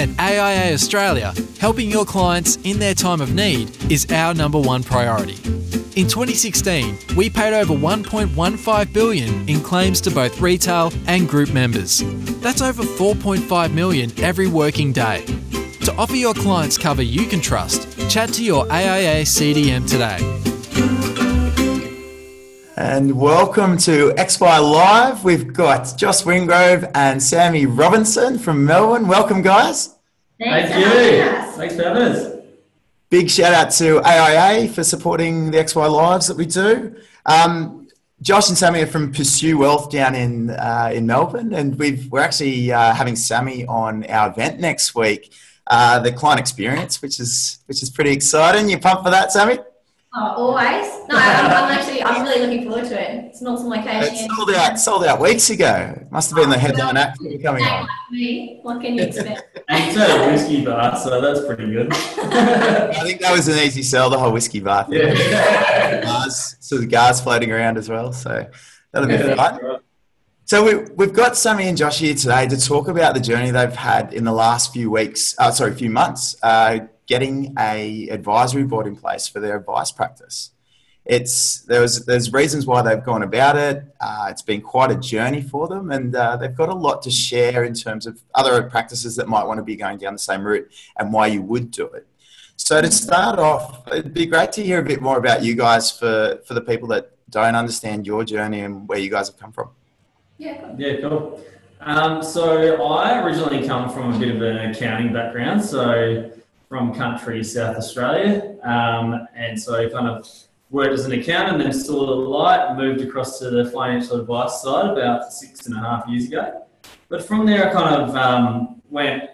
At 0.00 0.10
AIA 0.20 0.74
Australia, 0.74 1.34
helping 1.58 1.90
your 1.90 2.04
clients 2.04 2.54
in 2.62 2.78
their 2.78 2.94
time 2.94 3.20
of 3.20 3.34
need 3.34 3.90
is 3.90 4.06
our 4.12 4.32
number 4.32 4.60
one 4.60 4.84
priority. 4.84 5.34
In 5.96 6.06
2016, 6.06 6.96
we 7.16 7.28
paid 7.28 7.52
over 7.52 7.74
1.15 7.74 8.92
billion 8.92 9.48
in 9.48 9.60
claims 9.60 10.00
to 10.02 10.12
both 10.12 10.40
retail 10.40 10.92
and 11.08 11.28
group 11.28 11.52
members. 11.52 12.04
That's 12.40 12.62
over 12.62 12.84
4.5 12.84 13.72
million 13.72 14.12
every 14.22 14.46
working 14.46 14.92
day. 14.92 15.24
To 15.80 15.92
offer 15.96 16.14
your 16.14 16.34
clients 16.34 16.78
cover 16.78 17.02
you 17.02 17.26
can 17.26 17.40
trust, 17.40 17.88
chat 18.08 18.32
to 18.34 18.44
your 18.44 18.70
AIA 18.70 19.22
CDM 19.22 19.90
today. 19.90 20.47
And 22.80 23.20
welcome 23.20 23.76
to 23.78 24.10
XY 24.10 24.72
Live. 24.72 25.24
We've 25.24 25.52
got 25.52 25.94
Josh 25.96 26.22
Winsgrove 26.22 26.88
and 26.94 27.20
Sammy 27.20 27.66
Robinson 27.66 28.38
from 28.38 28.64
Melbourne. 28.64 29.08
Welcome, 29.08 29.42
guys. 29.42 29.96
Thank 30.38 30.76
you. 30.76 31.52
Thanks 31.54 31.74
for 31.74 31.82
having 31.82 32.02
us. 32.02 32.36
Big 33.10 33.28
shout 33.28 33.52
out 33.52 33.72
to 33.72 34.00
AIA 34.06 34.68
for 34.68 34.84
supporting 34.84 35.50
the 35.50 35.58
XY 35.58 35.90
Lives 35.90 36.28
that 36.28 36.36
we 36.36 36.46
do. 36.46 36.94
Um, 37.26 37.88
Josh 38.22 38.48
and 38.48 38.56
Sammy 38.56 38.82
are 38.82 38.86
from 38.86 39.12
Pursue 39.12 39.58
Wealth 39.58 39.90
down 39.90 40.14
in 40.14 40.50
uh, 40.50 40.92
in 40.94 41.04
Melbourne, 41.04 41.54
and 41.54 41.76
we've 41.80 42.08
we're 42.12 42.20
actually 42.20 42.70
uh, 42.70 42.94
having 42.94 43.16
Sammy 43.16 43.66
on 43.66 44.06
our 44.06 44.30
event 44.30 44.60
next 44.60 44.94
week, 44.94 45.32
uh, 45.66 45.98
the 45.98 46.12
client 46.12 46.38
experience, 46.38 47.02
which 47.02 47.18
is 47.18 47.58
which 47.66 47.82
is 47.82 47.90
pretty 47.90 48.12
exciting. 48.12 48.68
You 48.68 48.78
pumped 48.78 49.02
for 49.02 49.10
that, 49.10 49.32
Sammy? 49.32 49.58
Oh, 50.14 50.20
always. 50.36 50.86
No, 51.08 51.16
I'm, 51.16 51.46
I'm 51.46 51.70
actually, 51.70 52.02
I'm 52.02 52.22
really 52.24 52.40
looking 52.46 52.64
forward 52.68 52.88
to 52.88 52.98
it. 53.00 53.26
It's 53.26 53.42
an 53.42 53.46
awesome 53.48 53.68
location. 53.68 54.14
It 54.14 54.30
sold 54.30 54.50
out, 54.50 54.78
sold 54.80 55.04
out 55.04 55.20
weeks 55.20 55.50
ago. 55.50 56.06
Must 56.10 56.30
have 56.30 56.36
been 56.38 56.48
the 56.48 56.56
oh, 56.56 56.58
headline 56.58 56.96
act 56.96 57.18
coming 57.18 57.62
on. 57.64 57.82
like 57.82 57.88
me. 58.10 58.58
What 58.62 58.80
can 58.80 58.94
you 58.96 59.02
expect? 59.04 59.58
And 59.68 59.84
it's 59.84 59.98
at 59.98 60.08
a 60.26 60.30
whiskey 60.30 60.64
bar, 60.64 60.96
so 60.96 61.20
that's 61.20 61.44
pretty 61.46 61.70
good. 61.70 61.92
I 61.92 63.00
think 63.02 63.20
that 63.20 63.32
was 63.36 63.48
an 63.48 63.58
easy 63.58 63.82
sell, 63.82 64.08
the 64.08 64.18
whole 64.18 64.32
whiskey 64.32 64.60
bar 64.60 64.84
thing. 64.86 65.14
yeah. 65.14 66.00
Cigars, 66.00 66.56
cigars 66.60 67.20
floating 67.20 67.52
around 67.52 67.76
as 67.76 67.90
well, 67.90 68.12
so 68.14 68.46
that'll 68.92 69.08
be 69.08 69.14
Yeah, 69.14 69.34
fun. 69.34 69.62
right. 69.62 69.80
So 70.48 70.64
we, 70.64 70.76
we've 70.94 71.12
got 71.12 71.36
Sammy 71.36 71.68
and 71.68 71.76
Josh 71.76 71.98
here 71.98 72.14
today 72.14 72.48
to 72.48 72.58
talk 72.58 72.88
about 72.88 73.12
the 73.12 73.20
journey 73.20 73.50
they've 73.50 73.70
had 73.70 74.14
in 74.14 74.24
the 74.24 74.32
last 74.32 74.72
few 74.72 74.90
weeks, 74.90 75.34
uh, 75.38 75.50
sorry, 75.50 75.74
few 75.74 75.90
months, 75.90 76.36
uh, 76.42 76.86
getting 77.06 77.54
a 77.58 78.08
advisory 78.08 78.62
board 78.62 78.86
in 78.86 78.96
place 78.96 79.28
for 79.28 79.40
their 79.40 79.58
advice 79.58 79.92
practice. 79.92 80.52
It's 81.04 81.60
there's 81.64 82.06
there's 82.06 82.32
reasons 82.32 82.64
why 82.64 82.80
they've 82.80 83.04
gone 83.04 83.24
about 83.24 83.58
it. 83.58 83.94
Uh, 84.00 84.28
it's 84.30 84.40
been 84.40 84.62
quite 84.62 84.90
a 84.90 84.94
journey 84.94 85.42
for 85.42 85.68
them, 85.68 85.90
and 85.90 86.16
uh, 86.16 86.38
they've 86.38 86.56
got 86.56 86.70
a 86.70 86.74
lot 86.74 87.02
to 87.02 87.10
share 87.10 87.64
in 87.64 87.74
terms 87.74 88.06
of 88.06 88.22
other 88.34 88.62
practices 88.70 89.16
that 89.16 89.28
might 89.28 89.44
want 89.44 89.58
to 89.58 89.64
be 89.64 89.76
going 89.76 89.98
down 89.98 90.14
the 90.14 90.18
same 90.18 90.42
route 90.42 90.66
and 90.98 91.12
why 91.12 91.26
you 91.26 91.42
would 91.42 91.70
do 91.70 91.84
it. 91.88 92.06
So 92.56 92.80
to 92.80 92.90
start 92.90 93.38
off, 93.38 93.86
it'd 93.88 94.14
be 94.14 94.24
great 94.24 94.52
to 94.52 94.64
hear 94.64 94.78
a 94.78 94.82
bit 94.82 95.02
more 95.02 95.18
about 95.18 95.42
you 95.42 95.54
guys 95.54 95.90
for 95.90 96.40
for 96.46 96.54
the 96.54 96.62
people 96.62 96.88
that 96.88 97.12
don't 97.28 97.54
understand 97.54 98.06
your 98.06 98.24
journey 98.24 98.60
and 98.60 98.88
where 98.88 98.98
you 98.98 99.10
guys 99.10 99.28
have 99.28 99.36
come 99.36 99.52
from. 99.52 99.68
Yeah. 100.38 100.72
Yeah, 100.78 101.00
cool. 101.00 101.44
Um, 101.80 102.22
so 102.22 102.82
I 102.82 103.22
originally 103.22 103.66
come 103.66 103.90
from 103.90 104.14
a 104.14 104.18
bit 104.18 104.34
of 104.34 104.42
an 104.42 104.70
accounting 104.70 105.12
background, 105.12 105.64
so 105.64 106.30
from 106.68 106.94
country 106.94 107.42
South 107.44 107.76
Australia, 107.76 108.56
um, 108.62 109.26
and 109.34 109.60
so 109.60 109.88
kind 109.90 110.08
of 110.08 110.28
worked 110.70 110.92
as 110.92 111.06
an 111.06 111.12
accountant, 111.12 111.58
then 111.58 111.72
saw 111.72 112.06
the 112.06 112.12
light, 112.12 112.76
moved 112.76 113.00
across 113.00 113.38
to 113.38 113.50
the 113.50 113.70
financial 113.70 114.20
advice 114.20 114.60
side 114.62 114.90
about 114.90 115.32
six 115.32 115.66
and 115.66 115.76
a 115.76 115.80
half 115.80 116.06
years 116.08 116.26
ago. 116.26 116.66
But 117.08 117.24
from 117.24 117.46
there, 117.46 117.70
I 117.70 117.72
kind 117.72 118.02
of 118.02 118.16
um, 118.16 118.82
went, 118.90 119.24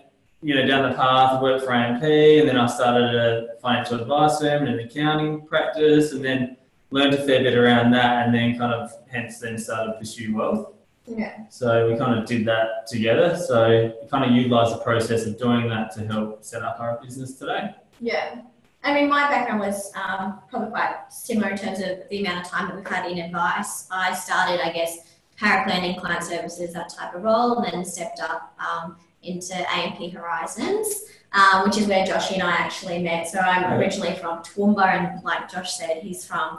you 0.42 0.54
know, 0.54 0.66
down 0.66 0.88
the 0.88 0.96
path, 0.96 1.42
worked 1.42 1.64
for 1.64 1.72
AMP, 1.72 2.04
and 2.04 2.48
then 2.48 2.56
I 2.56 2.66
started 2.66 3.14
a 3.14 3.58
financial 3.60 4.00
advice 4.00 4.40
firm 4.40 4.66
and 4.66 4.78
an 4.78 4.86
accounting 4.86 5.46
practice, 5.46 6.12
and 6.12 6.24
then 6.24 6.56
learned 6.90 7.14
a 7.14 7.26
fair 7.26 7.42
bit 7.42 7.56
around 7.56 7.90
that, 7.92 8.26
and 8.26 8.34
then 8.34 8.56
kind 8.56 8.72
of 8.72 8.92
hence 9.10 9.40
then 9.40 9.58
started 9.58 9.98
Pursue 9.98 10.36
Wealth. 10.36 10.74
Yeah. 11.06 11.48
So 11.50 11.90
we 11.90 11.98
kind 11.98 12.18
of 12.18 12.26
did 12.26 12.46
that 12.46 12.86
together. 12.86 13.36
So 13.36 13.92
we 14.02 14.08
kind 14.08 14.24
of 14.24 14.36
utilised 14.36 14.72
the 14.72 14.82
process 14.82 15.26
of 15.26 15.38
doing 15.38 15.68
that 15.68 15.94
to 15.96 16.06
help 16.06 16.42
set 16.42 16.62
up 16.62 16.80
our 16.80 16.98
business 17.02 17.34
today. 17.34 17.74
Yeah. 18.00 18.42
I 18.82 18.94
mean, 18.94 19.08
my 19.08 19.28
background 19.28 19.60
was 19.60 19.90
um, 19.94 20.40
probably 20.50 20.70
quite 20.70 20.94
similar 21.08 21.50
in 21.50 21.56
terms 21.56 21.80
of 21.80 22.08
the 22.10 22.20
amount 22.20 22.44
of 22.44 22.50
time 22.50 22.68
that 22.68 22.76
we've 22.76 22.86
had 22.86 23.10
in 23.10 23.18
advice. 23.18 23.86
I 23.90 24.14
started, 24.14 24.60
I 24.64 24.72
guess, 24.72 25.14
paraplanning, 25.40 25.98
client 25.98 26.22
services, 26.22 26.74
that 26.74 26.90
type 26.90 27.14
of 27.14 27.22
role, 27.22 27.58
and 27.58 27.72
then 27.72 27.84
stepped 27.84 28.20
up 28.20 28.54
um, 28.58 28.96
into 29.22 29.54
AMP 29.54 30.12
Horizons, 30.12 31.04
um, 31.32 31.64
which 31.64 31.78
is 31.78 31.86
where 31.86 32.04
Josh 32.04 32.32
and 32.32 32.42
I 32.42 32.52
actually 32.52 33.02
met. 33.02 33.26
So 33.26 33.38
I'm 33.38 33.78
originally 33.78 34.14
from 34.16 34.42
Toowoomba, 34.42 34.86
and 34.86 35.24
like 35.24 35.50
Josh 35.50 35.74
said, 35.74 36.02
he's 36.02 36.26
from 36.26 36.58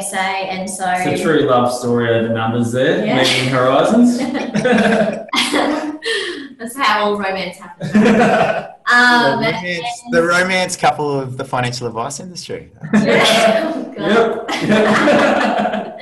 SA, 0.00 0.16
and 0.16 0.68
so 0.68 0.84
It's 0.88 1.20
a 1.20 1.24
true 1.24 1.40
love 1.42 1.72
story 1.72 2.16
of 2.16 2.24
the 2.24 2.30
numbers 2.30 2.72
there, 2.72 3.04
Yeah. 3.04 3.18
meeting 3.18 3.48
Horizons. 3.48 4.18
that's 6.58 6.76
how 6.76 7.04
all 7.04 7.16
romance 7.18 7.56
happens. 7.58 7.92
Um, 8.92 9.40
the, 9.40 9.46
romance, 9.52 10.02
the 10.10 10.22
romance 10.22 10.76
couple 10.76 11.18
of 11.18 11.36
the 11.38 11.44
financial 11.44 11.86
advice 11.86 12.20
industry. 12.20 12.70
Oh, 12.92 13.94
God. 13.96 14.50
yep. 14.50 16.00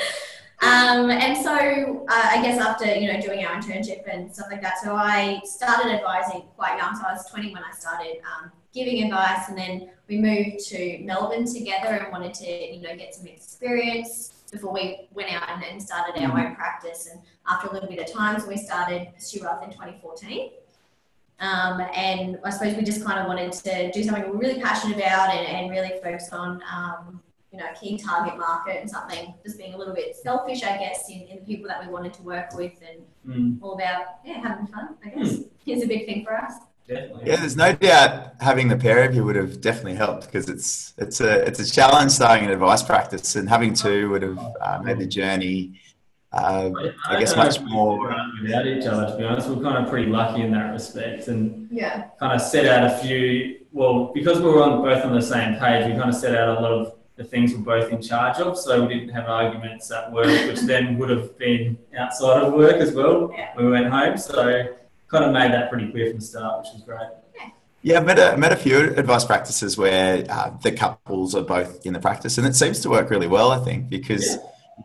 Um, 0.62 1.10
and 1.10 1.36
so 1.36 2.06
uh, 2.08 2.28
I 2.32 2.42
guess 2.42 2.58
after 2.60 2.86
you 2.94 3.12
know 3.12 3.20
doing 3.20 3.44
our 3.44 3.54
internship 3.60 4.02
and 4.12 4.32
stuff 4.34 4.46
like 4.50 4.62
that, 4.62 4.78
so 4.82 4.94
I 4.94 5.40
started 5.44 5.92
advising 5.92 6.42
quite 6.56 6.78
young. 6.78 6.96
So 6.96 7.02
I 7.06 7.12
was 7.12 7.26
20 7.30 7.52
when 7.54 7.62
I 7.62 7.70
started 7.72 8.16
um, 8.24 8.50
giving 8.72 9.02
advice, 9.02 9.48
and 9.48 9.58
then 9.58 9.90
we 10.08 10.18
moved 10.18 10.64
to 10.68 10.98
Melbourne 11.02 11.44
together 11.44 11.88
and 11.88 12.12
wanted 12.12 12.34
to 12.34 12.74
you 12.74 12.80
know 12.82 12.96
get 12.96 13.14
some 13.14 13.26
experience 13.26 14.32
before 14.50 14.72
we 14.72 15.08
went 15.12 15.32
out 15.32 15.48
and, 15.48 15.62
and 15.64 15.80
started 15.80 16.20
our 16.22 16.38
own 16.38 16.54
practice. 16.56 17.08
And 17.10 17.20
after 17.48 17.68
a 17.68 17.72
little 17.72 17.88
bit 17.88 18.00
of 18.00 18.12
time, 18.12 18.40
so 18.40 18.48
we 18.48 18.56
started 18.56 19.08
Pursue 19.14 19.42
Wealth 19.42 19.62
in 19.62 19.70
2014. 19.70 20.50
Um, 21.38 21.80
and 21.94 22.38
I 22.44 22.50
suppose 22.50 22.76
we 22.76 22.82
just 22.82 23.02
kind 23.04 23.18
of 23.18 23.26
wanted 23.26 23.52
to 23.52 23.90
do 23.92 24.02
something 24.02 24.24
we're 24.28 24.36
really 24.36 24.60
passionate 24.60 24.98
about 24.98 25.34
and, 25.34 25.46
and 25.46 25.70
really 25.70 25.92
focus 26.02 26.28
on 26.32 26.62
um, 26.70 27.22
you 27.50 27.58
know, 27.58 27.64
key 27.80 27.96
target 27.96 28.38
market 28.38 28.76
and 28.80 28.90
something 28.90 29.34
just 29.42 29.56
being 29.56 29.74
a 29.74 29.78
little 29.78 29.94
bit 29.94 30.14
selfish, 30.16 30.62
I 30.62 30.76
guess, 30.76 31.08
in, 31.08 31.22
in 31.22 31.38
the 31.40 31.44
people 31.44 31.66
that 31.68 31.84
we 31.84 31.90
wanted 31.90 32.12
to 32.14 32.22
work 32.22 32.54
with 32.54 32.74
and 32.88 33.00
Mm, 33.26 33.58
all 33.62 33.74
about, 33.74 34.04
yeah, 34.24 34.40
having 34.40 34.66
fun, 34.66 34.96
I 35.04 35.10
guess, 35.10 35.40
is 35.66 35.82
a 35.82 35.86
big 35.86 36.06
thing 36.06 36.24
for 36.24 36.34
us. 36.34 36.54
Definitely. 36.94 37.22
Yeah, 37.26 37.36
there's 37.36 37.56
no 37.56 37.72
doubt 37.72 38.34
having 38.40 38.68
the 38.68 38.76
pair 38.76 38.98
of 39.08 39.14
you 39.14 39.24
would 39.24 39.36
have 39.36 39.60
definitely 39.60 39.94
helped 39.94 40.26
because 40.26 40.48
it's 40.54 40.94
it's 40.98 41.20
a 41.20 41.32
it's 41.46 41.60
a 41.60 41.70
challenge 41.78 42.10
starting 42.12 42.44
an 42.46 42.52
advice 42.52 42.82
practice 42.82 43.36
and 43.36 43.48
having 43.48 43.72
two 43.74 44.10
would 44.10 44.22
have 44.22 44.38
uh, 44.60 44.80
made 44.82 44.98
the 44.98 45.06
journey. 45.06 45.80
Uh, 46.32 46.70
I 47.08 47.18
guess 47.18 47.34
much 47.36 47.60
more- 47.62 48.06
could 48.08 48.42
Without 48.42 48.64
each 48.66 48.86
other, 48.86 49.06
to 49.10 49.16
be 49.18 49.24
honest, 49.24 49.48
we're 49.48 49.62
kind 49.68 49.78
of 49.84 49.90
pretty 49.90 50.08
lucky 50.10 50.42
in 50.42 50.52
that 50.52 50.70
respect, 50.72 51.26
and 51.26 51.66
Yeah. 51.72 52.04
kind 52.20 52.32
of 52.36 52.40
set 52.40 52.66
out 52.66 52.84
a 52.84 52.90
few. 52.98 53.56
Well, 53.72 54.12
because 54.14 54.38
we 54.40 54.44
were 54.48 54.62
on 54.62 54.80
both 54.82 55.04
on 55.04 55.12
the 55.12 55.22
same 55.22 55.56
page, 55.58 55.86
we 55.88 55.92
kind 55.98 56.08
of 56.08 56.14
set 56.14 56.36
out 56.36 56.56
a 56.56 56.60
lot 56.60 56.70
of 56.72 56.94
the 57.16 57.24
things 57.24 57.52
we're 57.52 57.58
both 57.74 57.92
in 57.92 58.00
charge 58.00 58.38
of, 58.38 58.56
so 58.56 58.70
we 58.86 58.94
didn't 58.94 59.08
have 59.18 59.26
arguments 59.28 59.90
at 59.90 60.10
work, 60.12 60.26
which 60.48 60.60
then 60.72 60.96
would 60.98 61.10
have 61.10 61.36
been 61.36 61.76
outside 61.98 62.42
of 62.44 62.52
work 62.54 62.76
as 62.76 62.92
well 62.92 63.30
Yeah. 63.36 63.48
when 63.56 63.66
we 63.66 63.72
went 63.72 63.88
home. 63.92 64.16
So 64.16 64.68
kind 65.10 65.24
of 65.24 65.32
made 65.32 65.52
that 65.52 65.70
pretty 65.70 65.90
clear 65.90 66.10
from 66.10 66.20
the 66.20 66.24
start, 66.24 66.60
which 66.60 66.68
was 66.74 66.82
great. 66.84 67.52
Yeah, 67.82 67.98
I've 67.98 68.06
met 68.06 68.18
a, 68.18 68.36
met 68.36 68.52
a 68.52 68.56
few 68.56 68.78
advice 68.94 69.24
practices 69.24 69.78
where 69.78 70.24
uh, 70.28 70.50
the 70.62 70.72
couples 70.72 71.34
are 71.34 71.42
both 71.42 71.84
in 71.86 71.94
the 71.94 72.00
practice, 72.00 72.36
and 72.36 72.46
it 72.46 72.54
seems 72.54 72.80
to 72.80 72.90
work 72.90 73.08
really 73.10 73.26
well. 73.26 73.50
I 73.50 73.58
think 73.58 73.88
because 73.88 74.38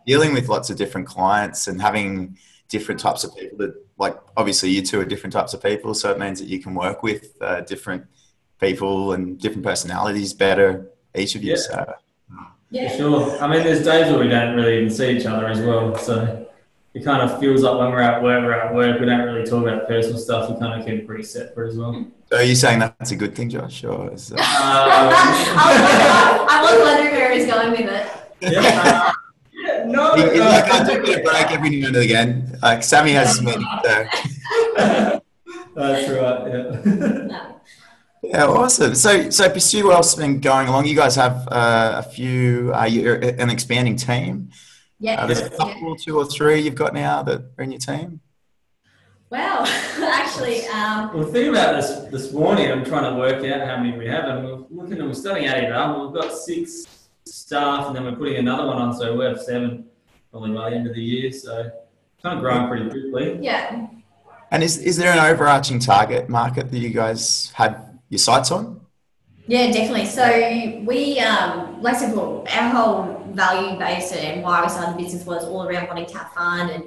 dealing 0.05 0.33
with 0.33 0.47
lots 0.47 0.69
of 0.69 0.77
different 0.77 1.07
clients 1.07 1.67
and 1.67 1.81
having 1.81 2.37
different 2.69 2.99
types 3.01 3.23
of 3.23 3.35
people 3.35 3.57
that, 3.59 3.75
like, 3.97 4.17
obviously 4.37 4.69
you 4.69 4.81
two 4.81 4.99
are 4.99 5.05
different 5.05 5.33
types 5.33 5.53
of 5.53 5.61
people, 5.61 5.93
so 5.93 6.09
it 6.11 6.19
means 6.19 6.39
that 6.39 6.47
you 6.47 6.59
can 6.59 6.73
work 6.73 7.03
with 7.03 7.33
uh, 7.41 7.61
different 7.61 8.05
people 8.59 9.11
and 9.11 9.39
different 9.39 9.63
personalities 9.63 10.33
better, 10.33 10.89
each 11.13 11.35
of 11.35 11.43
you. 11.43 11.51
Yeah. 11.51 11.57
So 11.57 11.93
For 12.29 12.45
Yeah. 12.71 12.97
sure. 12.97 13.37
I 13.41 13.47
mean, 13.47 13.63
there's 13.63 13.83
days 13.83 14.09
where 14.09 14.19
we 14.19 14.29
don't 14.29 14.55
really 14.55 14.77
even 14.77 14.89
see 14.89 15.17
each 15.17 15.25
other 15.25 15.47
as 15.47 15.59
well, 15.61 15.95
so 15.97 16.44
it 16.95 17.03
kind 17.03 17.21
of 17.21 17.39
feels 17.41 17.61
like 17.61 17.77
when 17.77 17.91
we're 17.91 18.01
at 18.01 18.23
work, 18.23 18.41
we're 18.41 18.53
at 18.53 18.73
work. 18.73 19.01
We 19.01 19.05
don't 19.05 19.25
really 19.25 19.45
talk 19.45 19.63
about 19.63 19.85
personal 19.85 20.17
stuff. 20.17 20.49
We 20.49 20.57
kind 20.57 20.79
of 20.79 20.87
keep 20.87 21.01
it 21.01 21.05
pretty 21.05 21.23
separate 21.23 21.71
as 21.71 21.77
well. 21.77 22.05
So 22.31 22.37
are 22.37 22.43
you 22.43 22.55
saying 22.55 22.79
that's 22.79 23.11
a 23.11 23.17
good 23.17 23.35
thing, 23.35 23.49
Josh? 23.49 23.83
Or 23.83 24.13
is 24.13 24.29
that... 24.29 24.39
Um, 24.95 26.47
I 26.47 26.61
was 26.63 26.81
wondering 26.81 27.15
where 27.15 27.33
he's 27.33 27.47
going 27.47 27.71
with 27.71 27.81
it. 27.81 28.07
yeah, 28.39 29.11
yeah, 29.53 29.83
no. 29.87 30.15
You, 30.15 30.35
you 30.35 30.41
uh, 30.41 30.45
like, 30.45 30.71
I 30.71 30.83
do 30.85 31.05
get 31.05 31.19
a 31.19 31.23
break 31.23 31.51
every 31.51 31.81
now 31.81 31.87
and 31.87 31.97
again. 31.97 32.57
Like 32.61 32.81
Sammy 32.81 33.11
has 33.11 33.41
many. 33.41 33.65
So. 34.75 35.21
That's 35.75 36.09
right. 36.09 36.47
Yeah. 36.47 37.51
Yeah, 38.23 38.45
awesome. 38.45 38.95
So, 38.95 39.29
so 39.29 39.49
Pursue 39.49 39.87
Wealth's 39.87 40.15
been 40.15 40.39
going 40.39 40.69
along. 40.69 40.85
You 40.85 40.95
guys 40.95 41.15
have 41.15 41.47
uh, 41.51 41.95
a 41.97 42.03
few, 42.03 42.71
uh, 42.73 42.85
you're 42.85 43.15
an 43.15 43.49
expanding 43.49 43.97
team. 43.97 44.51
Yeah. 44.99 45.21
Uh, 45.21 45.27
there's 45.27 45.41
a 45.41 45.51
yeah. 45.57 45.93
two 45.99 46.17
or 46.17 46.25
three 46.25 46.61
you've 46.61 46.75
got 46.75 46.93
now 46.93 47.23
that 47.23 47.41
are 47.57 47.63
in 47.63 47.71
your 47.71 47.79
team. 47.79 48.21
Well, 49.29 49.65
actually, 50.01 50.65
um, 50.67 51.17
Well, 51.17 51.27
think 51.27 51.49
about 51.49 51.75
this 51.75 51.89
this 52.11 52.31
morning. 52.31 52.71
I'm 52.71 52.85
trying 52.85 53.11
to 53.11 53.19
work 53.19 53.43
out 53.45 53.67
how 53.67 53.77
many 53.77 53.97
we 53.97 54.07
have, 54.07 54.25
and 54.25 54.45
we're 54.45 54.65
looking 54.69 54.99
and 54.99 55.07
we're 55.07 55.13
starting 55.13 55.45
adding 55.47 55.65
it 55.65 55.71
up. 55.71 55.99
We've 55.99 56.21
got 56.21 56.31
six 56.31 56.85
staff, 57.25 57.87
and 57.87 57.95
then 57.95 58.03
we're 58.05 58.15
putting 58.15 58.37
another 58.37 58.67
one 58.67 58.77
on, 58.77 58.93
so 58.93 59.15
we 59.17 59.25
have 59.25 59.41
seven 59.41 59.85
probably 60.31 60.53
by 60.53 60.69
the 60.69 60.75
end 60.75 60.87
of 60.87 60.93
the 60.93 61.01
year. 61.01 61.31
So 61.31 61.71
kind 62.21 62.37
of 62.37 62.43
growing 62.43 62.67
pretty 62.67 62.89
quickly. 62.89 63.39
yeah, 63.41 63.87
And 64.51 64.63
is, 64.63 64.77
is 64.77 64.97
there 64.97 65.11
an 65.11 65.19
overarching 65.19 65.79
target 65.79 66.29
market 66.29 66.71
that 66.71 66.77
you 66.77 66.89
guys 66.89 67.51
have 67.55 67.89
your 68.09 68.19
sights 68.19 68.51
on? 68.51 68.81
Yeah, 69.47 69.71
definitely. 69.71 70.05
So 70.05 70.83
we, 70.85 71.19
um, 71.19 71.81
like 71.81 71.95
I 71.95 71.99
said, 71.99 72.17
our 72.17 72.69
whole 72.69 73.24
value 73.35 73.77
base 73.77 74.11
and 74.11 74.41
why 74.41 74.63
we 74.63 74.69
started 74.69 74.97
the 74.97 75.03
business 75.03 75.25
was 75.25 75.43
all 75.45 75.67
around 75.67 75.87
wanting 75.87 76.05
to 76.07 76.17
have 76.17 76.31
fun 76.33 76.69
and 76.69 76.83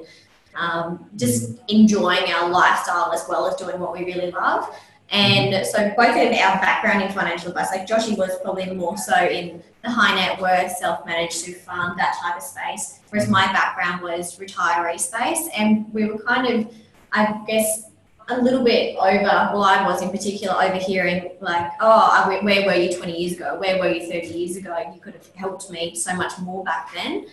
um, 0.54 1.08
just 1.16 1.58
enjoying 1.68 2.30
our 2.32 2.48
lifestyle 2.50 3.12
as 3.12 3.24
well 3.28 3.46
as 3.46 3.54
doing 3.56 3.78
what 3.78 3.92
we 3.92 4.04
really 4.04 4.30
love. 4.30 4.68
And 5.10 5.66
so 5.66 5.92
both 5.96 6.10
of 6.10 6.16
our 6.16 6.60
background 6.60 7.02
in 7.02 7.10
financial 7.12 7.48
advice, 7.48 7.70
like 7.70 7.86
Joshy 7.86 8.16
was 8.16 8.30
probably 8.42 8.66
more 8.74 8.96
so 8.98 9.16
in 9.16 9.62
the 9.82 9.90
high 9.90 10.14
net 10.14 10.40
worth, 10.40 10.72
self-managed 10.72 11.32
super 11.32 11.60
fund, 11.60 11.98
that 11.98 12.16
type 12.20 12.36
of 12.36 12.42
space. 12.42 13.00
Whereas 13.08 13.28
my 13.30 13.46
background 13.46 14.02
was 14.02 14.38
retiree 14.38 15.00
space. 15.00 15.48
And 15.56 15.92
we 15.94 16.06
were 16.06 16.18
kind 16.18 16.46
of, 16.46 16.74
I 17.12 17.42
guess, 17.46 17.87
a 18.30 18.40
little 18.40 18.62
bit 18.62 18.96
over, 18.96 19.22
well, 19.22 19.62
I 19.62 19.86
was 19.86 20.02
in 20.02 20.10
particular 20.10 20.54
overhearing, 20.54 21.30
like, 21.40 21.70
oh, 21.80 22.38
where 22.42 22.66
were 22.66 22.74
you 22.74 22.96
20 22.96 23.16
years 23.16 23.32
ago? 23.34 23.58
Where 23.58 23.78
were 23.78 23.88
you 23.88 24.10
30 24.10 24.26
years 24.28 24.56
ago? 24.56 24.76
You 24.94 25.00
could 25.00 25.14
have 25.14 25.26
helped 25.34 25.70
me 25.70 25.94
so 25.94 26.14
much 26.14 26.38
more 26.40 26.62
back 26.64 26.92
then. 26.92 27.26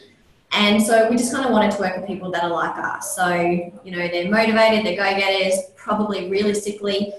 And 0.52 0.82
so 0.82 1.10
we 1.10 1.18
just 1.18 1.34
kind 1.34 1.46
of 1.46 1.52
wanted 1.52 1.72
to 1.72 1.80
work 1.80 1.98
with 1.98 2.08
people 2.08 2.32
that 2.32 2.44
are 2.44 2.50
like 2.50 2.78
us. 2.78 3.14
So, 3.14 3.36
you 3.36 3.92
know, 3.92 4.08
they're 4.08 4.32
motivated, 4.32 4.86
they're 4.86 4.96
go 4.96 5.20
getters, 5.20 5.60
probably 5.76 6.30
realistically, 6.30 7.14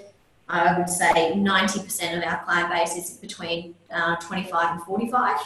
I 0.48 0.78
would 0.78 0.88
say 0.88 1.32
90% 1.34 2.16
of 2.16 2.24
our 2.24 2.44
client 2.44 2.70
base 2.70 2.96
is 2.96 3.18
between 3.18 3.74
uh, 3.92 4.16
25 4.16 4.76
and 4.76 4.82
45 4.84 5.38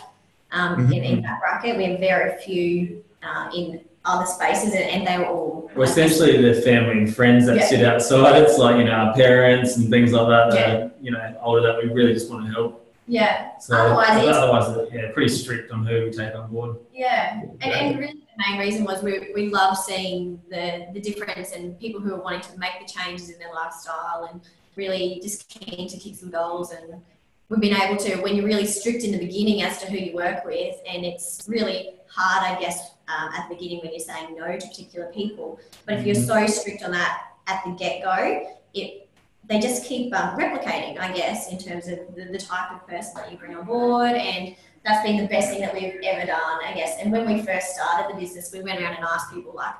um, 0.52 0.92
in, 0.92 1.02
in 1.02 1.22
that 1.22 1.40
bracket. 1.40 1.76
We 1.76 1.84
have 1.84 2.00
very 2.00 2.40
few 2.42 3.02
uh, 3.22 3.50
in 3.54 3.80
other 4.04 4.26
spaces, 4.26 4.72
and, 4.74 4.84
and 4.84 5.06
they 5.06 5.18
were 5.18 5.26
all. 5.26 5.70
We're 5.74 5.84
essentially 5.84 6.40
the 6.40 6.60
family 6.62 6.92
and 6.98 7.14
friends 7.14 7.46
that 7.46 7.56
Yeah. 7.56 7.66
sit 7.66 7.84
outside. 7.84 8.42
It's 8.42 8.58
like 8.58 8.76
you 8.78 8.84
know 8.84 8.92
our 8.92 9.14
parents 9.14 9.76
and 9.76 9.90
things 9.90 10.12
like 10.12 10.26
that. 10.28 10.50
That 10.52 10.76
are, 10.82 10.90
you 11.00 11.10
know 11.10 11.38
older 11.42 11.60
that 11.62 11.76
we 11.82 11.88
really 11.92 12.12
just 12.14 12.30
want 12.30 12.46
to 12.46 12.52
help. 12.52 12.76
Yeah, 13.06 13.58
So 13.58 13.74
Otherwise, 13.76 14.22
it's- 14.22 14.36
otherwise, 14.36 14.88
yeah, 14.92 15.10
pretty 15.12 15.30
strict 15.32 15.72
on 15.72 15.84
who 15.84 16.04
we 16.04 16.10
take 16.12 16.32
on 16.36 16.48
board. 16.48 16.76
yeah. 16.94 17.40
And, 17.60 17.72
and 17.72 17.98
really 17.98 18.12
the 18.12 18.44
main 18.48 18.60
reason 18.60 18.84
was 18.84 19.02
we, 19.02 19.32
we 19.34 19.48
love 19.48 19.76
seeing 19.76 20.40
the, 20.48 20.86
the 20.92 21.00
difference 21.00 21.50
and 21.50 21.76
people 21.80 22.00
who 22.00 22.14
are 22.14 22.20
wanting 22.22 22.42
to 22.42 22.56
make 22.56 22.74
the 22.78 22.86
changes 22.86 23.28
in 23.30 23.38
their 23.40 23.52
lifestyle 23.52 24.28
and 24.30 24.40
really 24.76 25.18
just 25.24 25.48
keen 25.48 25.88
to 25.88 25.96
kick 25.96 26.14
some 26.14 26.30
goals 26.30 26.70
and 26.70 27.02
we've 27.48 27.58
been 27.60 27.74
able 27.74 27.96
to 27.96 28.14
when 28.22 28.36
you're 28.36 28.46
really 28.46 28.64
strict 28.66 29.02
in 29.02 29.10
the 29.10 29.18
beginning 29.18 29.60
as 29.62 29.78
to 29.80 29.86
who 29.90 29.96
you 29.98 30.14
work 30.14 30.44
with 30.44 30.76
and 30.88 31.04
it's 31.04 31.44
really 31.48 31.90
hard 32.06 32.56
i 32.56 32.60
guess 32.60 32.92
um, 33.10 33.30
at 33.34 33.48
the 33.48 33.54
beginning 33.54 33.80
when 33.82 33.90
you're 33.90 34.00
saying 34.00 34.36
no 34.36 34.46
to 34.56 34.66
particular 34.66 35.10
people 35.12 35.58
but 35.86 35.98
if 35.98 36.06
you're 36.06 36.14
so 36.14 36.46
strict 36.46 36.82
on 36.82 36.90
that 36.92 37.22
at 37.46 37.62
the 37.64 37.70
get-go 37.72 38.46
it 38.74 39.08
they 39.48 39.58
just 39.58 39.84
keep 39.84 40.14
um, 40.14 40.38
replicating 40.38 40.98
i 40.98 41.12
guess 41.12 41.50
in 41.50 41.58
terms 41.58 41.88
of 41.88 41.98
the, 42.14 42.24
the 42.30 42.38
type 42.38 42.70
of 42.72 42.86
person 42.86 43.12
that 43.16 43.30
you 43.32 43.38
bring 43.38 43.54
on 43.56 43.64
board 43.66 44.12
and 44.12 44.54
that's 44.84 45.06
been 45.06 45.18
the 45.18 45.28
best 45.28 45.50
thing 45.50 45.60
that 45.60 45.74
we've 45.74 46.00
ever 46.04 46.26
done, 46.26 46.60
I 46.64 46.72
guess. 46.74 46.96
And 47.00 47.12
when 47.12 47.26
we 47.26 47.42
first 47.42 47.74
started 47.74 48.14
the 48.14 48.20
business, 48.20 48.50
we 48.52 48.62
went 48.62 48.80
around 48.80 48.94
and 48.94 49.04
asked 49.04 49.32
people 49.32 49.52
like, 49.54 49.74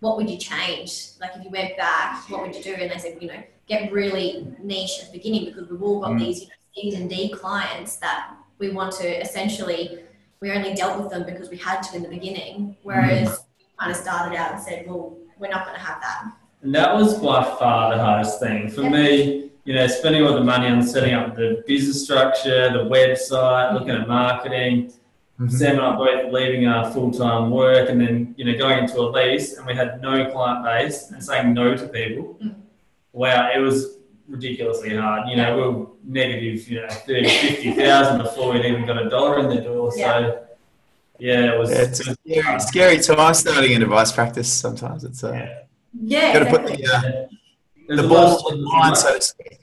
what 0.00 0.16
would 0.16 0.28
you 0.28 0.36
change? 0.36 1.10
Like 1.20 1.30
if 1.36 1.44
you 1.44 1.50
went 1.50 1.76
back, 1.76 2.28
what 2.28 2.42
would 2.42 2.54
you 2.54 2.62
do? 2.62 2.74
And 2.74 2.90
they 2.90 2.98
said, 2.98 3.18
you 3.20 3.28
know, 3.28 3.42
get 3.66 3.90
really 3.92 4.54
niche 4.62 4.98
at 5.00 5.10
the 5.12 5.18
beginning 5.18 5.46
because 5.46 5.70
we've 5.70 5.82
all 5.82 6.00
got 6.00 6.10
Mm. 6.12 6.18
these, 6.18 6.40
you 6.42 6.46
know, 6.48 6.52
C's 6.74 6.94
and 6.94 7.08
D 7.08 7.30
clients 7.30 7.96
that 7.96 8.34
we 8.58 8.70
want 8.70 8.92
to 8.94 9.20
essentially 9.20 10.00
we 10.42 10.50
only 10.50 10.74
dealt 10.74 11.00
with 11.00 11.08
them 11.10 11.24
because 11.24 11.48
we 11.48 11.56
had 11.56 11.80
to 11.82 11.96
in 11.96 12.02
the 12.02 12.08
beginning. 12.08 12.76
Whereas 12.82 13.44
we 13.58 13.64
kind 13.78 13.92
of 13.92 13.96
started 13.96 14.36
out 14.36 14.52
and 14.54 14.60
said, 14.60 14.84
well, 14.88 15.16
we're 15.38 15.48
not 15.48 15.64
going 15.64 15.76
to 15.78 15.80
have 15.82 16.00
that. 16.02 16.32
And 16.62 16.74
that 16.74 16.92
was 16.94 17.14
by 17.20 17.44
far 17.44 17.96
the 17.96 18.02
hardest 18.02 18.40
thing 18.40 18.68
for 18.68 18.82
Yeah. 18.82 18.88
me. 18.90 19.50
You 19.64 19.74
know, 19.74 19.86
spending 19.86 20.26
all 20.26 20.34
the 20.34 20.42
money 20.42 20.66
on 20.66 20.82
setting 20.82 21.14
up 21.14 21.36
the 21.36 21.62
business 21.68 22.02
structure, 22.04 22.72
the 22.72 22.84
website, 22.90 23.72
looking 23.74 23.90
at 23.90 24.08
marketing. 24.08 24.92
Mhm. 25.40 25.50
Sam 25.52 25.76
and 25.78 25.86
I 25.86 25.94
both 25.94 26.32
leaving 26.32 26.66
our 26.66 26.90
full 26.90 27.12
time 27.12 27.48
work 27.50 27.88
and 27.88 28.00
then, 28.00 28.34
you 28.36 28.44
know, 28.44 28.58
going 28.58 28.78
into 28.80 28.98
a 28.98 29.06
lease 29.08 29.56
and 29.56 29.64
we 29.64 29.74
had 29.74 30.02
no 30.02 30.28
client 30.32 30.64
base 30.64 31.12
and 31.12 31.22
saying 31.22 31.54
no 31.54 31.76
to 31.76 31.86
people. 31.86 32.36
Mm. 32.42 32.54
Wow, 33.12 33.50
it 33.54 33.60
was 33.60 33.98
ridiculously 34.32 34.96
hard. 34.96 35.28
You 35.28 35.36
know, 35.36 35.56
we 35.56 35.62
were 35.62 35.86
negative, 36.04 36.68
you 36.68 36.80
know, 36.80 36.88
30, 36.88 37.28
50,000 37.28 38.18
before 38.18 38.52
we'd 38.52 38.64
even 38.64 38.86
got 38.86 39.00
a 39.00 39.08
dollar 39.08 39.38
in 39.40 39.48
the 39.48 39.60
door. 39.60 39.92
So, 39.92 40.44
yeah, 41.18 41.54
it 41.54 41.58
was. 41.58 41.70
Yeah, 41.70 41.78
it's 41.82 42.00
a 42.08 42.14
scary, 42.26 42.60
scary 42.60 42.98
time 42.98 43.34
starting 43.34 43.74
an 43.76 43.82
advice 43.82 44.10
practice 44.10 44.52
sometimes. 44.52 45.04
It's 45.04 45.22
uh, 45.22 45.46
Yeah, 46.00 46.32
got 46.32 46.38
to 46.40 46.50
put 46.50 46.66
the, 46.66 46.72
uh, 46.72 47.02
Yeah. 47.88 47.96
The 47.96 48.08
ball 48.08 48.36
of- 48.38 48.44
on 48.52 48.60
the 48.60 48.66
line, 48.68 48.96
so 48.96 49.14
to 49.14 49.20
speak. 49.20 49.58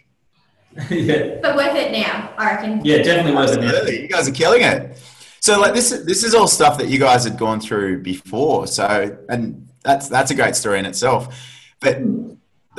yeah, 0.91 1.39
but 1.41 1.55
worth 1.55 1.75
it 1.75 1.91
now, 1.91 2.31
I 2.37 2.51
reckon. 2.51 2.85
yeah, 2.85 2.97
definitely 2.97 3.33
worth 3.33 3.51
it. 3.53 3.59
now. 3.59 3.67
Absolutely. 3.69 4.01
You 4.03 4.07
guys 4.07 4.29
are 4.29 4.31
killing 4.31 4.61
it. 4.61 4.97
So 5.41 5.59
like 5.59 5.73
this 5.73 5.89
this 6.05 6.23
is 6.23 6.35
all 6.35 6.47
stuff 6.47 6.77
that 6.77 6.89
you 6.89 6.99
guys 6.99 7.23
had 7.23 7.37
gone 7.37 7.59
through 7.59 8.03
before. 8.03 8.67
So 8.67 9.17
and 9.29 9.67
that's 9.83 10.07
that's 10.09 10.29
a 10.31 10.35
great 10.35 10.55
story 10.55 10.77
in 10.77 10.85
itself. 10.85 11.35
But 11.79 11.97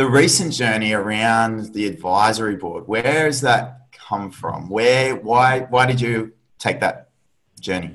the 0.00 0.08
recent 0.08 0.50
journey 0.55 0.94
around 0.94 1.75
the 1.75 1.87
advisory 1.87 2.56
board, 2.56 2.88
where 2.88 3.26
has 3.26 3.43
that 3.43 3.88
come 3.93 4.31
from? 4.31 4.70
Where 4.70 5.14
why 5.14 5.67
why 5.69 5.85
did 5.85 6.00
you 6.00 6.32
take 6.58 6.81
that 6.81 7.11
journey? 7.61 7.93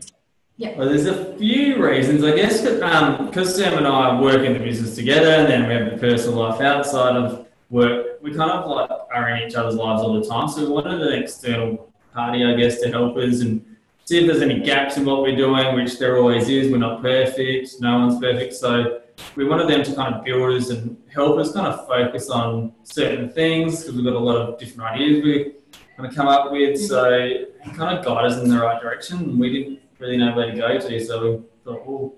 Yeah. 0.57 0.77
Well, 0.77 0.87
there's 0.87 1.07
a 1.07 1.35
few 1.35 1.83
reasons, 1.83 2.23
I 2.23 2.35
guess, 2.35 2.61
because 2.61 3.47
um, 3.47 3.55
Sam 3.55 3.79
and 3.79 3.87
I 3.87 4.21
work 4.21 4.41
in 4.41 4.53
the 4.53 4.59
business 4.59 4.93
together, 4.93 5.31
and 5.31 5.47
then 5.47 5.67
we 5.67 5.73
have 5.73 5.89
the 5.89 5.97
personal 5.97 6.37
life 6.37 6.61
outside 6.61 7.15
of 7.15 7.47
work. 7.71 8.21
We 8.21 8.35
kind 8.35 8.51
of 8.51 8.69
like 8.69 8.91
are 9.11 9.29
in 9.29 9.47
each 9.47 9.55
other's 9.55 9.73
lives 9.73 10.03
all 10.03 10.13
the 10.13 10.29
time, 10.29 10.47
so 10.47 10.63
we 10.63 10.71
wanted 10.71 11.01
an 11.01 11.23
external 11.23 11.91
party, 12.13 12.45
I 12.45 12.53
guess, 12.53 12.81
to 12.81 12.91
help 12.91 13.17
us 13.17 13.41
and 13.41 13.65
see 14.03 14.19
if 14.19 14.27
there's 14.27 14.43
any 14.43 14.59
gaps 14.59 14.97
in 14.97 15.05
what 15.05 15.23
we're 15.23 15.35
doing, 15.35 15.73
which 15.73 15.97
there 15.97 16.17
always 16.17 16.49
is. 16.49 16.71
We're 16.71 16.77
not 16.77 17.01
perfect, 17.01 17.81
no 17.81 17.97
one's 17.97 18.19
perfect, 18.19 18.53
so 18.53 19.01
we 19.35 19.45
wanted 19.45 19.67
them 19.67 19.83
to 19.83 19.95
kind 19.95 20.15
of 20.15 20.23
build 20.23 20.53
us 20.53 20.69
and 20.69 20.97
help 21.13 21.37
us 21.37 21.51
kind 21.51 21.67
of 21.67 21.87
focus 21.87 22.29
on 22.29 22.73
certain 22.83 23.29
things 23.29 23.81
because 23.81 23.95
we've 23.95 24.05
got 24.05 24.13
a 24.13 24.19
lot 24.19 24.35
of 24.37 24.59
different 24.59 24.91
ideas 24.91 25.23
we 25.23 25.53
kind 25.97 26.09
of 26.09 26.15
come 26.15 26.27
up 26.27 26.51
with, 26.51 26.79
so 26.79 27.45
kind 27.73 27.97
of 27.97 28.05
guide 28.05 28.25
us 28.25 28.37
in 28.41 28.49
the 28.49 28.57
right 28.57 28.81
direction. 28.81 29.17
And 29.17 29.39
we 29.39 29.51
didn't 29.51 29.79
really 29.99 30.17
know 30.17 30.35
where 30.35 30.51
to 30.51 30.57
go 30.57 30.79
to. 30.79 31.05
So 31.05 31.31
we 31.31 31.43
thought, 31.63 31.85
well, 31.85 32.13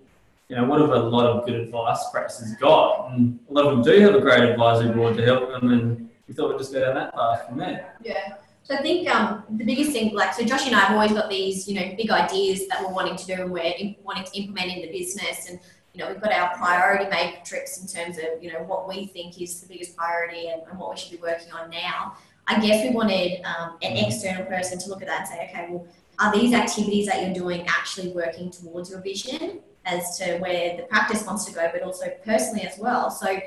you 0.49 0.55
know, 0.55 0.65
what 0.65 0.79
have 0.79 0.89
a 0.89 0.99
lot 0.99 1.25
of 1.25 1.45
good 1.45 1.55
advice 1.55 2.09
practices 2.11 2.55
got? 2.59 3.11
And 3.11 3.39
a 3.49 3.53
lot 3.53 3.65
of 3.65 3.71
them 3.71 3.81
do 3.83 3.99
have 4.01 4.15
a 4.15 4.21
great 4.21 4.43
advisory 4.43 4.93
board 4.93 5.17
to 5.17 5.25
help 5.25 5.49
them, 5.49 5.71
and 5.71 6.09
we 6.27 6.33
thought 6.33 6.49
we'd 6.49 6.57
just 6.57 6.73
go 6.73 6.79
down 6.81 6.95
that 6.95 7.13
path 7.13 7.47
from 7.47 7.57
there. 7.57 7.95
Yeah. 8.01 8.35
So 8.63 8.75
I 8.75 8.81
think 8.81 9.07
um, 9.09 9.43
the 9.49 9.63
biggest 9.63 9.91
thing, 9.91 10.13
like, 10.13 10.33
so 10.33 10.43
Josh 10.43 10.67
and 10.67 10.75
I 10.75 10.79
have 10.79 10.91
always 10.91 11.13
got 11.13 11.29
these, 11.29 11.69
you 11.69 11.75
know, 11.75 11.95
big 11.95 12.09
ideas 12.11 12.67
that 12.67 12.81
we're 12.81 12.91
wanting 12.91 13.15
to 13.15 13.25
do 13.25 13.33
and 13.33 13.51
we're 13.51 13.95
wanting 14.03 14.25
to 14.25 14.37
implement 14.37 14.73
in 14.73 14.81
the 14.81 14.91
business. 14.91 15.49
And, 15.49 15.59
you 15.97 16.03
know, 16.03 16.11
we've 16.11 16.21
got 16.21 16.31
our 16.31 16.55
priority 16.55 17.09
matrix 17.09 17.81
in 17.81 17.87
terms 17.87 18.19
of, 18.19 18.41
you 18.41 18.53
know, 18.53 18.61
what 18.61 18.87
we 18.87 19.07
think 19.07 19.41
is 19.41 19.61
the 19.61 19.67
biggest 19.67 19.97
priority 19.97 20.49
and, 20.49 20.61
and 20.69 20.77
what 20.77 20.91
we 20.91 20.97
should 20.97 21.11
be 21.11 21.17
working 21.17 21.51
on 21.51 21.71
now. 21.71 22.15
I 22.45 22.59
guess 22.59 22.83
we 22.87 22.91
wanted 22.91 23.41
um, 23.43 23.77
an 23.81 23.97
external 23.97 24.45
person 24.45 24.77
to 24.77 24.89
look 24.89 25.01
at 25.01 25.07
that 25.07 25.21
and 25.21 25.27
say, 25.27 25.49
okay, 25.49 25.67
well, 25.71 25.87
are 26.19 26.31
these 26.31 26.53
activities 26.53 27.07
that 27.07 27.23
you're 27.23 27.33
doing 27.33 27.65
actually 27.67 28.09
working 28.09 28.51
towards 28.51 28.91
your 28.91 29.01
vision 29.01 29.59
as 29.85 30.19
to 30.19 30.37
where 30.37 30.77
the 30.77 30.83
practice 30.83 31.25
wants 31.25 31.45
to 31.45 31.51
go, 31.53 31.67
but 31.73 31.81
also 31.81 32.05
personally 32.23 32.61
as 32.61 32.77
well? 32.77 33.09
So 33.09 33.39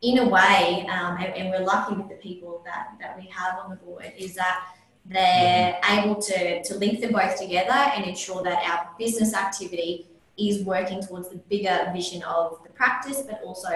in 0.00 0.18
a 0.18 0.28
way, 0.28 0.86
um, 0.90 1.18
and, 1.18 1.34
and 1.34 1.50
we're 1.50 1.64
lucky 1.64 1.94
with 1.94 2.08
the 2.08 2.16
people 2.16 2.62
that, 2.64 2.96
that 3.00 3.18
we 3.18 3.26
have 3.26 3.58
on 3.58 3.68
the 3.68 3.76
board, 3.76 4.12
is 4.16 4.34
that 4.34 4.66
they're 5.04 5.78
able 5.90 6.16
to, 6.16 6.62
to 6.62 6.74
link 6.76 7.00
them 7.00 7.12
both 7.12 7.38
together 7.38 7.70
and 7.70 8.06
ensure 8.06 8.42
that 8.42 8.62
our 8.66 8.90
business 8.98 9.34
activity 9.34 10.06
is 10.38 10.62
working 10.64 11.02
towards 11.02 11.28
the 11.30 11.36
bigger 11.48 11.90
vision 11.92 12.22
of 12.22 12.58
the 12.62 12.70
practice, 12.70 13.22
but 13.28 13.40
also 13.44 13.68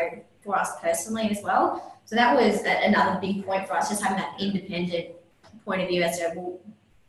for 0.42 0.56
us 0.56 0.70
personally 0.80 1.28
as 1.30 1.40
well. 1.42 1.98
So 2.04 2.16
that 2.16 2.34
was 2.34 2.62
a, 2.64 2.86
another 2.86 3.20
big 3.20 3.44
point 3.46 3.66
for 3.68 3.74
us, 3.74 3.88
just 3.88 4.02
having 4.02 4.18
that 4.18 4.34
independent 4.40 5.08
point 5.64 5.82
of 5.82 5.88
view 5.88 6.02
as 6.02 6.18
to, 6.18 6.32
well, 6.36 6.58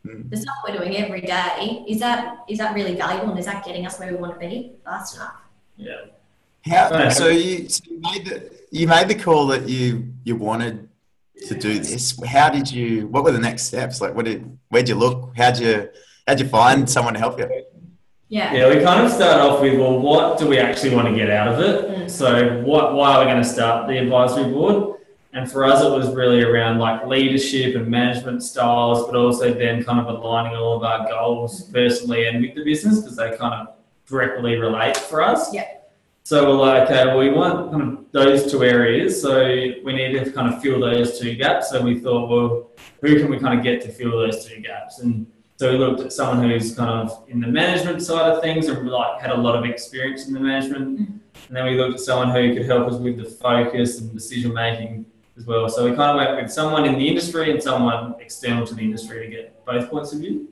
Mm. 0.06 0.28
the 0.28 0.36
stuff 0.36 0.54
we're 0.68 0.76
doing 0.76 0.98
every 0.98 1.22
day, 1.22 1.82
is 1.88 1.98
that 2.00 2.44
is 2.46 2.58
that 2.58 2.74
really 2.74 2.94
valuable 2.94 3.30
and 3.30 3.38
is 3.38 3.46
that 3.46 3.64
getting 3.64 3.86
us 3.86 3.98
where 3.98 4.10
we 4.10 4.16
want 4.16 4.34
to 4.34 4.38
be 4.38 4.72
fast 4.84 5.16
enough? 5.16 5.36
Yeah. 5.78 5.94
How, 6.66 6.90
Right. 6.90 7.10
so 7.10 7.28
you, 7.28 7.70
so 7.70 7.80
you 7.90 8.00
made 8.00 8.26
the 8.26 8.50
you 8.70 8.86
made 8.86 9.08
the 9.08 9.14
call 9.14 9.46
that 9.46 9.66
you 9.66 10.12
you 10.24 10.36
wanted 10.36 10.90
to 11.48 11.54
do 11.54 11.78
this. 11.78 12.22
How 12.26 12.50
did 12.50 12.70
you? 12.70 13.06
What 13.06 13.24
were 13.24 13.32
the 13.32 13.38
next 13.38 13.62
steps? 13.62 14.02
Like, 14.02 14.14
what 14.14 14.26
did? 14.26 14.58
Where'd 14.68 14.90
you 14.90 14.94
look? 14.94 15.32
How'd 15.38 15.58
you? 15.58 15.88
How'd 16.26 16.38
you 16.38 16.48
find 16.48 16.88
someone 16.88 17.14
to 17.14 17.20
help 17.20 17.38
you? 17.38 17.48
Yeah. 18.34 18.52
Yeah, 18.52 18.68
we 18.68 18.82
kind 18.82 19.06
of 19.06 19.12
start 19.12 19.40
off 19.40 19.60
with, 19.60 19.78
well, 19.78 19.96
what 19.96 20.38
do 20.38 20.48
we 20.48 20.58
actually 20.58 20.92
want 20.92 21.06
to 21.06 21.14
get 21.14 21.30
out 21.30 21.46
of 21.46 21.60
it? 21.60 21.88
Mm. 21.88 22.10
So, 22.10 22.60
what, 22.62 22.92
why 22.92 23.14
are 23.14 23.20
we 23.20 23.30
going 23.30 23.40
to 23.40 23.48
start 23.48 23.86
the 23.86 23.96
advisory 23.96 24.52
board? 24.52 24.98
And 25.34 25.48
for 25.48 25.64
us, 25.64 25.84
it 25.84 25.88
was 25.88 26.12
really 26.12 26.42
around 26.42 26.80
like 26.80 27.06
leadership 27.06 27.76
and 27.76 27.86
management 27.86 28.42
styles, 28.42 29.06
but 29.06 29.14
also 29.14 29.54
then 29.54 29.84
kind 29.84 30.00
of 30.00 30.06
aligning 30.08 30.56
all 30.56 30.76
of 30.76 30.82
our 30.82 31.08
goals 31.08 31.62
personally 31.70 32.26
and 32.26 32.40
with 32.40 32.56
the 32.56 32.64
business 32.64 33.02
because 33.02 33.16
they 33.16 33.36
kind 33.36 33.54
of 33.54 33.76
directly 34.08 34.56
relate 34.56 34.96
for 34.96 35.22
us. 35.22 35.54
Yeah. 35.54 35.68
So 36.24 36.44
we're 36.44 36.56
like, 36.56 36.90
okay, 36.90 37.06
well, 37.06 37.18
we 37.18 37.30
want 37.30 37.70
kind 37.70 37.82
of 37.84 38.04
those 38.10 38.50
two 38.50 38.64
areas. 38.64 39.22
So 39.22 39.44
we 39.44 39.92
need 39.92 40.12
to 40.18 40.32
kind 40.32 40.52
of 40.52 40.60
fill 40.60 40.80
those 40.80 41.20
two 41.20 41.36
gaps. 41.36 41.70
So 41.70 41.80
we 41.82 42.00
thought, 42.00 42.28
well, 42.28 42.70
who 43.00 43.16
can 43.16 43.30
we 43.30 43.38
kind 43.38 43.56
of 43.56 43.64
get 43.64 43.80
to 43.82 43.92
fill 43.92 44.10
those 44.10 44.44
two 44.44 44.60
gaps? 44.60 44.98
And 44.98 45.24
so 45.56 45.70
we 45.70 45.78
looked 45.78 46.00
at 46.00 46.12
someone 46.12 46.48
who's 46.48 46.74
kind 46.74 46.90
of 46.90 47.24
in 47.28 47.40
the 47.40 47.46
management 47.46 48.02
side 48.02 48.30
of 48.32 48.42
things 48.42 48.66
and 48.68 48.88
like 48.88 49.20
had 49.20 49.30
a 49.30 49.36
lot 49.36 49.56
of 49.56 49.64
experience 49.64 50.26
in 50.26 50.34
the 50.34 50.40
management. 50.40 50.98
Mhm. 50.98 51.20
And 51.48 51.56
then 51.56 51.64
we 51.66 51.76
looked 51.76 51.94
at 51.94 52.00
someone 52.00 52.30
who 52.30 52.54
could 52.54 52.66
help 52.66 52.88
us 52.90 52.98
with 52.98 53.16
the 53.18 53.24
focus 53.24 54.00
and 54.00 54.12
decision 54.12 54.52
making 54.52 55.06
as 55.36 55.46
well. 55.46 55.68
So 55.68 55.88
we 55.88 55.94
kind 55.94 56.10
of 56.10 56.16
went 56.16 56.42
with 56.42 56.52
someone 56.52 56.84
in 56.86 56.94
the 56.98 57.06
industry 57.06 57.50
and 57.50 57.62
someone 57.62 58.14
external 58.20 58.66
to 58.66 58.74
the 58.74 58.82
industry 58.82 59.24
to 59.26 59.30
get 59.30 59.64
both 59.64 59.90
points 59.90 60.12
of 60.12 60.20
view. 60.20 60.48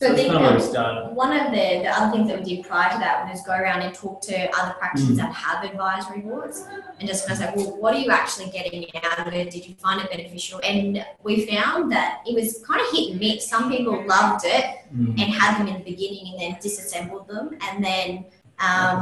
So 0.00 0.06
So 0.06 0.12
I 0.12 0.16
that's 0.16 0.22
think 0.22 0.32
kind 0.32 0.46
of 0.46 0.72
where 0.72 1.02
we 1.02 1.08
um, 1.08 1.14
one 1.16 1.32
of 1.36 1.46
the, 1.50 1.82
the 1.82 1.88
other 1.88 2.12
things 2.12 2.28
that 2.28 2.38
we 2.38 2.44
did 2.56 2.64
prior 2.68 2.92
to 2.92 2.98
that 2.98 3.28
was 3.28 3.42
go 3.42 3.52
around 3.52 3.82
and 3.82 3.92
talk 3.92 4.20
to 4.22 4.48
other 4.56 4.74
practices 4.78 5.08
Mm. 5.10 5.16
that 5.16 5.32
have 5.32 5.64
advisory 5.64 6.20
boards 6.20 6.66
and 7.00 7.08
just 7.08 7.26
kind 7.26 7.32
of 7.42 7.48
say, 7.48 7.52
well, 7.56 7.76
what 7.80 7.94
are 7.94 7.98
you 7.98 8.10
actually 8.10 8.48
getting 8.50 8.86
out 8.94 9.26
of 9.26 9.32
it? 9.32 9.50
Did 9.50 9.66
you 9.66 9.74
find 9.74 10.00
it 10.00 10.08
beneficial? 10.10 10.60
And 10.62 11.04
we 11.24 11.46
found 11.46 11.90
that 11.90 12.20
it 12.26 12.34
was 12.34 12.62
kind 12.66 12.80
of 12.80 12.86
hit 12.92 13.10
and 13.10 13.20
miss. 13.20 13.48
Some 13.48 13.70
people 13.70 14.06
loved 14.06 14.44
it 14.44 14.64
Mm. 14.96 15.20
and 15.20 15.32
had 15.34 15.58
them 15.58 15.66
in 15.68 15.74
the 15.74 15.84
beginning 15.92 16.32
and 16.32 16.40
then 16.40 16.58
disassembled 16.62 17.28
them. 17.28 17.58
And 17.68 17.84
then 17.84 18.24
um, 18.60 19.00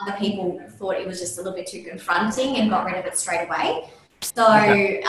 other 0.00 0.16
people 0.18 0.60
thought 0.78 0.94
it 0.96 1.06
was 1.06 1.20
just 1.20 1.36
a 1.38 1.42
little 1.42 1.54
bit 1.54 1.66
too 1.66 1.82
confronting 1.82 2.56
and 2.56 2.70
got 2.70 2.86
rid 2.86 2.94
of 2.96 3.04
it 3.04 3.18
straight 3.18 3.46
away. 3.48 3.90
So 4.20 4.44
um, 4.44 5.00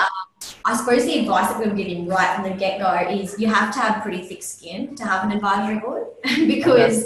I 0.65 0.75
suppose 0.75 1.05
the 1.05 1.19
advice 1.19 1.49
that 1.49 1.59
we 1.59 1.67
were 1.67 1.75
giving 1.75 2.07
right 2.07 2.35
from 2.35 2.43
the 2.43 2.55
get 2.55 2.79
go 2.79 2.93
is 3.09 3.39
you 3.39 3.47
have 3.47 3.73
to 3.73 3.79
have 3.79 4.03
pretty 4.03 4.23
thick 4.23 4.43
skin 4.43 4.95
to 4.95 5.03
have 5.03 5.23
an 5.23 5.31
advisory 5.31 5.79
board 5.79 6.07
because 6.47 7.05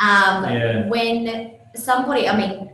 um, 0.00 0.44
Yeah. 0.44 0.88
when 0.88 1.54
somebody, 1.74 2.28
I 2.28 2.36
mean, 2.36 2.70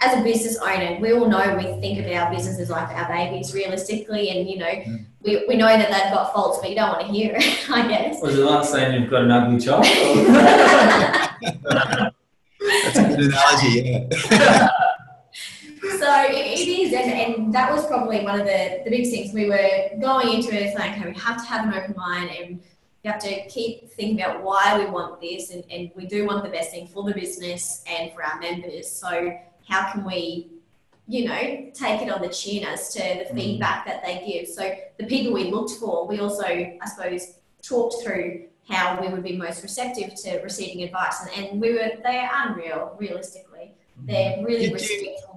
as 0.00 0.18
a 0.18 0.22
business 0.22 0.56
owner, 0.58 0.98
we 1.00 1.12
all 1.12 1.28
know 1.28 1.56
we 1.56 1.64
think 1.80 2.04
of 2.04 2.10
our 2.10 2.32
businesses 2.34 2.70
like 2.70 2.88
our 2.88 3.08
babies 3.08 3.54
realistically, 3.54 4.30
and 4.30 4.48
you 4.48 4.58
know, 4.58 4.72
we, 5.22 5.44
we 5.46 5.56
know 5.56 5.66
that 5.68 5.90
they've 5.90 6.12
got 6.12 6.32
faults, 6.32 6.58
but 6.60 6.70
you 6.70 6.76
don't 6.76 6.88
want 6.88 7.06
to 7.06 7.12
hear 7.12 7.34
it, 7.36 7.70
I 7.70 7.86
guess. 7.86 8.20
Was 8.20 8.36
it 8.38 8.42
like 8.42 8.64
saying 8.64 9.00
you've 9.00 9.10
got 9.10 9.22
an 9.24 9.30
ugly 9.30 9.60
child? 9.60 9.84
That's 12.84 12.98
a 12.98 13.02
good 13.04 13.20
analogy, 13.20 14.08
yeah. 14.30 14.68
So 16.02 16.12
it 16.24 16.58
it 16.58 16.68
is, 16.68 16.92
and, 16.92 17.12
and 17.12 17.54
that 17.54 17.70
was 17.72 17.86
probably 17.86 18.24
one 18.24 18.40
of 18.40 18.44
the, 18.44 18.80
the 18.82 18.90
big 18.90 19.08
things. 19.08 19.32
We 19.32 19.48
were 19.48 19.90
going 20.00 20.34
into 20.34 20.52
it 20.52 20.76
saying, 20.76 20.94
okay, 20.94 21.08
we 21.12 21.16
have 21.20 21.40
to 21.40 21.46
have 21.48 21.64
an 21.68 21.72
open 21.72 21.94
mind 21.96 22.30
and 22.36 22.60
we 23.04 23.10
have 23.10 23.20
to 23.20 23.46
keep 23.46 23.88
thinking 23.92 24.20
about 24.20 24.42
why 24.42 24.80
we 24.80 24.90
want 24.90 25.20
this, 25.20 25.50
and, 25.50 25.62
and 25.70 25.92
we 25.94 26.06
do 26.06 26.26
want 26.26 26.42
the 26.42 26.50
best 26.50 26.72
thing 26.72 26.88
for 26.88 27.04
the 27.04 27.14
business 27.14 27.84
and 27.86 28.12
for 28.12 28.24
our 28.24 28.40
members. 28.40 28.90
So 28.90 29.32
how 29.68 29.92
can 29.92 30.04
we, 30.04 30.50
you 31.06 31.28
know, 31.28 31.70
take 31.72 32.02
it 32.02 32.10
on 32.10 32.20
the 32.20 32.30
chin 32.30 32.64
as 32.64 32.92
to 32.94 32.98
the 32.98 33.30
mm. 33.30 33.34
feedback 33.36 33.86
that 33.86 34.04
they 34.04 34.24
give? 34.26 34.48
So 34.48 34.74
the 34.98 35.06
people 35.06 35.32
we 35.32 35.52
looked 35.52 35.74
for, 35.78 36.08
we 36.08 36.18
also, 36.18 36.46
I 36.46 36.86
suppose, 36.86 37.34
talked 37.62 38.02
through 38.02 38.46
how 38.68 39.00
we 39.00 39.06
would 39.06 39.22
be 39.22 39.36
most 39.36 39.62
receptive 39.62 40.16
to 40.24 40.40
receiving 40.42 40.82
advice, 40.82 41.24
and, 41.24 41.46
and 41.46 41.60
we 41.60 41.74
were 41.74 41.90
they're 42.02 42.30
unreal, 42.42 42.96
realistically. 42.98 43.76
They're 44.04 44.32
mm-hmm. 44.32 44.44
really 44.44 44.68
Did 44.68 44.70
you- 44.70 44.74
respectful. 44.74 45.31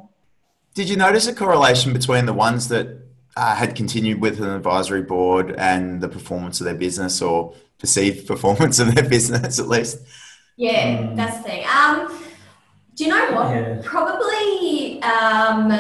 Did 0.76 0.90
you 0.90 0.98
notice 0.98 1.26
a 1.28 1.34
correlation 1.34 1.94
between 1.94 2.26
the 2.26 2.34
ones 2.34 2.68
that 2.68 2.88
uh, 3.38 3.56
had 3.56 3.76
continued 3.76 4.20
with 4.22 4.42
an 4.42 4.50
advisory 4.50 5.02
board 5.02 5.56
and 5.58 6.02
the 6.02 6.10
performance 6.10 6.60
of 6.60 6.66
their 6.66 6.76
business 6.76 7.22
or 7.22 7.56
perceived 7.80 8.28
performance 8.28 8.78
of 8.80 8.94
their 8.94 9.08
business 9.08 9.58
at 9.60 9.68
least? 9.68 10.00
Yeah, 10.58 10.98
Mm. 10.98 11.16
that's 11.16 11.38
the 11.38 11.44
thing. 11.44 11.66
Um, 11.68 12.14
do 12.96 13.04
you 13.06 13.10
know 13.10 13.32
what? 13.32 13.50
Yeah. 13.56 13.82
Probably, 13.84 15.02
um, 15.02 15.72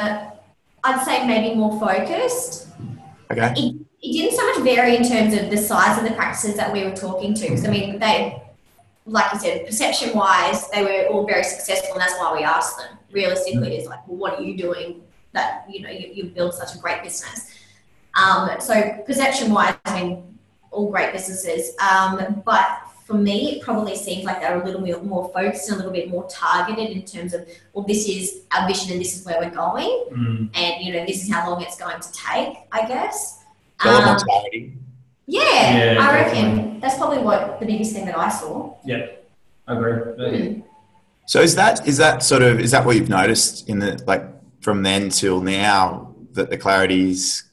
I'd 0.83 1.03
say 1.05 1.25
maybe 1.27 1.55
more 1.55 1.79
focused. 1.79 2.67
Okay. 3.31 3.53
It, 3.55 3.75
it 4.01 4.11
didn't 4.13 4.35
so 4.37 4.45
much 4.53 4.63
vary 4.63 4.95
in 4.97 5.03
terms 5.07 5.33
of 5.33 5.49
the 5.49 5.57
size 5.57 5.97
of 5.97 6.03
the 6.03 6.11
practices 6.15 6.55
that 6.55 6.71
we 6.71 6.83
were 6.83 6.95
talking 6.95 7.33
to. 7.33 7.47
'Cause, 7.49 7.65
I 7.65 7.69
mean, 7.71 7.99
they, 7.99 8.41
like 9.05 9.31
you 9.33 9.39
said, 9.39 9.65
perception 9.65 10.13
wise, 10.15 10.67
they 10.69 10.83
were 10.83 11.07
all 11.11 11.25
very 11.25 11.43
successful, 11.43 11.93
and 11.93 12.01
that's 12.01 12.17
why 12.19 12.33
we 12.33 12.43
asked 12.43 12.77
them. 12.79 12.97
Realistically, 13.11 13.77
it's 13.77 13.87
like, 13.87 14.05
well, 14.07 14.17
what 14.17 14.39
are 14.39 14.43
you 14.43 14.57
doing 14.57 15.01
that 15.31 15.65
you 15.69 15.81
know 15.81 15.89
you, 15.89 16.11
you 16.13 16.23
build 16.25 16.53
such 16.53 16.75
a 16.75 16.79
great 16.79 17.03
business? 17.03 17.53
Um, 18.15 18.49
so 18.59 19.03
perception 19.05 19.51
wise, 19.51 19.75
I 19.85 20.01
mean, 20.01 20.37
all 20.71 20.89
great 20.89 21.13
businesses. 21.13 21.75
Um, 21.79 22.41
but 22.45 22.65
for 23.05 23.13
me, 23.13 23.57
it 23.57 23.61
probably 23.61 23.95
seems 23.95 24.23
like 24.25 24.39
they're 24.41 24.59
a 24.59 24.65
little 24.65 24.81
bit 24.81 25.03
more 25.03 25.29
focused 25.33 25.69
and 25.69 25.75
a 25.75 25.77
little 25.77 25.91
bit 25.91 26.09
more 26.09 26.27
targeted 26.29 26.89
in 26.89 27.03
terms 27.03 27.33
of, 27.33 27.47
well, 27.73 27.85
this 27.85 28.07
is 28.09 28.41
our 28.51 28.67
vision 28.67 28.91
and 28.93 28.99
this 29.01 29.15
is 29.19 29.25
where 29.25 29.37
we're 29.39 29.51
going, 29.51 30.05
Mm. 30.11 30.49
and 30.55 30.83
you 30.83 30.93
know, 30.93 31.05
this 31.05 31.23
is 31.23 31.31
how 31.31 31.49
long 31.49 31.61
it's 31.61 31.77
going 31.77 31.99
to 31.99 32.11
take. 32.11 32.57
I 32.71 32.87
guess. 32.87 33.43
Um. 33.81 34.17
Yeah, 35.27 35.41
Yeah, 35.95 36.07
I 36.07 36.11
definitely. 36.23 36.53
reckon 36.53 36.79
that's 36.79 36.97
probably 36.97 37.19
what 37.19 37.59
the 37.59 37.65
biggest 37.65 37.93
thing 37.93 38.05
that 38.05 38.17
I 38.17 38.29
saw. 38.29 38.75
Yeah, 38.85 39.05
I 39.67 39.73
agree. 39.75 40.13
But- 40.17 40.35
hmm. 40.35 40.59
So 41.27 41.41
is 41.41 41.55
that 41.55 41.87
is 41.87 41.97
that 41.97 42.21
sort 42.21 42.43
of 42.43 42.59
is 42.59 42.69
that 42.71 42.85
what 42.85 42.95
you've 42.95 43.09
noticed 43.09 43.67
in 43.67 43.79
the 43.79 43.99
like 44.05 44.23
from 44.61 44.83
then 44.83 45.09
till 45.09 45.41
now 45.41 46.13
that 46.33 46.49
the 46.51 46.57
clarity's 46.57 47.43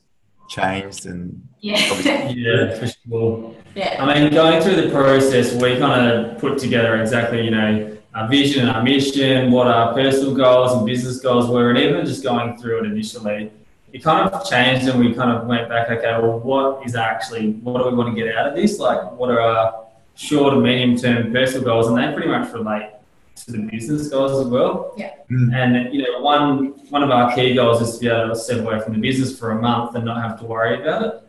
changed 0.51 1.07
and 1.07 1.41
Yeah, 1.61 1.79
Yeah, 2.31 2.75
for 2.79 2.87
sure. 2.87 3.55
yeah, 3.75 3.97
I 3.99 4.05
mean, 4.21 4.31
going 4.33 4.61
through 4.63 4.77
the 4.83 4.91
process, 4.91 5.55
we 5.55 5.79
kind 5.79 6.07
of 6.11 6.39
put 6.39 6.59
together 6.59 7.01
exactly, 7.01 7.43
you 7.45 7.51
know, 7.53 7.97
our 8.15 8.29
vision 8.29 8.67
and 8.69 8.77
our 8.77 8.83
mission, 8.83 9.51
what 9.51 9.69
our 9.69 9.95
personal 9.95 10.35
goals 10.35 10.73
and 10.77 10.85
business 10.85 11.21
goals 11.21 11.49
were, 11.49 11.71
and 11.71 11.79
even 11.79 12.05
just 12.05 12.23
going 12.23 12.59
through 12.59 12.81
it 12.81 12.87
initially, 12.93 13.51
it 13.93 14.03
kind 14.03 14.29
of 14.29 14.49
changed 14.49 14.89
and 14.89 14.99
we 14.99 15.15
kind 15.15 15.31
of 15.31 15.47
went 15.47 15.69
back, 15.69 15.91
okay, 15.91 16.13
well, 16.21 16.39
what 16.39 16.87
is 16.87 16.95
actually, 16.95 17.53
what 17.53 17.83
do 17.83 17.91
we 17.91 17.97
want 17.97 18.15
to 18.15 18.23
get 18.23 18.35
out 18.35 18.49
of 18.49 18.55
this? 18.55 18.79
Like, 18.79 19.13
what 19.13 19.31
are 19.31 19.41
our 19.41 19.87
short 20.15 20.55
and 20.55 20.63
medium 20.63 20.97
term 20.97 21.33
personal 21.33 21.65
goals? 21.65 21.89
And 21.89 21.99
they 21.99 22.13
pretty 22.13 22.29
much 22.29 22.53
relate 22.53 22.91
to 23.37 23.53
the 23.53 23.59
business 23.59 24.09
goals 24.09 24.47
as 24.47 24.51
well. 24.51 24.95
Yeah. 24.97 25.15
Mm. 25.31 25.55
And, 25.55 25.95
you 25.95 26.03
know, 26.03 26.21
one, 26.21 26.69
one 26.91 27.03
of 27.03 27.11
our 27.11 27.35
key 27.35 27.55
goals 27.55 27.83
is 27.83 27.95
to 27.95 28.01
be 28.01 28.09
able 28.09 28.31
to 28.31 28.37
step 28.37 28.61
away 28.61 28.81
from 28.81 28.95
the 28.95 29.01
business 29.01 29.39
for 29.39 29.51
a 29.51 29.61
month 29.61 29.95
and 29.95 30.05
not 30.05 30.23
have 30.23 30.41
to 30.41 30.47
worry 30.47 30.81
about 30.81 31.03
it. 31.03 31.23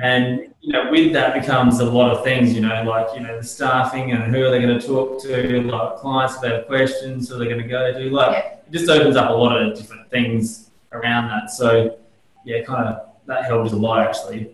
And 0.00 0.54
you 0.60 0.72
know, 0.72 0.88
with 0.90 1.12
that 1.14 1.34
becomes 1.34 1.80
a 1.80 1.84
lot 1.84 2.12
of 2.12 2.22
things. 2.22 2.54
You 2.54 2.60
know, 2.60 2.84
like 2.84 3.08
you 3.16 3.20
know, 3.20 3.38
the 3.38 3.42
staffing 3.44 4.12
and 4.12 4.32
who 4.32 4.44
are 4.44 4.50
they 4.50 4.60
going 4.60 4.78
to 4.78 4.86
talk 4.86 5.20
to, 5.22 5.62
like 5.62 5.96
clients 5.96 6.36
if 6.36 6.42
they 6.42 6.48
have 6.50 6.66
questions, 6.68 7.28
who 7.28 7.34
are 7.34 7.38
they 7.38 7.46
going 7.46 7.60
to 7.60 7.66
go 7.66 7.92
to. 7.92 8.10
Like, 8.10 8.36
it 8.36 8.70
just 8.70 8.88
opens 8.88 9.16
up 9.16 9.30
a 9.30 9.32
lot 9.32 9.60
of 9.60 9.76
different 9.76 10.08
things 10.10 10.70
around 10.94 11.28
that. 11.28 11.50
So, 11.50 11.98
yeah, 12.46 12.62
kind 12.64 12.88
of 12.88 13.08
that 13.26 13.44
helps 13.44 13.72
a 13.72 13.76
lot 13.76 14.06
actually. 14.06 14.50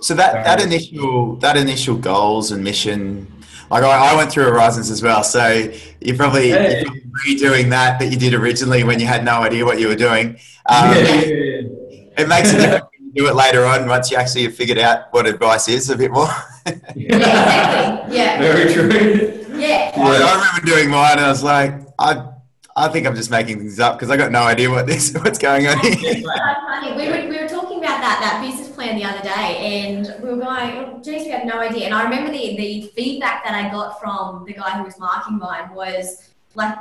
So 0.00 0.14
that 0.14 0.44
that 0.44 0.62
initial 0.62 1.36
that 1.36 1.56
initial 1.56 1.96
goals 1.96 2.50
and 2.50 2.64
mission, 2.64 3.26
like 3.70 3.82
I, 3.82 4.12
I 4.12 4.16
went 4.16 4.30
through 4.32 4.44
Horizons 4.44 4.90
as 4.90 5.02
well. 5.02 5.22
So 5.22 5.70
you 6.00 6.14
probably 6.16 6.48
Yeah. 6.50 6.70
you're 6.80 6.84
probably 6.84 7.02
redoing 7.26 7.70
that 7.70 7.98
that 8.00 8.06
you 8.10 8.16
did 8.18 8.32
originally 8.32 8.84
when 8.84 9.00
you 9.00 9.06
had 9.06 9.22
no 9.24 9.42
idea 9.42 9.64
what 9.66 9.78
you 9.80 9.88
were 9.88 9.96
doing. 10.08 10.38
Um, 10.68 10.96
yeah, 10.96 10.98
yeah, 10.98 11.60
It 12.18 12.28
makes 12.28 12.52
a 12.52 12.56
difference 12.56 12.86
when 12.98 13.06
you 13.06 13.12
do 13.14 13.28
it 13.28 13.36
later 13.36 13.64
on 13.66 13.86
once 13.88 14.10
you 14.10 14.16
actually 14.16 14.42
have 14.46 14.54
figured 14.56 14.78
out 14.78 15.12
what 15.12 15.24
advice 15.24 15.68
is 15.68 15.90
a 15.90 15.96
bit 15.96 16.10
more. 16.10 16.26
yeah, 16.96 17.12
exactly. 17.14 18.16
Yeah, 18.16 18.38
Very 18.40 18.72
true. 18.72 18.88
yeah. 19.56 19.92
I, 19.94 20.00
I 20.00 20.34
remember 20.34 20.66
doing 20.66 20.90
mine, 20.90 21.12
and 21.12 21.20
I 21.20 21.28
was 21.28 21.44
like, 21.44 21.74
I 22.00 22.30
I 22.78 22.88
think 22.88 23.06
I'm 23.06 23.16
just 23.16 23.30
making 23.30 23.58
things 23.58 23.80
up 23.80 23.96
because 23.96 24.10
I 24.10 24.18
got 24.18 24.30
no 24.30 24.42
idea 24.42 24.70
what 24.70 24.86
this 24.86 25.14
what's 25.24 25.38
going 25.38 25.66
on 25.66 25.78
here. 25.80 26.20
So 26.20 26.28
funny. 26.28 26.92
We 26.92 27.08
were, 27.08 27.26
we 27.28 27.42
were 27.42 27.48
talking 27.48 27.78
about 27.78 28.00
that 28.02 28.18
that 28.20 28.42
business 28.44 28.68
plan 28.68 28.96
the 28.96 29.04
other 29.04 29.22
day, 29.22 29.56
and 29.86 30.14
we 30.22 30.28
were 30.28 30.36
going, 30.36 30.70
oh, 30.76 31.00
geez, 31.02 31.24
we 31.24 31.30
have 31.30 31.46
no 31.46 31.58
idea. 31.58 31.86
And 31.86 31.94
I 31.94 32.02
remember 32.04 32.30
the 32.30 32.54
the 32.56 32.92
feedback 32.94 33.44
that 33.44 33.54
I 33.54 33.70
got 33.70 33.98
from 33.98 34.44
the 34.44 34.52
guy 34.52 34.76
who 34.76 34.84
was 34.84 34.98
marking 34.98 35.38
mine 35.38 35.74
was 35.74 36.28
like, 36.54 36.76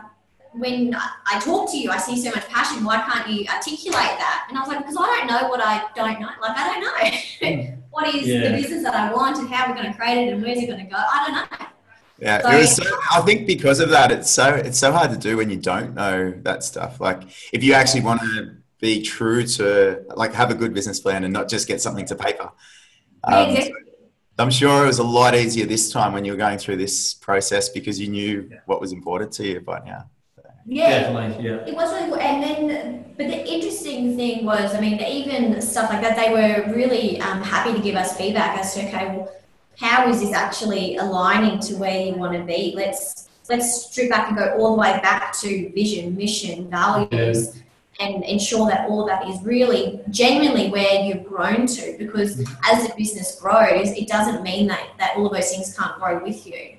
when 0.51 0.93
I- 0.95 1.11
I 1.33 1.39
talk 1.39 1.71
to 1.71 1.77
you, 1.77 1.89
I 1.91 1.97
see 1.97 2.21
so 2.21 2.29
much 2.31 2.47
passion. 2.49 2.83
Why 2.83 2.99
can't 3.01 3.29
you 3.29 3.45
articulate 3.47 3.93
that? 3.93 4.47
And 4.49 4.57
I 4.57 4.61
was 4.61 4.69
like, 4.69 4.79
because 4.79 4.97
I 4.99 5.05
don't 5.05 5.27
know 5.27 5.47
what 5.47 5.61
I 5.63 5.81
don't 5.95 6.19
know. 6.19 6.29
Like 6.41 6.57
I 6.57 6.73
don't 6.73 6.81
know 6.81 7.51
hmm. 7.71 7.81
what 7.91 8.13
is 8.13 8.27
Yeah. 8.27 8.49
the 8.49 8.57
business 8.61 8.83
that 8.83 8.95
I 8.95 9.13
want 9.13 9.37
and 9.37 9.47
how 9.47 9.69
we're 9.69 9.75
going 9.75 9.91
to 9.91 9.97
create 9.97 10.27
it 10.27 10.33
and 10.33 10.43
where's 10.43 10.59
it 10.59 10.67
going 10.67 10.83
to 10.85 10.91
go. 10.91 10.97
I 10.97 11.25
don't 11.25 11.35
know. 11.61 11.67
Yeah, 12.19 12.41
So- 12.41 12.49
it 12.49 12.57
was. 12.61 12.75
So, 12.75 12.83
I 13.11 13.21
think 13.21 13.45
because 13.47 13.79
of 13.79 13.89
that, 13.89 14.11
it's 14.11 14.29
so 14.31 14.47
it's 14.53 14.79
so 14.79 14.91
hard 14.91 15.11
to 15.11 15.17
do 15.17 15.37
when 15.37 15.49
you 15.49 15.57
don't 15.57 15.93
know 15.95 16.33
that 16.43 16.63
stuff. 16.63 16.99
Like 17.01 17.23
if 17.51 17.63
you 17.63 17.73
actually 17.73 18.01
want 18.01 18.21
to 18.21 18.51
be 18.79 19.01
true 19.01 19.45
to 19.45 20.03
like 20.15 20.33
have 20.33 20.51
a 20.51 20.55
good 20.55 20.73
business 20.73 20.99
plan 20.99 21.23
and 21.23 21.33
not 21.33 21.49
just 21.49 21.67
get 21.67 21.81
something 21.81 22.05
to 22.05 22.15
paper. 22.15 22.49
Um, 23.23 23.49
exactly. 23.49 23.73
I'm 24.37 24.51
sure 24.51 24.83
it 24.83 24.87
was 24.87 24.99
a 24.99 25.03
lot 25.03 25.33
easier 25.33 25.65
this 25.65 25.91
time 25.91 26.11
when 26.13 26.25
you 26.25 26.33
were 26.33 26.37
going 26.37 26.57
through 26.57 26.75
this 26.77 27.13
process 27.13 27.69
because 27.69 27.99
you 27.99 28.09
knew 28.09 28.49
Yeah. 28.51 28.57
what 28.65 28.81
was 28.81 28.91
important 28.91 29.31
to 29.33 29.47
you 29.47 29.61
by 29.61 29.79
now. 29.85 30.09
Yeah, 30.67 30.89
Definitely, 31.01 31.45
yeah. 31.45 31.55
It 31.67 31.75
was 31.75 31.93
really 31.93 32.09
good. 32.09 32.19
And 32.19 32.43
then, 32.43 33.05
but 33.17 33.27
the 33.27 33.53
interesting 33.53 34.17
thing 34.17 34.45
was, 34.45 34.73
I 34.73 34.81
mean, 34.81 34.99
even 34.99 35.61
stuff 35.61 35.89
like 35.91 36.01
that, 36.01 36.15
they 36.17 36.31
were 36.33 36.73
really 36.73 37.21
um, 37.21 37.41
happy 37.43 37.71
to 37.73 37.79
give 37.79 37.95
us 37.95 38.17
feedback 38.17 38.57
as 38.57 38.73
to, 38.73 38.81
okay, 38.87 39.05
well, 39.15 39.31
how 39.77 40.09
is 40.09 40.21
this 40.21 40.33
actually 40.33 40.97
aligning 40.97 41.59
to 41.61 41.75
where 41.75 42.05
you 42.05 42.15
want 42.15 42.33
to 42.33 42.43
be? 42.43 42.73
Let's 42.75 43.29
let's 43.49 43.85
strip 43.85 44.09
back 44.09 44.29
and 44.29 44.37
go 44.37 44.55
all 44.57 44.75
the 44.75 44.81
way 44.81 44.99
back 45.01 45.37
to 45.39 45.69
vision, 45.73 46.15
mission, 46.15 46.69
values, 46.69 47.61
and 47.99 48.23
ensure 48.23 48.67
that 48.67 48.89
all 48.89 49.01
of 49.01 49.07
that 49.07 49.27
is 49.29 49.41
really 49.43 49.99
genuinely 50.09 50.69
where 50.69 51.03
you've 51.03 51.25
grown 51.25 51.67
to. 51.67 51.95
Because 51.97 52.39
as 52.65 52.87
the 52.87 52.93
business 52.97 53.39
grows, 53.39 53.91
it 53.91 54.07
doesn't 54.07 54.43
mean 54.43 54.67
that 54.67 54.89
that 54.99 55.17
all 55.17 55.27
of 55.27 55.33
those 55.33 55.51
things 55.51 55.77
can't 55.77 55.97
grow 55.99 56.23
with 56.23 56.45
you. 56.47 56.75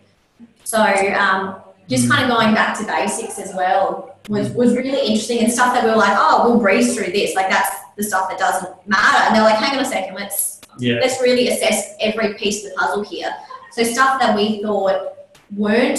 So 0.64 0.82
um, 0.82 1.60
just 1.88 2.10
kind 2.10 2.24
of 2.24 2.36
going 2.36 2.54
back 2.54 2.76
to 2.78 2.84
basics 2.84 3.38
as 3.38 3.54
well 3.54 4.16
was, 4.28 4.50
was 4.50 4.74
really 4.74 5.06
interesting 5.06 5.38
and 5.44 5.52
stuff 5.52 5.72
that 5.74 5.84
we 5.84 5.90
were 5.90 5.96
like, 5.96 6.16
oh, 6.18 6.50
we'll 6.50 6.60
breeze 6.60 6.96
through 6.96 7.12
this. 7.12 7.34
Like 7.34 7.48
that's 7.48 7.76
the 7.96 8.02
stuff 8.02 8.28
that 8.28 8.38
doesn't 8.38 8.74
matter. 8.86 9.24
And 9.24 9.36
they're 9.36 9.42
like, 9.42 9.56
hang 9.56 9.78
on 9.78 9.84
a 9.84 9.88
second, 9.88 10.14
let's 10.14 10.55
Yeah. 10.78 10.94
let's 11.00 11.20
really 11.22 11.48
assess 11.48 11.94
every 12.00 12.34
piece 12.34 12.64
of 12.64 12.70
the 12.72 12.76
puzzle 12.76 13.04
here. 13.04 13.30
So 13.72 13.82
stuff 13.82 14.20
that 14.20 14.34
we 14.36 14.62
thought 14.62 15.14
weren't, 15.54 15.98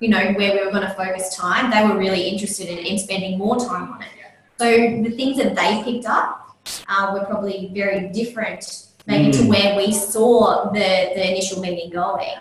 you 0.00 0.08
know, 0.08 0.32
where 0.32 0.52
we 0.54 0.64
were 0.64 0.70
going 0.70 0.86
to 0.86 0.94
focus 0.94 1.36
time, 1.36 1.70
they 1.70 1.86
were 1.86 1.98
really 1.98 2.28
interested 2.28 2.68
in, 2.68 2.78
in 2.78 2.98
spending 2.98 3.38
more 3.38 3.56
time 3.58 3.92
on 3.92 4.02
it. 4.02 4.08
So 4.58 4.66
the 4.70 5.10
things 5.16 5.36
that 5.38 5.54
they 5.54 5.82
picked 5.84 6.06
up 6.06 6.56
uh, 6.88 7.10
were 7.12 7.24
probably 7.24 7.70
very 7.74 8.08
different, 8.08 8.86
maybe 9.06 9.32
to 9.32 9.38
Mm. 9.42 9.48
where 9.48 9.76
we 9.76 9.92
saw 9.92 10.70
the 10.70 11.10
the 11.16 11.30
initial 11.32 11.60
meeting 11.60 11.90
going. 11.90 12.36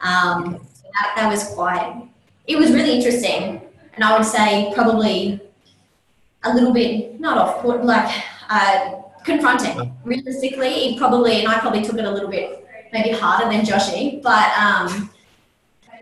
Um, 0.00 0.60
so 0.74 0.82
that, 0.94 1.12
that 1.16 1.30
was 1.30 1.44
quite. 1.54 2.08
It 2.46 2.56
was 2.58 2.70
really 2.70 2.94
interesting, 2.96 3.62
and 3.94 4.04
I 4.04 4.16
would 4.16 4.26
say 4.26 4.70
probably 4.74 5.40
a 6.44 6.52
little 6.54 6.72
bit 6.72 7.18
not 7.18 7.38
off 7.38 7.62
put, 7.62 7.82
like 7.84 8.12
uh, 8.50 8.95
confronting. 9.26 9.94
Realistically, 10.04 10.68
it 10.86 10.98
probably, 10.98 11.40
and 11.40 11.48
I 11.48 11.58
probably 11.58 11.82
took 11.82 11.98
it 11.98 12.04
a 12.04 12.10
little 12.10 12.30
bit 12.30 12.66
maybe 12.92 13.10
harder 13.10 13.50
than 13.50 13.64
Joshy, 13.64 14.22
but 14.22 14.48
um, 14.56 15.10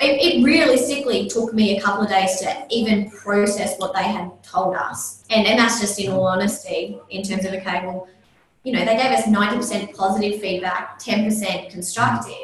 it, 0.00 0.20
it 0.26 0.44
realistically 0.44 1.28
took 1.28 1.52
me 1.54 1.76
a 1.76 1.80
couple 1.80 2.02
of 2.04 2.10
days 2.10 2.38
to 2.40 2.66
even 2.70 3.10
process 3.10 3.76
what 3.78 3.94
they 3.94 4.02
had 4.04 4.30
told 4.42 4.76
us, 4.76 5.24
and 5.30 5.46
and 5.46 5.58
that's 5.58 5.80
just 5.80 5.98
in 5.98 6.12
all 6.12 6.26
honesty, 6.26 6.98
in 7.10 7.22
terms 7.22 7.44
of 7.46 7.54
okay, 7.54 7.80
well, 7.84 8.06
you 8.64 8.72
know, 8.72 8.84
they 8.84 8.96
gave 8.96 9.12
us 9.12 9.26
ninety 9.26 9.56
percent 9.56 9.94
positive 9.96 10.40
feedback, 10.40 10.98
ten 10.98 11.24
percent 11.24 11.70
constructive, 11.70 12.34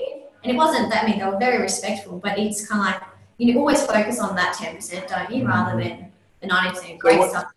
and 0.43 0.53
it 0.53 0.57
wasn't 0.57 0.91
that. 0.91 1.05
I 1.05 1.07
mean, 1.09 1.19
they 1.19 1.27
were 1.27 1.39
very 1.39 1.61
respectful, 1.61 2.19
but 2.19 2.39
it's 2.39 2.67
kind 2.67 2.81
of 2.95 3.01
like 3.01 3.03
you 3.39 3.59
always 3.59 3.83
focus 3.85 4.21
on 4.21 4.35
that 4.37 4.55
ten 4.55 4.75
percent, 4.77 5.09
don't 5.09 5.31
you, 5.31 5.47
rather 5.47 5.79
than 5.81 6.11
the 6.41 6.47
ninety 6.47 6.71
percent 6.71 6.99
great 6.99 7.19
what- 7.19 7.31
stuff. 7.31 7.53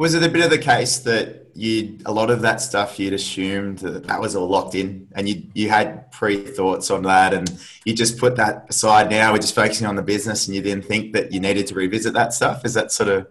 Was 0.00 0.14
it 0.14 0.22
a 0.22 0.30
bit 0.30 0.42
of 0.42 0.48
the 0.48 0.56
case 0.56 1.00
that 1.00 1.50
you 1.54 1.98
a 2.06 2.12
lot 2.12 2.30
of 2.30 2.40
that 2.40 2.62
stuff 2.62 2.98
you'd 2.98 3.12
assumed 3.12 3.80
that 3.80 4.06
that 4.06 4.18
was 4.18 4.34
all 4.34 4.48
locked 4.48 4.74
in 4.74 5.06
and 5.14 5.28
you 5.28 5.42
you 5.52 5.68
had 5.68 6.10
pre 6.10 6.38
thoughts 6.38 6.90
on 6.90 7.02
that 7.02 7.34
and 7.34 7.52
you 7.84 7.92
just 7.92 8.16
put 8.16 8.34
that 8.36 8.64
aside 8.70 9.10
now 9.10 9.30
we're 9.30 9.38
just 9.38 9.54
focusing 9.54 9.86
on 9.86 9.96
the 9.96 10.02
business 10.02 10.46
and 10.46 10.56
you 10.56 10.62
didn't 10.62 10.86
think 10.86 11.12
that 11.12 11.32
you 11.32 11.38
needed 11.38 11.66
to 11.66 11.74
revisit 11.74 12.14
that 12.14 12.32
stuff 12.32 12.64
is 12.64 12.72
that 12.72 12.90
sort 12.90 13.10
of 13.10 13.26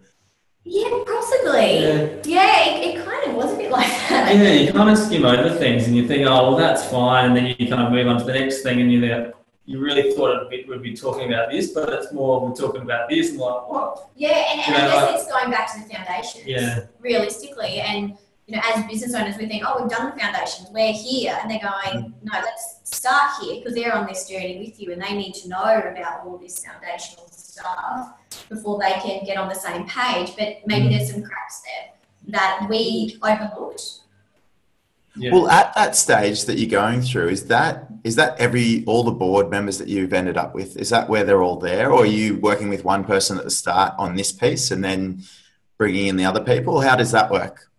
Yeah, 0.62 0.90
possibly. 1.06 1.80
Yeah. 1.80 2.08
Yeah, 2.24 2.64
it, 2.66 2.94
it 2.94 3.04
kind 3.04 3.28
of 3.28 3.34
was 3.34 3.52
a 3.52 3.56
bit 3.56 3.72
like 3.72 3.88
that. 4.08 4.36
Yeah, 4.36 4.52
you 4.52 4.72
kind 4.72 4.90
of 4.90 4.98
skim 4.98 5.24
over 5.24 5.50
things 5.56 5.88
and 5.88 5.96
you 5.96 6.06
think, 6.06 6.28
oh, 6.28 6.50
well, 6.50 6.56
that's 6.56 6.84
fine. 6.84 7.24
And 7.26 7.36
then 7.36 7.56
you 7.58 7.68
kind 7.68 7.82
of 7.82 7.90
move 7.90 8.06
on 8.06 8.18
to 8.18 8.24
the 8.24 8.34
next 8.34 8.62
thing 8.62 8.80
and 8.80 8.92
you 8.92 9.00
think, 9.00 9.34
you 9.66 9.78
really 9.78 10.12
thought 10.12 10.52
it 10.52 10.68
we'd 10.68 10.82
be 10.82 10.94
talking 10.94 11.32
about 11.32 11.50
this, 11.50 11.70
but 11.70 11.88
it's 11.90 12.12
more 12.12 12.46
we're 12.46 12.54
talking 12.54 12.82
about 12.82 13.08
this 13.08 13.30
and 13.30 13.38
like, 13.38 13.68
what? 13.68 14.10
Yeah, 14.16 14.30
and, 14.30 14.60
and 14.60 14.72
Yeah, 14.72 14.86
I 14.86 14.88
guess 14.88 15.02
like- 15.02 15.20
it's 15.20 15.32
going 15.32 15.50
back 15.50 15.72
to 15.74 15.80
the 15.80 15.94
foundations. 15.94 16.46
Yeah. 16.46 16.86
Realistically, 17.00 17.80
and 17.80 18.16
you 18.46 18.56
know, 18.56 18.62
as 18.74 18.84
business 18.86 19.14
owners, 19.14 19.36
we 19.36 19.46
think, 19.46 19.62
oh, 19.64 19.80
we've 19.80 19.90
done 19.90 20.10
the 20.10 20.20
foundations, 20.20 20.68
we're 20.72 20.92
here, 20.92 21.38
and 21.40 21.48
they're 21.48 21.60
going, 21.60 22.04
mm. 22.04 22.12
no, 22.24 22.32
let's 22.42 22.80
start 22.82 23.30
here 23.40 23.60
because 23.60 23.74
they're 23.74 23.94
on 23.94 24.08
this 24.08 24.28
journey 24.28 24.58
with 24.58 24.80
you, 24.80 24.92
and 24.92 25.00
they 25.00 25.16
need 25.16 25.34
to 25.34 25.48
know 25.48 25.62
about 25.62 26.26
all 26.26 26.36
this 26.36 26.64
foundational 26.64 27.28
stuff 27.28 28.14
before 28.48 28.80
they 28.80 28.92
can 28.94 29.24
get 29.24 29.36
on 29.36 29.48
the 29.48 29.54
same 29.54 29.86
page. 29.86 30.34
But 30.36 30.66
maybe 30.66 30.86
mm. 30.86 30.98
there's 30.98 31.12
some 31.12 31.22
cracks 31.22 31.62
there 31.62 31.92
that 32.28 32.66
we 32.68 33.18
overlooked. 33.22 34.00
Yeah. 35.16 35.32
well 35.32 35.48
at 35.48 35.74
that 35.74 35.96
stage 35.96 36.44
that 36.44 36.56
you're 36.58 36.70
going 36.70 37.02
through 37.02 37.28
is 37.30 37.46
that 37.46 37.88
is 38.04 38.14
that 38.16 38.38
every 38.38 38.84
all 38.86 39.02
the 39.02 39.10
board 39.10 39.50
members 39.50 39.76
that 39.78 39.88
you've 39.88 40.12
ended 40.12 40.36
up 40.36 40.54
with 40.54 40.76
is 40.76 40.90
that 40.90 41.08
where 41.08 41.24
they're 41.24 41.42
all 41.42 41.58
there 41.58 41.90
or 41.90 42.02
are 42.02 42.06
you 42.06 42.36
working 42.36 42.68
with 42.68 42.84
one 42.84 43.04
person 43.04 43.36
at 43.36 43.44
the 43.44 43.50
start 43.50 43.92
on 43.98 44.14
this 44.14 44.30
piece 44.30 44.70
and 44.70 44.84
then 44.84 45.22
bringing 45.78 46.06
in 46.06 46.16
the 46.16 46.24
other 46.24 46.40
people 46.40 46.80
how 46.80 46.94
does 46.94 47.10
that 47.10 47.30
work 47.30 47.70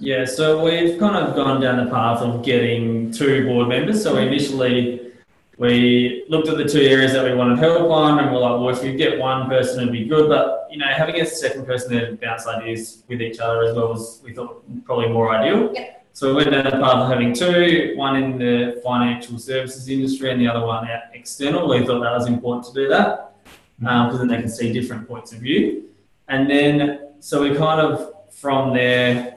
Yeah, 0.00 0.26
so 0.26 0.62
we've 0.62 0.96
kind 0.98 1.16
of 1.16 1.34
gone 1.34 1.60
down 1.60 1.84
the 1.84 1.90
path 1.90 2.20
of 2.20 2.44
getting 2.44 3.10
two 3.10 3.44
board 3.46 3.66
members. 3.68 4.00
So 4.00 4.16
initially, 4.16 5.12
we 5.58 6.24
looked 6.28 6.46
at 6.48 6.56
the 6.56 6.64
two 6.64 6.80
areas 6.80 7.12
that 7.14 7.24
we 7.24 7.34
wanted 7.34 7.58
help 7.58 7.90
on, 7.90 8.20
and 8.20 8.32
we're 8.32 8.38
like, 8.38 8.60
well, 8.60 8.68
if 8.68 8.80
we 8.80 8.94
get 8.94 9.18
one 9.18 9.48
person, 9.48 9.80
it'd 9.80 9.92
be 9.92 10.04
good. 10.04 10.28
But 10.28 10.68
you 10.70 10.78
know, 10.78 10.86
having 10.86 11.20
a 11.20 11.26
second 11.26 11.66
person 11.66 11.96
there 11.96 12.10
to 12.10 12.16
bounce 12.16 12.46
ideas 12.46 13.02
with 13.08 13.20
each 13.20 13.40
other 13.40 13.64
as 13.64 13.74
well 13.74 13.88
was 13.88 14.20
we 14.22 14.32
thought 14.32 14.62
probably 14.84 15.08
more 15.08 15.34
ideal. 15.34 15.72
Yep. 15.74 15.97
So 16.18 16.30
we 16.30 16.34
went 16.34 16.50
down 16.50 16.64
the 16.64 16.72
path 16.72 16.96
of 16.96 17.08
having 17.08 17.32
two, 17.32 17.92
one 17.94 18.16
in 18.16 18.38
the 18.38 18.80
financial 18.82 19.38
services 19.38 19.88
industry 19.88 20.32
and 20.32 20.40
the 20.40 20.48
other 20.48 20.66
one 20.66 20.90
out 20.90 21.02
external. 21.14 21.68
We 21.68 21.86
thought 21.86 22.00
that 22.00 22.12
was 22.12 22.26
important 22.26 22.66
to 22.66 22.72
do 22.72 22.88
that 22.88 23.36
because 23.78 24.18
then 24.18 24.26
they 24.26 24.38
can 24.38 24.48
see 24.48 24.72
different 24.72 25.06
points 25.06 25.32
of 25.32 25.38
view. 25.38 25.84
And 26.26 26.50
then, 26.50 27.10
so 27.20 27.40
we 27.44 27.56
kind 27.56 27.80
of 27.80 28.14
from 28.34 28.74
there. 28.74 29.36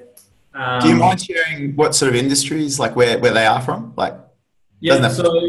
Um, 0.55 0.81
do 0.81 0.87
you 0.87 0.95
mind 0.95 1.21
sharing 1.21 1.75
what 1.75 1.93
sort 1.93 2.09
of 2.09 2.15
industries 2.15 2.79
like 2.79 2.95
where, 2.95 3.19
where 3.19 3.31
they 3.31 3.45
are 3.45 3.61
from 3.61 3.93
like 3.95 4.15
Yeah, 4.79 4.97
Doesn't 4.97 5.23
so 5.23 5.39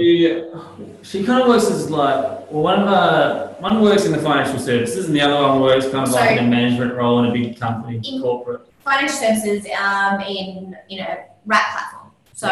she 1.01 1.25
kind 1.25 1.41
of 1.41 1.49
works 1.49 1.71
as 1.71 1.89
like 1.89 2.51
well, 2.51 2.63
one 2.63 2.81
of 2.81 2.89
her, 2.89 3.57
one 3.59 3.81
works 3.81 4.05
in 4.05 4.13
the 4.13 4.19
financial 4.19 4.59
services, 4.59 5.07
and 5.07 5.17
the 5.17 5.23
other 5.23 5.49
one 5.49 5.63
works 5.63 5.89
kind 5.89 6.07
of 6.07 6.13
like 6.13 6.33
in 6.33 6.45
a 6.45 6.47
management 6.47 6.93
role 6.93 7.25
in 7.25 7.31
a 7.31 7.33
big 7.33 7.59
company, 7.59 8.03
In- 8.05 8.21
corporate. 8.21 8.69
Financial 8.85 9.17
services 9.17 9.67
um, 9.81 10.21
in 10.23 10.77
you 10.89 11.01
know 11.01 11.17
wrap 11.47 11.73
platform, 11.73 12.11
so 12.35 12.49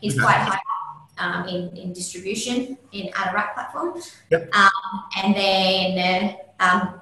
he's 0.00 0.18
quite 0.18 0.36
high 0.36 0.56
up 0.56 1.08
um, 1.18 1.48
in, 1.48 1.76
in 1.76 1.92
distribution 1.92 2.76
in 2.92 3.08
at 3.16 3.30
a 3.32 3.34
wrap 3.34 3.54
platform. 3.54 4.00
Yep. 4.30 4.54
Um, 4.54 4.70
and 5.22 5.34
then 5.34 6.36
uh, 6.60 6.64
um, 6.64 7.00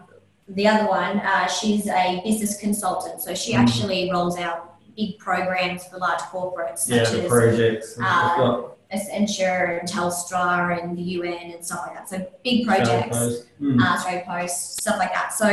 the 0.48 0.66
other 0.66 0.86
one, 0.88 1.18
uh, 1.18 1.46
she's 1.46 1.86
a 1.86 2.20
business 2.24 2.58
consultant, 2.58 3.22
so 3.22 3.34
she 3.34 3.52
Mm. 3.54 3.58
actually 3.58 4.10
rolls 4.10 4.36
out 4.38 4.74
big 4.96 5.18
programs 5.18 5.84
for 5.86 5.98
large 5.98 6.20
corporates 6.20 6.86
Yeah, 6.88 7.04
such 7.04 7.12
the 7.14 7.22
as 7.22 7.28
projects. 7.30 7.98
uh, 8.02 8.60
we've 8.90 9.00
Accenture 9.00 9.78
and 9.80 9.88
Telstra 9.88 10.82
and 10.82 10.98
the 10.98 11.02
UN 11.16 11.52
and 11.52 11.64
stuff 11.64 11.86
like 11.86 11.94
that. 11.96 12.08
So 12.10 12.26
big 12.44 12.66
projects 12.66 13.16
Salesforce. 13.16 13.44
Mm. 13.60 13.80
uh, 13.80 13.94
Australia 13.94 14.24
Post, 14.26 14.80
stuff 14.82 14.98
like 14.98 15.14
that. 15.14 15.32
So 15.32 15.46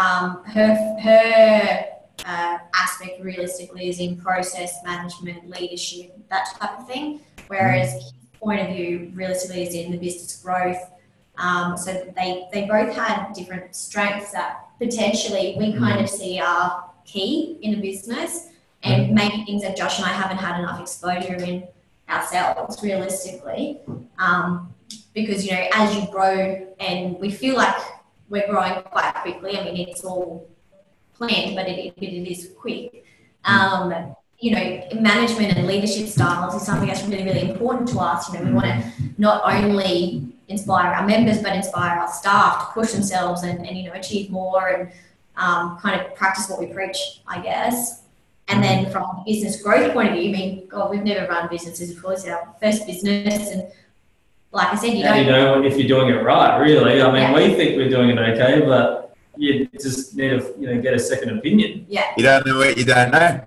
um, 0.00 0.42
her 0.46 0.74
her 1.02 1.84
uh, 2.24 2.58
aspect 2.74 3.22
realistically 3.22 3.88
is 3.88 4.00
in 4.00 4.16
process 4.16 4.82
management, 4.84 5.48
leadership, 5.48 6.16
that 6.30 6.48
type 6.58 6.80
of 6.80 6.86
thing. 6.86 7.20
Whereas 7.48 7.92
his 7.92 8.12
point 8.40 8.60
of 8.60 8.74
view 8.74 9.12
realistically 9.14 9.62
is 9.62 9.74
in 9.74 9.92
the 9.92 9.98
business 9.98 10.40
growth. 10.42 10.78
Um, 11.38 11.76
so 11.76 11.92
they 12.16 12.48
they 12.52 12.66
both 12.66 12.94
had 12.94 13.32
different 13.34 13.74
strengths 13.76 14.32
that 14.32 14.68
potentially 14.78 15.54
we 15.58 15.74
kind 15.74 16.00
of 16.00 16.08
see 16.08 16.40
are 16.40 16.90
key 17.04 17.58
in 17.62 17.74
a 17.74 17.80
business, 17.80 18.48
and 18.82 19.12
maybe 19.12 19.44
things 19.44 19.62
that 19.62 19.76
Josh 19.76 19.98
and 19.98 20.06
I 20.06 20.12
haven't 20.12 20.38
had 20.38 20.58
enough 20.60 20.80
exposure 20.80 21.34
in 21.34 21.68
ourselves 22.08 22.82
realistically. 22.82 23.80
Um, 24.18 24.72
because 25.16 25.44
you 25.44 25.52
know 25.52 25.66
as 25.72 25.96
you 25.96 26.06
grow 26.10 26.66
and 26.78 27.18
we 27.18 27.30
feel 27.30 27.56
like 27.56 27.74
we're 28.28 28.46
growing 28.48 28.74
quite 28.82 29.14
quickly 29.14 29.58
i 29.58 29.64
mean 29.64 29.88
it's 29.88 30.04
all 30.04 30.48
planned 31.16 31.54
but 31.56 31.68
it, 31.68 31.94
it, 31.96 32.02
it 32.02 32.30
is 32.30 32.52
quick 32.58 33.04
um, 33.44 34.14
you 34.38 34.50
know 34.50 34.88
management 35.00 35.56
and 35.56 35.66
leadership 35.66 36.08
styles 36.08 36.54
is 36.54 36.62
something 36.62 36.88
that's 36.88 37.04
really 37.04 37.24
really 37.24 37.50
important 37.50 37.88
to 37.88 37.98
us 37.98 38.32
you 38.32 38.38
know 38.38 38.44
we 38.44 38.52
want 38.52 38.66
to 38.66 38.92
not 39.18 39.42
only 39.44 40.26
inspire 40.48 40.92
our 40.92 41.06
members 41.06 41.42
but 41.42 41.54
inspire 41.54 41.98
our 41.98 42.08
staff 42.08 42.68
to 42.68 42.80
push 42.80 42.92
themselves 42.92 43.42
and, 43.42 43.66
and 43.66 43.76
you 43.76 43.84
know 43.84 43.92
achieve 43.92 44.30
more 44.30 44.68
and 44.68 44.92
um, 45.36 45.78
kind 45.78 46.00
of 46.00 46.14
practice 46.14 46.48
what 46.48 46.58
we 46.58 46.66
preach 46.66 47.20
i 47.26 47.40
guess 47.40 48.02
and 48.48 48.62
then 48.62 48.90
from 48.90 49.02
a 49.02 49.22
business 49.26 49.60
growth 49.60 49.92
point 49.92 50.10
of 50.10 50.14
view, 50.14 50.28
I 50.28 50.32
mean, 50.32 50.66
God, 50.68 50.90
we've 50.90 51.02
never 51.02 51.26
run 51.26 51.48
businesses 51.48 51.92
before. 51.92 52.12
It's 52.12 52.26
our 52.26 52.54
first 52.62 52.86
business, 52.86 53.50
and 53.50 53.66
like 54.52 54.68
I 54.68 54.76
said, 54.76 54.94
you 54.94 55.02
don't 55.02 55.18
you 55.18 55.24
know 55.24 55.64
if 55.64 55.76
you're 55.76 55.88
doing 55.88 56.14
it 56.14 56.22
right? 56.22 56.56
Really, 56.58 57.02
I 57.02 57.06
mean, 57.06 57.22
Yeah. 57.22 57.34
we 57.34 57.54
think 57.54 57.76
we're 57.76 57.90
doing 57.90 58.10
it 58.10 58.18
okay, 58.18 58.64
but 58.64 59.05
you 59.36 59.66
just 59.80 60.16
need 60.16 60.30
to 60.30 60.54
you 60.58 60.66
know 60.74 60.80
get 60.82 60.94
a 60.94 60.98
second 60.98 61.30
opinion. 61.38 61.86
Yeah, 61.88 62.04
you 62.16 62.22
don't 62.22 62.46
know 62.46 62.58
what 62.58 62.76
you 62.76 62.84
don't 62.84 63.10
know 63.12 63.40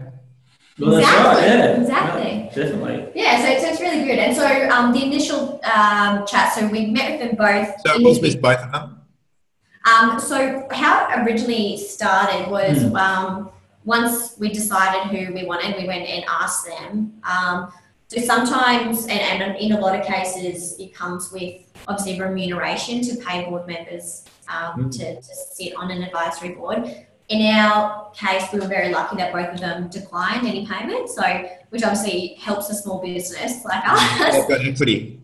Well, 0.79 0.91
that's 1.01 1.07
right, 1.07 1.39
Exactly, 1.39 1.43
yeah. 1.47 1.81
exactly. 1.81 2.31
Yeah, 2.31 2.55
definitely. 2.55 3.11
Yeah, 3.15 3.35
so, 3.43 3.61
so 3.63 3.69
it's 3.71 3.81
really 3.81 4.05
good. 4.05 4.19
And 4.19 4.35
so 4.35 4.45
um, 4.69 4.93
the 4.93 5.03
initial 5.03 5.59
um, 5.65 6.25
chat, 6.25 6.53
so 6.53 6.67
we 6.67 6.87
met 6.87 7.11
with 7.11 7.19
them 7.27 7.35
both. 7.35 7.67
So 7.85 7.93
it 7.95 8.03
was 8.03 8.17
individually. 8.17 8.29
with 8.35 8.41
both 8.41 8.59
of 8.65 8.71
them? 8.71 8.95
Um, 9.89 10.19
so 10.19 10.67
how 10.71 11.07
it 11.09 11.19
originally 11.25 11.77
started 11.77 12.49
was 12.51 12.81
Hmm. 12.83 12.95
um, 12.95 13.49
once 13.85 14.35
we 14.37 14.49
decided 14.49 15.01
who 15.11 15.33
we 15.33 15.45
wanted, 15.45 15.75
we 15.77 15.87
went 15.87 16.07
and 16.07 16.23
asked 16.29 16.65
them. 16.67 17.13
Um, 17.23 17.71
so 18.09 18.19
sometimes, 18.21 19.03
and, 19.07 19.19
and 19.19 19.55
in 19.57 19.71
a 19.73 19.79
lot 19.79 19.97
of 19.97 20.03
cases, 20.05 20.75
it 20.79 20.93
comes 20.95 21.31
with 21.31 21.61
obviously 21.87 22.19
remuneration 22.19 23.01
to 23.01 23.15
pay 23.23 23.45
board 23.45 23.67
members 23.67 24.25
um, 24.49 24.83
Hmm. 24.85 24.89
to, 24.89 25.15
to 25.15 25.35
sit 25.53 25.75
on 25.75 25.91
an 25.91 26.01
advisory 26.03 26.49
board. 26.55 27.05
In 27.29 27.55
our 27.55 28.09
case, 28.15 28.45
we 28.51 28.59
were 28.59 28.67
very 28.67 28.89
lucky 28.91 29.15
that 29.17 29.31
both 29.31 29.53
of 29.53 29.59
them 29.59 29.87
declined 29.89 30.47
any 30.47 30.65
payment, 30.65 31.07
so 31.09 31.21
which 31.69 31.83
obviously 31.83 32.33
helps 32.39 32.67
a 32.71 32.73
small 32.73 32.99
business 32.99 33.63
like 33.63 33.83
us. 33.85 34.35
They've 34.35 34.47
got 34.47 34.65
equity. 34.65 35.21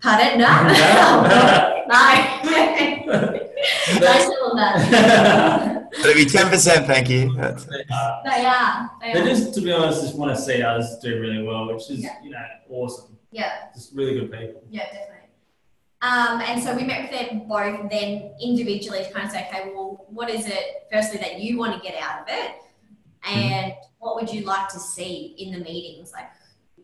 Pardon? 0.00 0.38
No. 0.38 0.46
no. 1.88 2.02
no, 4.00 4.18
still 4.20 4.50
on 4.50 4.56
that. 4.56 5.68
It'll 5.92 6.14
be 6.14 6.24
10%, 6.24 6.86
thank 6.86 7.08
you. 7.10 7.34
That's- 7.36 7.66
Uh, 7.68 8.22
They 8.24 8.44
are. 8.44 8.90
They 9.00 9.12
they 9.12 9.20
are. 9.20 9.24
just, 9.24 9.54
to 9.54 9.60
be 9.60 9.72
honest, 9.72 10.02
just 10.02 10.16
want 10.16 10.34
to 10.34 10.40
see 10.40 10.62
others 10.62 10.96
do 11.02 11.20
really 11.20 11.42
well, 11.42 11.66
which 11.72 11.90
is, 11.90 12.02
Yeah. 12.02 12.16
you 12.22 12.30
know, 12.30 12.44
awesome. 12.70 13.16
Yeah, 13.30 13.68
Just 13.74 13.94
really 13.94 14.18
good 14.18 14.30
people. 14.32 14.62
yeah, 14.70 14.84
definitely. 14.84 15.08
Um, 16.02 16.40
and 16.40 16.62
so 16.62 16.74
we 16.74 16.82
met 16.84 17.02
with 17.02 17.20
them 17.20 17.46
both 17.48 17.88
then 17.90 18.32
individually 18.40 19.04
to 19.04 19.10
kind 19.12 19.26
of 19.26 19.30
say, 19.32 19.46
okay, 19.48 19.70
well, 19.74 20.04
what 20.08 20.28
is 20.30 20.46
it, 20.46 20.86
firstly, 20.92 21.18
that 21.20 21.40
you 21.40 21.58
want 21.58 21.74
to 21.74 21.80
get 21.88 22.00
out 22.02 22.22
of 22.22 22.26
it? 22.28 22.52
And 23.24 23.72
what 24.00 24.16
would 24.16 24.32
you 24.32 24.44
like 24.44 24.68
to 24.70 24.80
see 24.80 25.34
in 25.38 25.52
the 25.52 25.58
meetings? 25.60 26.12
Like, 26.12 26.28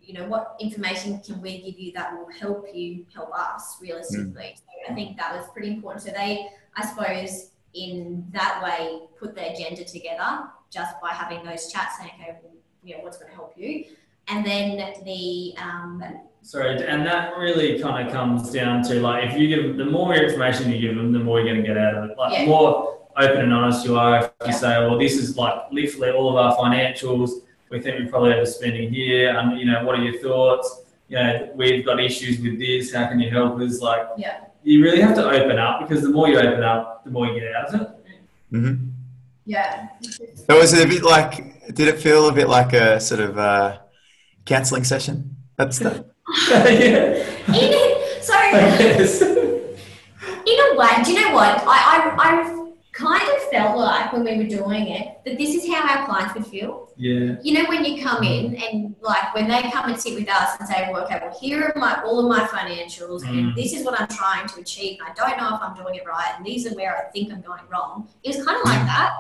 you 0.01 0.15
know, 0.15 0.27
what 0.29 0.55
information 0.61 1.19
can 1.21 1.43
we 1.43 1.61
give 1.63 1.79
you 1.81 1.93
that 1.95 2.17
will 2.17 2.29
help 2.41 2.67
you 2.73 3.05
help 3.13 3.31
us 3.35 3.77
realistically? 3.81 4.55
So 4.57 4.93
I 4.93 4.95
think 4.95 5.17
that 5.19 5.35
was 5.37 5.47
pretty 5.53 5.69
important. 5.71 6.05
So 6.05 6.13
they, 6.13 6.47
I 6.77 6.87
suppose, 6.87 7.51
in 7.75 8.27
that 8.33 8.63
way, 8.63 9.01
put 9.19 9.35
the 9.35 9.53
agenda 9.53 9.85
together 9.85 10.45
just 10.71 11.01
by 11.01 11.11
having 11.11 11.45
those 11.45 11.71
chats, 11.73 11.99
saying, 11.99 12.11
okay, 12.21 12.37
well, 12.43 12.53
you 12.83 12.97
know, 12.97 13.03
what's 13.05 13.19
going 13.19 13.31
to 13.31 13.35
help 13.37 13.55
you? 13.57 13.85
And 14.29 14.45
then 14.45 14.95
the 15.05 15.55
um, 15.59 16.03
Sorry, 16.43 16.83
and 16.87 17.05
that 17.07 17.37
really 17.37 17.79
kind 17.81 18.07
of 18.07 18.13
comes 18.13 18.51
down 18.51 18.83
to 18.85 19.01
like 19.01 19.25
if 19.31 19.39
you 19.39 19.49
give 19.49 19.77
the 19.77 19.85
more 19.85 20.15
information 20.15 20.71
you 20.71 20.79
give 20.81 20.97
them, 20.97 21.13
the 21.13 21.19
more 21.19 21.41
you're 21.41 21.49
going 21.53 21.61
to 21.63 21.67
get 21.67 21.77
out 21.77 21.95
of 21.95 22.11
it. 22.11 22.17
Like 22.17 22.33
Yeah. 22.33 22.45
the 22.45 22.51
more 22.51 22.99
open 23.17 23.41
and 23.41 23.53
honest 23.53 23.85
you 23.85 23.99
are, 23.99 24.19
if 24.19 24.31
Yeah. 24.43 24.47
you 24.47 24.53
say, 24.53 24.79
well, 24.87 24.99
this 24.99 25.17
is 25.17 25.37
like 25.37 25.55
literally 25.73 26.11
all 26.11 26.29
of 26.31 26.37
our 26.37 26.57
financials. 26.57 27.31
We 27.71 27.81
think 27.81 27.99
we're 28.01 28.09
probably 28.09 28.33
overspending 28.33 28.91
here, 28.91 29.37
and 29.37 29.59
you 29.59 29.67
know, 29.67 29.85
what 29.85 29.99
are 29.99 30.03
your 30.03 30.21
thoughts? 30.23 30.83
You 31.09 31.17
know, 31.19 31.51
we've 31.55 31.85
got 31.85 32.01
issues 32.01 32.39
with 32.41 32.59
this. 32.59 32.95
How 32.95 33.09
can 33.09 33.19
you 33.21 33.31
help 33.31 33.59
us? 33.61 33.81
Like, 33.81 34.07
Yeah. 34.17 34.41
You 34.69 34.83
really 34.85 35.01
have 35.01 35.15
to 35.15 35.25
open 35.25 35.59
up 35.59 35.75
because 35.81 36.03
the 36.03 36.11
more 36.11 36.29
you 36.29 36.39
open 36.39 36.63
up, 36.63 37.05
the 37.05 37.11
more 37.11 37.27
you 37.27 37.41
get 37.41 37.55
out 37.55 37.75
of 37.75 37.81
it. 37.81 37.89
Mhm. 38.53 38.93
yeah, 39.45 39.89
So 40.47 40.59
was 40.59 40.73
it 40.73 40.85
a 40.87 40.89
bit 40.89 41.03
like, 41.03 41.75
did 41.75 41.89
it 41.89 41.99
feel 42.01 42.29
a 42.29 42.33
bit 42.33 42.49
like 42.49 42.73
a 42.73 43.01
sort 43.01 43.21
of 43.21 43.39
uh, 43.39 43.79
counselling 44.45 44.85
session 44.85 45.37
at 45.59 45.69
the 45.69 45.75
start? 45.75 46.07
yeah. 46.51 47.25
In, 47.49 48.23
so 48.23 48.35
Yes. 48.35 49.21
in 50.53 50.59
a 50.67 50.69
way, 50.77 50.93
do 51.05 51.13
you 51.13 51.21
know 51.21 51.35
what? 51.35 51.63
I, 51.67 51.79
I, 51.93 51.97
I 52.27 52.58
kind 53.07 53.29
of 53.35 53.39
felt 53.53 53.79
like 53.79 54.13
when 54.13 54.25
we 54.29 54.37
were 54.41 54.51
doing 54.59 54.85
it 54.89 55.05
that 55.25 55.35
this 55.39 55.51
is 55.55 55.63
how 55.73 55.81
our 55.91 56.01
clients 56.07 56.35
would 56.35 56.47
feel. 56.55 56.73
yeah. 56.97 57.37
You 57.47 57.53
know, 57.57 57.65
when 57.73 57.85
you 57.85 58.03
come 58.03 58.23
in 58.25 58.57
and 58.57 58.77
like 59.01 59.27
when 59.37 59.47
they 59.53 59.63
come 59.75 59.85
and 59.91 59.97
sit 60.05 60.15
with 60.19 60.29
us 60.29 60.49
and 60.59 60.69
say, 60.69 60.79
well, 60.93 61.05
okay, 61.05 61.19
well, 61.23 61.37
here 61.41 61.59
are 61.67 61.79
my 61.79 61.93
all 62.05 62.19
of 62.23 62.27
my 62.37 62.43
financials, 62.57 63.21
Mm. 63.25 63.29
and 63.39 63.45
this 63.61 63.71
is 63.77 63.85
what 63.87 63.95
I'm 64.01 64.09
trying 64.23 64.47
to 64.53 64.57
achieve. 64.65 64.95
And 65.01 65.09
I 65.11 65.13
don't 65.21 65.37
know 65.41 65.51
if 65.57 65.61
I'm 65.63 65.75
doing 65.81 65.95
it 66.01 66.05
right, 66.07 66.33
and 66.37 66.43
these 66.45 66.63
are 66.67 66.75
where 66.81 66.93
I 67.01 67.03
think 67.15 67.33
I'm 67.33 67.41
going 67.51 67.67
wrong. 67.73 68.09
It 68.25 68.29
was 68.37 68.45
kind 68.45 68.59
of 68.61 68.65
like 68.73 68.85
that, 68.95 69.11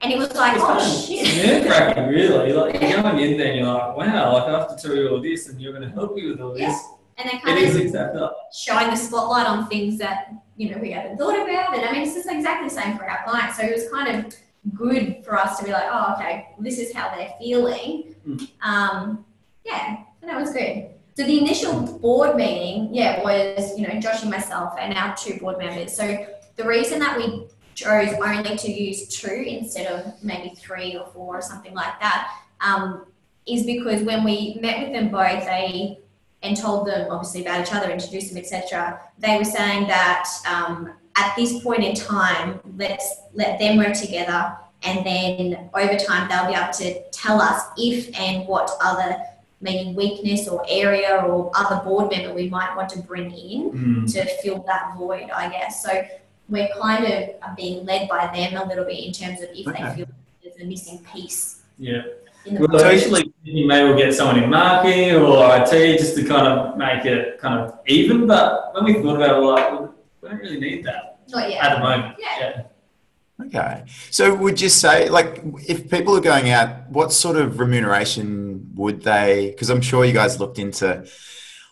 and 0.00 0.08
it 0.12 0.18
was 0.18 0.34
like, 0.34 0.54
It's 0.56 0.64
oh 0.66 1.06
shit. 1.06 1.62
nerve 1.62 1.70
wracking, 1.70 2.08
really. 2.08 2.52
Like 2.52 2.80
you're 2.82 3.02
going 3.02 3.18
in 3.26 3.32
there 3.38 3.48
and 3.52 3.56
you're 3.60 3.72
like, 3.72 3.96
wow, 3.96 4.32
like 4.34 4.46
I 4.50 4.58
have 4.58 4.68
to 4.74 4.76
tell 4.82 4.96
you 4.96 5.08
all 5.10 5.20
this 5.20 5.48
and 5.48 5.60
you're 5.60 5.72
going 5.76 5.86
to 5.88 5.94
help 5.98 6.14
me 6.16 6.22
with 6.30 6.40
all 6.40 6.54
this. 6.54 6.76
And 7.18 7.28
then 7.28 7.36
It 7.36 7.42
kind 7.44 7.58
is 7.58 7.94
of 7.94 8.30
showing 8.64 8.88
the 8.90 8.96
spotlight 8.96 9.46
on 9.46 9.68
things 9.68 9.98
that 9.98 10.32
you 10.60 10.70
know 10.70 10.78
we 10.78 10.90
haven't 10.90 11.16
thought 11.16 11.40
about. 11.40 11.74
And 11.74 11.84
i 11.86 11.92
mean 11.92 12.02
it's 12.02 12.14
just 12.14 12.28
exactly 12.28 12.68
the 12.68 12.74
same 12.74 12.98
for 12.98 13.08
our 13.08 13.24
clients. 13.24 13.56
So 13.56 13.62
it 13.64 13.74
was 13.74 13.88
kind 13.88 14.08
of 14.14 14.36
good 14.74 15.24
for 15.24 15.38
us 15.38 15.58
to 15.58 15.64
be 15.64 15.72
like 15.72 15.88
oh 15.90 16.14
okay 16.14 16.48
this 16.58 16.78
is 16.78 16.92
how 16.92 17.10
they're 17.14 17.32
feeling. 17.38 18.14
Mm. 18.28 18.48
um, 18.60 19.24
yeah 19.64 20.04
so 20.20 20.26
that 20.26 20.38
was 20.38 20.52
good. 20.52 20.90
So 21.16 21.24
the 21.24 21.38
initial 21.38 21.98
board 21.98 22.36
meeting 22.36 22.94
yeah 22.94 23.22
was 23.22 23.78
you 23.78 23.88
know 23.88 23.98
josh 23.98 24.20
and 24.20 24.30
myself 24.30 24.74
and 24.78 24.92
our 24.94 25.16
two 25.16 25.38
board 25.38 25.56
members. 25.58 25.96
So 25.96 26.26
the 26.56 26.64
reason 26.64 26.98
that 26.98 27.16
we 27.16 27.46
chose 27.74 28.12
only 28.22 28.56
to 28.58 28.70
use 28.70 29.08
two 29.08 29.32
instead 29.32 29.86
of 29.86 30.22
maybe 30.22 30.54
three 30.54 30.94
or 30.94 31.06
four 31.06 31.38
or 31.38 31.42
something 31.42 31.72
like 31.72 31.98
that 32.00 32.30
um, 32.60 33.06
is 33.46 33.64
because 33.64 34.02
when 34.02 34.22
we 34.24 34.58
met 34.60 34.82
with 34.82 34.92
them 34.92 35.08
both 35.08 35.46
they 35.46 35.98
and 36.42 36.56
told 36.56 36.86
them 36.86 37.08
obviously 37.10 37.42
about 37.42 37.66
each 37.66 37.74
other, 37.74 37.90
introduced 37.90 38.28
them, 38.32 38.38
etc. 38.42 39.00
They 39.18 39.36
were 39.36 39.44
saying 39.44 39.86
that 39.88 40.26
um, 40.48 40.92
at 41.16 41.34
this 41.36 41.62
point 41.62 41.84
in 41.84 41.94
time, 41.94 42.60
let's 42.76 43.20
let 43.34 43.58
them 43.58 43.76
work 43.76 43.94
together, 43.94 44.56
and 44.82 45.04
then 45.04 45.68
over 45.74 45.96
time 45.96 46.28
they'll 46.28 46.46
be 46.46 46.54
able 46.54 46.72
to 46.74 47.02
tell 47.10 47.40
us 47.40 47.62
if 47.76 48.18
and 48.18 48.46
what 48.48 48.70
other 48.82 49.16
maybe 49.60 49.92
weakness 49.92 50.48
or 50.48 50.64
area 50.70 51.16
or 51.26 51.50
other 51.54 51.84
board 51.84 52.10
member 52.10 52.32
we 52.32 52.48
might 52.48 52.74
want 52.74 52.88
to 52.88 52.98
bring 53.00 53.30
in 53.32 53.70
Mm. 53.70 54.12
to 54.14 54.24
fill 54.42 54.62
that 54.66 54.94
void, 54.96 55.28
I 55.30 55.50
guess. 55.50 55.82
So 55.82 56.02
we're 56.48 56.68
kind 56.80 57.04
of 57.04 57.56
being 57.56 57.84
led 57.84 58.08
by 58.08 58.30
them 58.34 58.56
a 58.56 58.66
little 58.66 58.86
bit 58.86 59.04
in 59.04 59.12
terms 59.12 59.42
of 59.42 59.50
if 59.54 59.68
Okay. 59.68 59.82
they 59.84 59.94
feel 59.96 60.06
there's 60.42 60.56
a 60.62 60.64
missing 60.64 60.98
piece 61.12 61.60
Yeah. 61.78 62.02
In 62.46 62.54
the 62.54 62.60
Well, 62.60 62.68
board. 62.68 62.80
eventually, 62.82 63.32
maybe 63.44 63.64
we'll 63.88 63.96
get 63.96 64.14
someone 64.14 64.42
in 64.42 64.50
marketing 64.50 65.16
or 65.16 65.44
IT 65.56 65.98
just 65.98 66.16
to 66.16 66.24
kind 66.24 66.46
of 66.46 66.76
make 66.76 67.04
it 67.04 67.38
kind 67.38 67.60
of 67.60 67.78
even. 67.86 68.26
But 68.26 68.74
when 68.74 68.84
we 68.84 68.94
thought 69.02 69.16
about 69.16 69.36
it, 69.36 69.40
we're 69.40 69.54
like, 69.54 69.72
we 70.22 70.28
don't 70.28 70.38
really 70.38 70.60
need 70.60 70.84
that 70.84 71.18
Not 71.28 71.50
yet. 71.50 71.62
at 71.64 71.74
the 71.76 71.80
moment. 71.80 72.16
Yeah. 72.18 72.62
Okay. 73.46 73.84
So 74.10 74.34
would 74.34 74.60
you 74.60 74.68
say, 74.68 75.08
like, 75.08 75.42
if 75.66 75.90
people 75.90 76.14
are 76.16 76.20
going 76.20 76.50
out, 76.50 76.88
what 76.90 77.12
sort 77.12 77.36
of 77.36 77.58
remuneration 77.58 78.70
would 78.74 79.02
they? 79.02 79.50
Because 79.50 79.70
I'm 79.70 79.80
sure 79.80 80.04
you 80.04 80.12
guys 80.12 80.38
looked 80.38 80.58
into, 80.58 81.06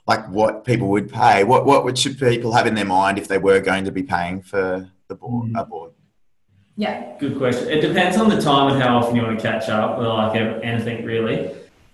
like, 0.07 0.27
what 0.31 0.65
people 0.65 0.89
would 0.89 1.13
pay. 1.13 1.45
What 1.45 1.67
what 1.67 1.85
would 1.85 1.99
should 1.99 2.19
people 2.19 2.53
have 2.53 2.67
in 2.67 2.75
their 2.75 2.87
mind 2.87 3.19
if 3.19 3.29
they 3.29 3.37
were 3.39 3.61
going 3.61 3.85
to 3.85 3.93
be 3.93 4.03
paying 4.03 4.41
for 4.43 4.89
the 5.09 5.15
board? 5.15 5.51
Mm. 5.53 5.61
A 5.61 5.65
board. 5.67 5.93
Yeah. 6.79 7.17
Good 7.19 7.37
question. 7.37 7.69
It 7.69 7.81
depends 7.81 8.17
on 8.19 8.29
the 8.29 8.41
time 8.41 8.73
and 8.73 8.81
how 8.81 8.99
often 8.99 9.17
you 9.17 9.23
want 9.23 9.37
to 9.39 9.43
catch 9.43 9.69
up, 9.69 9.99
or 9.99 10.05
like 10.07 10.37
anything 10.63 11.05
really. 11.05 11.51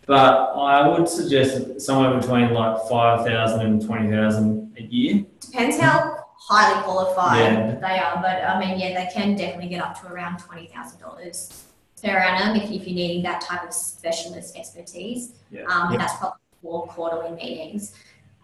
But 0.06 0.52
I 0.54 0.86
would 0.86 1.08
suggest 1.08 1.80
somewhere 1.80 2.20
between 2.20 2.52
like 2.52 2.76
five 2.90 3.24
thousand 3.26 3.62
and 3.62 3.84
twenty 3.84 4.10
thousand 4.10 4.76
a 4.78 4.82
year. 4.82 5.24
Depends 5.40 5.78
how 5.80 6.26
highly 6.36 6.82
qualified 6.82 7.40
Yeah. 7.40 7.74
they 7.76 7.98
are, 7.98 8.16
but 8.20 8.44
I 8.44 8.60
mean, 8.60 8.78
yeah, 8.78 8.92
they 9.02 9.10
can 9.10 9.34
definitely 9.34 9.70
get 9.70 9.82
up 9.82 9.98
to 10.02 10.12
around 10.12 10.38
twenty 10.40 10.66
thousand 10.66 11.00
dollars 11.00 11.64
per 12.02 12.10
annum 12.10 12.54
if, 12.60 12.64
if 12.70 12.86
you're 12.86 12.94
needing 12.94 13.22
that 13.22 13.40
type 13.40 13.64
of 13.64 13.72
specialist 13.72 14.54
expertise. 14.54 15.32
Yeah. 15.50 15.62
Um, 15.62 15.92
Yeah. 15.92 15.98
That's 16.00 16.16
probably 16.18 16.40
for 16.60 16.86
quarterly 16.88 17.34
meetings. 17.34 17.94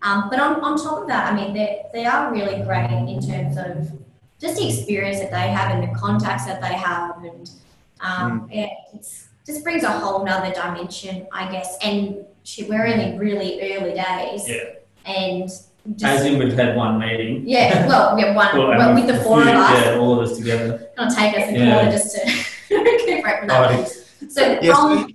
Um, 0.03 0.31
but 0.31 0.41
on, 0.41 0.63
on 0.63 0.79
top 0.79 1.03
of 1.03 1.09
that, 1.09 1.31
I 1.31 1.37
mean, 1.37 1.53
they 1.53 1.83
they 1.93 2.07
are 2.07 2.33
really 2.33 2.63
great 2.63 2.91
in 2.91 3.21
terms 3.21 3.59
of 3.59 3.93
just 4.41 4.57
the 4.57 4.67
experience 4.69 5.21
that 5.21 5.31
they 5.31 5.49
have 5.51 5.71
and 5.75 5.83
the 5.83 5.99
contacts 5.99 6.47
that 6.47 6.61
they 6.61 6.75
have, 6.75 7.17
and 7.23 7.51
um, 8.01 8.41
Mm. 8.43 8.49
yeah, 8.55 8.67
it's 8.95 9.29
just 9.47 9.63
brings 9.63 9.83
a 9.85 9.91
whole 9.91 10.25
nother 10.25 10.53
dimension, 10.53 11.27
I 11.33 11.51
guess. 11.53 11.77
And 11.83 12.25
shit, 12.45 12.69
we're 12.69 12.87
in 12.87 13.19
really 13.19 13.61
early 13.75 13.93
days, 13.95 14.49
Yeah. 14.49 14.65
and 15.05 15.43
just 15.97 16.05
As 16.05 16.25
in, 16.25 16.39
we've 16.39 16.53
had 16.55 16.77
one 16.77 16.99
meeting. 16.99 17.43
yeah, 17.47 17.87
well, 17.87 18.17
we 18.17 18.23
have 18.23 18.35
one 18.35 18.49
Well, 18.59 18.69
well, 18.69 18.95
with 18.95 19.07
the 19.07 19.21
a 19.21 19.25
four 19.25 19.43
of 19.43 19.49
us. 19.49 19.85
Yeah, 19.85 19.99
all 19.99 20.19
of 20.21 20.31
us 20.31 20.39
together. 20.39 20.89
Gonna 20.97 21.15
take 21.15 21.37
us 21.39 21.49
a 21.49 21.53
Yeah. 21.53 21.75
quarter 21.75 21.91
just 21.91 22.17
to 22.17 22.77
recuperate 22.83 23.39
from 23.41 23.49
that. 23.49 23.71
Oh, 23.79 23.85
So 24.29 24.59
Yes. 24.63 24.77
from 24.79 25.13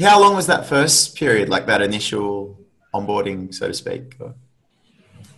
How 0.00 0.20
long 0.20 0.34
was 0.36 0.46
that 0.46 0.66
first 0.66 1.16
period, 1.16 1.48
like 1.50 1.66
that 1.66 1.82
initial 1.82 2.58
onboarding, 2.94 3.52
so 3.54 3.68
to 3.68 3.74
speak? 3.74 4.16
Or- 4.20 4.34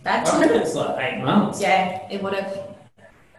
that, 0.03 0.27
I 0.27 0.39
reckon 0.41 0.61
it's 0.61 0.75
like 0.75 1.13
eight 1.13 1.23
months. 1.23 1.61
yeah, 1.61 1.99
it 2.09 2.21
would 2.23 2.33
have. 2.33 2.74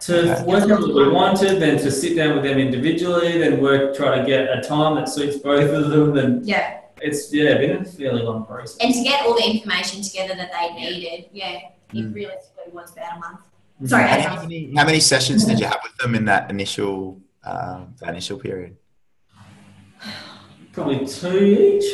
To 0.01 0.31
Okay. 0.31 0.43
work 0.43 0.63
out 0.69 0.79
what 0.81 0.93
we 0.93 1.09
wanted, 1.09 1.59
then 1.59 1.77
to 1.79 1.89
sit 1.91 2.15
down 2.15 2.35
with 2.35 2.43
them 2.43 2.59
individually, 2.59 3.39
then 3.39 3.59
work, 3.61 3.95
try 3.95 4.19
to 4.19 4.25
get 4.25 4.47
a 4.55 4.61
time 4.61 4.95
that 4.95 5.09
suits 5.09 5.37
both 5.37 5.69
of 5.71 5.89
them. 5.89 6.17
And 6.17 6.45
Yeah, 6.45 6.77
it's, 7.01 7.33
yeah, 7.33 7.57
been 7.57 7.77
a 7.81 7.83
fairly 7.85 8.21
long 8.21 8.45
process. 8.45 8.77
and 8.79 8.93
to 8.93 9.01
get 9.03 9.25
all 9.25 9.33
the 9.35 9.43
information 9.49 10.03
together 10.03 10.35
that 10.35 10.51
they 10.51 10.73
needed, 10.79 11.25
yeah, 11.33 11.59
it 11.93 11.95
Mm. 11.95 12.13
realistically 12.13 12.71
was 12.73 12.91
about 12.91 13.17
a 13.17 13.19
month. 13.19 13.39
Mhm. 13.81 13.89
Sorry, 13.89 14.03
how 14.03 14.29
months. 14.29 14.43
many, 14.43 14.73
how 14.75 14.85
many 14.85 14.99
sessions 14.99 15.45
did 15.45 15.59
you 15.59 15.65
have 15.65 15.79
with 15.83 15.95
them 15.97 16.13
in 16.15 16.25
that 16.25 16.49
initial 16.51 17.17
um, 17.43 17.93
that 18.01 18.09
initial 18.09 18.37
period? 18.37 18.75
probably 20.73 21.07
two 21.07 21.39
each 21.43 21.85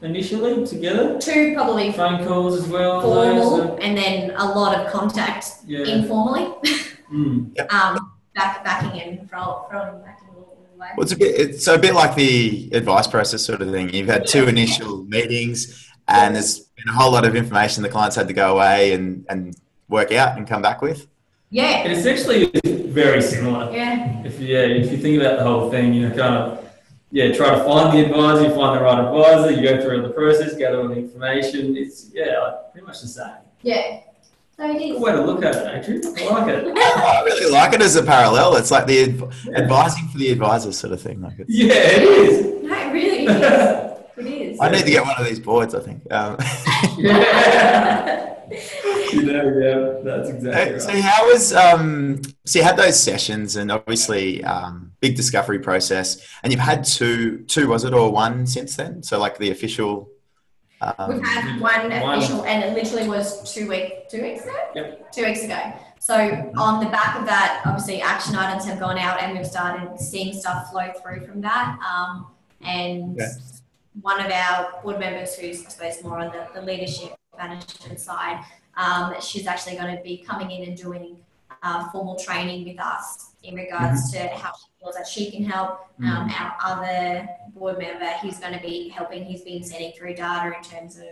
initially 0.00 0.64
together. 0.66 1.18
Two 1.20 1.52
probably 1.54 1.92
Phone 1.92 2.24
calls 2.26 2.54
as 2.62 2.66
well. 2.68 3.02
formal, 3.02 3.56
those, 3.58 3.78
and 3.82 3.98
then 3.98 4.30
a 4.36 4.46
lot 4.46 4.78
of 4.78 4.90
contact 4.92 5.46
yeah. 5.66 5.80
informally. 5.86 6.46
Mm. 7.14 7.72
um, 7.72 8.12
back 8.34 8.64
backing 8.64 9.00
in 9.00 9.26
from 9.28 9.62
from 9.70 10.02
backing 10.02 10.28
all. 10.36 10.58
Well, 10.78 11.02
it's 11.04 11.12
a 11.12 11.16
bit. 11.16 11.40
It's 11.40 11.66
a 11.68 11.78
bit 11.78 11.94
like 11.94 12.14
the 12.14 12.68
advice 12.72 13.06
process 13.06 13.44
sort 13.44 13.62
of 13.62 13.70
thing. 13.70 13.94
You've 13.94 14.08
had 14.08 14.26
two 14.26 14.48
initial 14.48 15.04
meetings, 15.04 15.88
and 16.08 16.34
there's 16.34 16.58
been 16.76 16.88
a 16.88 16.92
whole 16.92 17.12
lot 17.12 17.24
of 17.24 17.36
information 17.36 17.82
the 17.82 17.88
clients 17.88 18.16
had 18.16 18.26
to 18.28 18.34
go 18.34 18.54
away 18.56 18.92
and 18.92 19.24
and 19.28 19.56
work 19.88 20.12
out 20.12 20.36
and 20.36 20.46
come 20.46 20.60
back 20.62 20.82
with. 20.82 21.06
Yeah, 21.50 21.84
It's 21.86 22.04
actually 22.04 22.50
very 22.88 23.22
similar. 23.22 23.70
yeah, 23.70 24.22
If 24.24 24.40
you, 24.40 24.48
yeah, 24.48 24.62
if 24.82 24.90
you 24.90 24.98
think 24.98 25.20
about 25.20 25.38
the 25.38 25.44
whole 25.44 25.70
thing, 25.70 25.94
you 25.94 26.08
know, 26.08 26.16
kind 26.16 26.34
of, 26.34 26.68
yeah, 27.12 27.32
try 27.32 27.50
to 27.50 27.62
find 27.62 27.96
the 27.96 28.06
advisor, 28.06 28.48
you 28.48 28.54
find 28.56 28.76
the 28.76 28.82
right 28.82 28.98
advisor, 28.98 29.52
you 29.52 29.62
go 29.62 29.80
through 29.80 30.02
the 30.02 30.08
process, 30.08 30.56
gather 30.56 30.80
all 30.80 30.88
the 30.88 30.96
information. 30.96 31.76
It's 31.76 32.10
yeah, 32.12 32.40
like, 32.40 32.72
pretty 32.72 32.86
much 32.88 33.02
the 33.02 33.06
same. 33.08 33.36
yeah. 33.62 34.00
So 34.56 34.70
it 34.70 34.78
Good 34.78 35.02
way 35.02 35.12
to 35.12 35.20
look 35.20 35.44
at 35.44 35.56
it, 35.56 35.84
Adrian. 35.84 36.16
I 36.16 36.30
like 36.30 36.48
it. 36.48 36.72
I 36.78 37.22
really 37.24 37.50
like 37.50 37.72
it 37.72 37.82
as 37.82 37.96
a 37.96 38.04
parallel. 38.04 38.54
It's 38.54 38.70
like 38.70 38.86
the 38.86 39.02
adv- 39.02 39.48
advising 39.52 40.06
for 40.08 40.18
the 40.18 40.30
advisor 40.30 40.70
sort 40.70 40.92
of 40.92 41.02
thing. 41.02 41.20
Like 41.20 41.40
it's, 41.40 41.50
Yeah, 41.50 41.74
it 41.74 42.02
is. 42.02 42.62
No, 42.62 42.74
it 42.74 42.92
really 42.92 43.26
is. 43.26 43.90
It 44.16 44.26
is. 44.26 44.60
I 44.60 44.70
need 44.70 44.84
to 44.84 44.90
get 44.92 45.02
one 45.02 45.16
of 45.18 45.26
these 45.26 45.40
boards. 45.40 45.74
I 45.74 45.80
think. 45.80 46.02
Um, 46.12 46.36
yeah. 46.96 48.46
you 49.12 49.22
know, 49.24 49.42
yeah, 49.58 50.02
that's 50.04 50.28
exactly 50.28 50.78
so 50.78 50.86
right. 50.86 51.02
how 51.02 51.26
was 51.26 51.52
um, 51.52 52.22
so 52.44 52.60
you 52.60 52.64
had 52.64 52.76
those 52.76 53.02
sessions 53.02 53.56
and 53.56 53.72
obviously 53.72 54.44
um, 54.44 54.92
big 55.00 55.16
discovery 55.16 55.58
process, 55.58 56.24
and 56.44 56.52
you've 56.52 56.60
had 56.60 56.84
two, 56.84 57.38
two 57.48 57.66
was 57.66 57.82
it 57.82 57.92
or 57.92 58.12
one 58.12 58.46
since 58.46 58.76
then? 58.76 59.02
So 59.02 59.18
like 59.18 59.36
the 59.38 59.50
official. 59.50 60.08
Um, 60.98 61.14
We've 61.14 61.24
had 61.26 61.60
one 61.60 61.90
One. 61.90 62.18
official, 62.18 62.44
and 62.44 62.62
it 62.64 62.74
literally 62.74 63.08
was 63.08 63.52
two 63.52 63.68
week, 63.68 64.08
two 64.08 64.22
weeks 64.22 64.42
ago. 64.44 64.56
Yep. 64.74 65.12
Two 65.12 65.24
weeks 65.24 65.44
ago. 65.44 65.60
So 65.98 66.14
on 66.56 66.84
the 66.84 66.90
back 66.90 67.18
of 67.18 67.24
that, 67.26 67.62
obviously 67.64 68.02
action 68.02 68.36
items 68.36 68.64
have 68.66 68.78
gone 68.78 68.98
out, 68.98 69.20
and 69.22 69.36
we've 69.36 69.46
started 69.46 69.98
seeing 69.98 70.34
stuff 70.34 70.70
flow 70.70 70.92
through 71.02 71.26
from 71.26 71.40
that. 71.42 71.78
Um, 71.80 72.26
and 72.60 73.14
Okay. 73.20 73.30
one 74.02 74.20
of 74.20 74.30
our 74.30 74.80
board 74.82 74.98
members, 74.98 75.34
who's 75.36 75.64
I 75.64 75.68
suppose 75.70 76.02
more 76.02 76.18
on 76.18 76.30
the, 76.32 76.46
the 76.54 76.62
leadership 76.62 77.16
management 77.38 78.00
side, 78.00 78.44
um, 78.76 79.14
she's 79.20 79.46
actually 79.46 79.76
going 79.76 79.96
to 79.96 80.02
be 80.02 80.18
coming 80.18 80.50
in 80.50 80.68
and 80.68 80.76
doing 80.76 81.16
uh, 81.62 81.90
formal 81.90 82.16
training 82.16 82.66
with 82.66 82.78
us 82.80 83.30
in 83.42 83.54
regards 83.54 84.10
to 84.12 84.18
how 84.28 84.52
she 84.52 84.66
feels 84.84 84.96
that 84.96 85.06
she 85.06 85.30
can 85.30 85.44
help 85.44 85.88
um, 86.04 86.30
our 86.38 86.56
other 86.62 87.28
board 87.54 87.78
member, 87.78 88.10
he's 88.22 88.38
going 88.38 88.52
to 88.52 88.60
be 88.60 88.88
helping. 88.88 89.24
He's 89.24 89.42
been 89.42 89.64
sending 89.64 89.92
through 89.92 90.14
data 90.14 90.54
in 90.56 90.62
terms 90.62 90.98
of, 90.98 91.06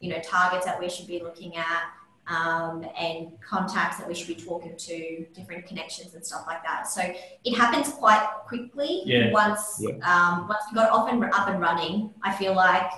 you 0.00 0.10
know, 0.10 0.20
targets 0.20 0.66
that 0.66 0.78
we 0.80 0.88
should 0.88 1.06
be 1.06 1.22
looking 1.22 1.56
at, 1.56 1.82
um, 2.26 2.84
and 2.98 3.32
contacts 3.40 3.98
that 3.98 4.08
we 4.08 4.14
should 4.14 4.28
be 4.28 4.34
talking 4.34 4.76
to, 4.76 5.24
different 5.34 5.66
connections 5.66 6.14
and 6.14 6.24
stuff 6.24 6.44
like 6.46 6.62
that. 6.64 6.88
So 6.88 7.02
it 7.44 7.56
happens 7.56 7.90
quite 7.90 8.26
quickly. 8.46 9.02
Yeah. 9.04 9.30
Once, 9.30 9.80
Yeah. 9.80 9.94
um, 10.02 10.48
once 10.48 10.62
we 10.70 10.76
got 10.76 10.90
off 10.90 11.10
and 11.10 11.22
up 11.24 11.48
and 11.48 11.60
running, 11.60 12.12
I 12.22 12.34
feel 12.34 12.54
like, 12.54 12.90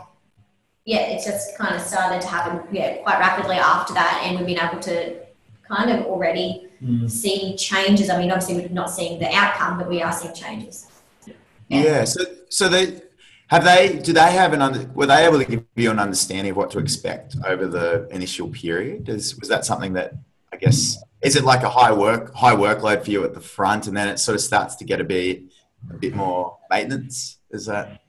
yeah, 0.85 1.01
it's 1.01 1.25
just 1.25 1.57
kind 1.59 1.75
of 1.75 1.81
started 1.81 2.21
to 2.23 2.29
happen, 2.29 2.67
yeah, 2.75 2.99
quite 3.03 3.19
rapidly 3.19 3.57
after 3.57 3.95
that, 3.95 4.23
and 4.25 4.39
we've 4.39 4.47
been 4.47 4.65
able 4.65 4.81
to 4.81 5.17
kind 5.67 5.91
of 5.91 6.07
already 6.07 6.64
Mm. 6.83 7.11
see 7.11 7.57
changes. 7.57 8.11
I 8.11 8.19
mean, 8.19 8.31
obviously 8.31 8.61
we're 8.61 8.69
not 8.69 8.91
seeing 8.91 9.19
the 9.19 9.33
outcome, 9.35 9.79
but 9.79 9.89
we 9.89 10.03
are 10.03 10.13
seeing 10.13 10.35
changes. 10.35 10.87
Yeah. 11.69 12.05
So, 12.05 12.25
so 12.49 12.69
they 12.69 13.01
have 13.49 13.65
they? 13.65 13.99
Do 13.99 14.13
they 14.13 14.33
have 14.33 14.53
an? 14.53 14.63
Under, 14.63 14.87
were 14.95 15.07
they 15.07 15.27
able 15.27 15.39
to 15.39 15.45
give 15.45 15.65
you 15.77 15.91
an 15.91 15.99
understanding 15.99 16.51
of 16.51 16.57
what 16.57 16.71
to 16.73 16.79
expect 16.79 17.37
over 17.45 17.67
the 17.67 18.09
initial 18.11 18.49
period? 18.49 19.09
Is 19.09 19.39
was 19.39 19.49
that 19.49 19.65
something 19.65 19.93
that 19.95 20.15
I 20.53 20.57
guess 20.57 20.97
is 21.23 21.37
it 21.37 21.45
like 21.45 21.63
a 21.63 21.71
high 21.71 21.93
work 21.93 22.35
high 22.35 22.55
workload 22.55 23.05
for 23.05 23.11
you 23.11 23.25
at 23.25 23.35
the 23.35 23.41
front, 23.41 23.87
and 23.87 23.97
then 23.97 24.09
it 24.09 24.19
sort 24.19 24.35
of 24.35 24.41
starts 24.41 24.77
to 24.77 24.85
get 24.85 25.01
a 25.01 25.05
bit 25.05 25.43
a 25.91 25.95
bit 25.95 26.15
more 26.15 26.59
maintenance? 26.71 27.39
Is 27.51 27.67
that? 27.67 28.01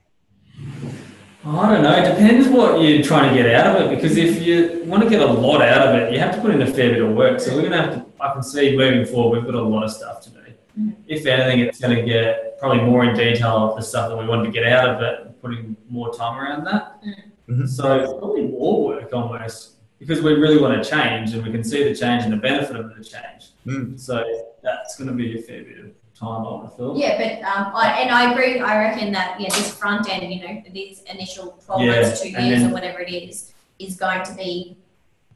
I 1.45 1.71
don't 1.71 1.83
know. 1.83 1.95
It 1.95 2.09
depends 2.09 2.47
what 2.47 2.81
you're 2.81 3.03
trying 3.03 3.29
to 3.29 3.35
get 3.35 3.53
out 3.53 3.75
of 3.75 3.83
it. 3.83 3.95
Because 3.95 4.17
if 4.17 4.41
you 4.41 4.83
want 4.85 5.03
to 5.03 5.09
get 5.09 5.21
a 5.21 5.27
lot 5.27 5.61
out 5.61 5.87
of 5.87 5.95
it, 5.95 6.11
you 6.11 6.19
have 6.19 6.33
to 6.33 6.41
put 6.41 6.51
in 6.51 6.61
a 6.61 6.65
fair 6.65 6.89
bit 6.91 7.03
of 7.03 7.15
work. 7.15 7.39
So 7.39 7.53
we're 7.53 7.61
going 7.61 7.71
to 7.73 7.77
have 7.77 7.93
to. 7.95 8.05
I 8.19 8.33
can 8.33 8.43
see 8.43 8.75
moving 8.77 9.05
forward, 9.05 9.43
we've 9.43 9.51
got 9.51 9.59
a 9.59 9.61
lot 9.61 9.83
of 9.83 9.91
stuff 9.91 10.21
to 10.21 10.29
do. 10.29 10.39
Mhm. 10.79 10.95
If 11.07 11.25
anything, 11.25 11.59
it's 11.61 11.79
going 11.79 11.95
to 11.95 12.03
get 12.03 12.59
probably 12.59 12.83
more 12.83 13.05
in 13.05 13.15
detail 13.15 13.69
of 13.69 13.75
the 13.77 13.81
stuff 13.81 14.09
that 14.09 14.17
we 14.17 14.25
want 14.27 14.43
to 14.45 14.51
get 14.51 14.65
out 14.65 14.89
of 14.89 15.01
it, 15.01 15.41
putting 15.41 15.75
more 15.89 16.13
time 16.13 16.37
around 16.39 16.65
that. 16.65 17.01
Mhm. 17.49 17.67
So 17.67 17.99
it's 17.99 18.11
probably 18.13 18.47
more 18.47 18.83
work 18.85 19.13
almost 19.13 19.73
because 19.99 20.21
we 20.21 20.33
really 20.33 20.57
want 20.57 20.81
to 20.81 20.89
change 20.89 21.33
and 21.33 21.45
we 21.45 21.51
can 21.51 21.63
see 21.63 21.83
the 21.83 21.95
change 21.95 22.23
and 22.23 22.33
the 22.33 22.37
benefit 22.37 22.75
of 22.75 22.89
the 22.95 23.03
change. 23.03 23.51
Mm. 23.65 23.97
So 23.99 24.23
that's 24.63 24.97
going 24.97 25.07
to 25.09 25.13
be 25.13 25.37
a 25.39 25.41
fair 25.41 25.63
bit 25.63 25.79
of 25.79 25.91
time, 26.19 26.45
I 26.45 26.51
would 26.51 26.61
have 26.63 26.75
thought. 26.75 26.97
Yeah, 26.97 27.17
but 27.17 27.45
um, 27.47 27.71
I, 27.75 28.01
and 28.01 28.11
I 28.11 28.31
agree. 28.33 28.59
I 28.59 28.77
reckon 28.77 29.11
that 29.13 29.39
yeah, 29.39 29.49
this 29.49 29.73
front 29.73 30.09
end, 30.09 30.31
you 30.33 30.41
know, 30.45 30.61
these 30.73 31.03
initial 31.03 31.57
twelve 31.65 31.81
Yeah, 31.81 32.01
months, 32.01 32.21
two 32.21 32.29
years, 32.29 32.61
then- 32.61 32.71
or 32.71 32.73
whatever 32.73 32.99
it 32.99 33.11
is, 33.13 33.53
is 33.79 33.95
going 33.95 34.23
to 34.25 34.33
be 34.33 34.77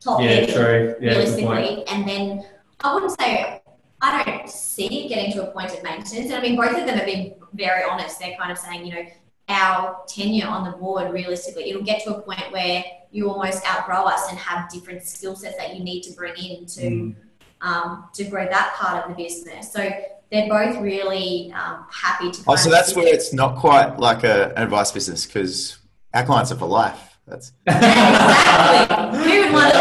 top 0.02 0.22
Yeah, 0.22 0.28
heavy 0.30 0.52
true. 0.54 0.96
Yeah, 1.00 1.10
realistically. 1.10 1.84
And 1.88 2.08
then 2.08 2.46
I 2.82 2.94
wouldn't 2.94 3.20
say 3.20 3.62
I 4.02 4.24
don't 4.24 4.50
see 4.50 5.08
getting 5.08 5.34
to 5.34 5.50
a 5.50 5.52
point 5.52 5.74
of 5.74 5.84
maintenance. 5.84 6.32
And 6.32 6.34
I 6.34 6.42
mean, 6.42 6.56
both 6.56 6.78
of 6.78 6.86
them 6.86 6.98
have 6.98 7.06
been 7.06 7.36
very 7.54 7.84
honest. 7.84 8.20
They're 8.20 8.38
kind 8.38 8.52
of 8.52 8.58
saying, 8.58 8.86
you 8.86 8.94
know, 8.94 9.06
our 9.50 10.04
tenure 10.08 10.48
on 10.48 10.64
the 10.64 10.78
board, 10.78 11.12
realistically, 11.12 11.70
it'll 11.70 11.82
get 11.84 12.04
to 12.04 12.16
a 12.16 12.22
point 12.22 12.52
where 12.52 12.84
you 13.12 13.30
almost 13.30 13.68
outgrow 13.68 14.04
us 14.04 14.30
and 14.30 14.38
have 14.38 14.70
different 14.70 15.04
skill 15.04 15.36
sets 15.36 15.58
that 15.58 15.76
you 15.76 15.84
need 15.84 16.04
to 16.04 16.14
bring 16.14 16.36
in 16.38 16.66
to 16.68 16.82
Mm. 16.82 17.16
um, 17.62 18.06
to 18.14 18.24
grow 18.26 18.46
that 18.46 18.74
part 18.76 19.04
of 19.04 19.10
the 19.10 19.22
business. 19.22 19.74
So 19.74 19.90
they're 20.32 20.48
both 20.48 20.80
really 20.80 21.52
um, 21.54 21.86
happy 21.92 22.32
to. 22.32 22.44
Oh, 22.48 22.56
so 22.56 22.70
that's 22.70 22.96
where 22.96 23.08
it's 23.08 23.34
not 23.34 23.58
quite 23.58 24.00
like 24.00 24.24
a, 24.24 24.54
an 24.56 24.64
advice 24.64 24.92
business 24.92 25.26
because 25.26 25.78
our 26.14 26.24
clients 26.24 26.52
are 26.52 26.56
for 26.58 26.68
life. 26.68 27.18
That's 27.28 27.52
exactly. 27.68 29.18
Who 29.18 29.42
would 29.42 29.52
want 29.52 29.74
to 29.74 29.80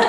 leave? 0.00 0.05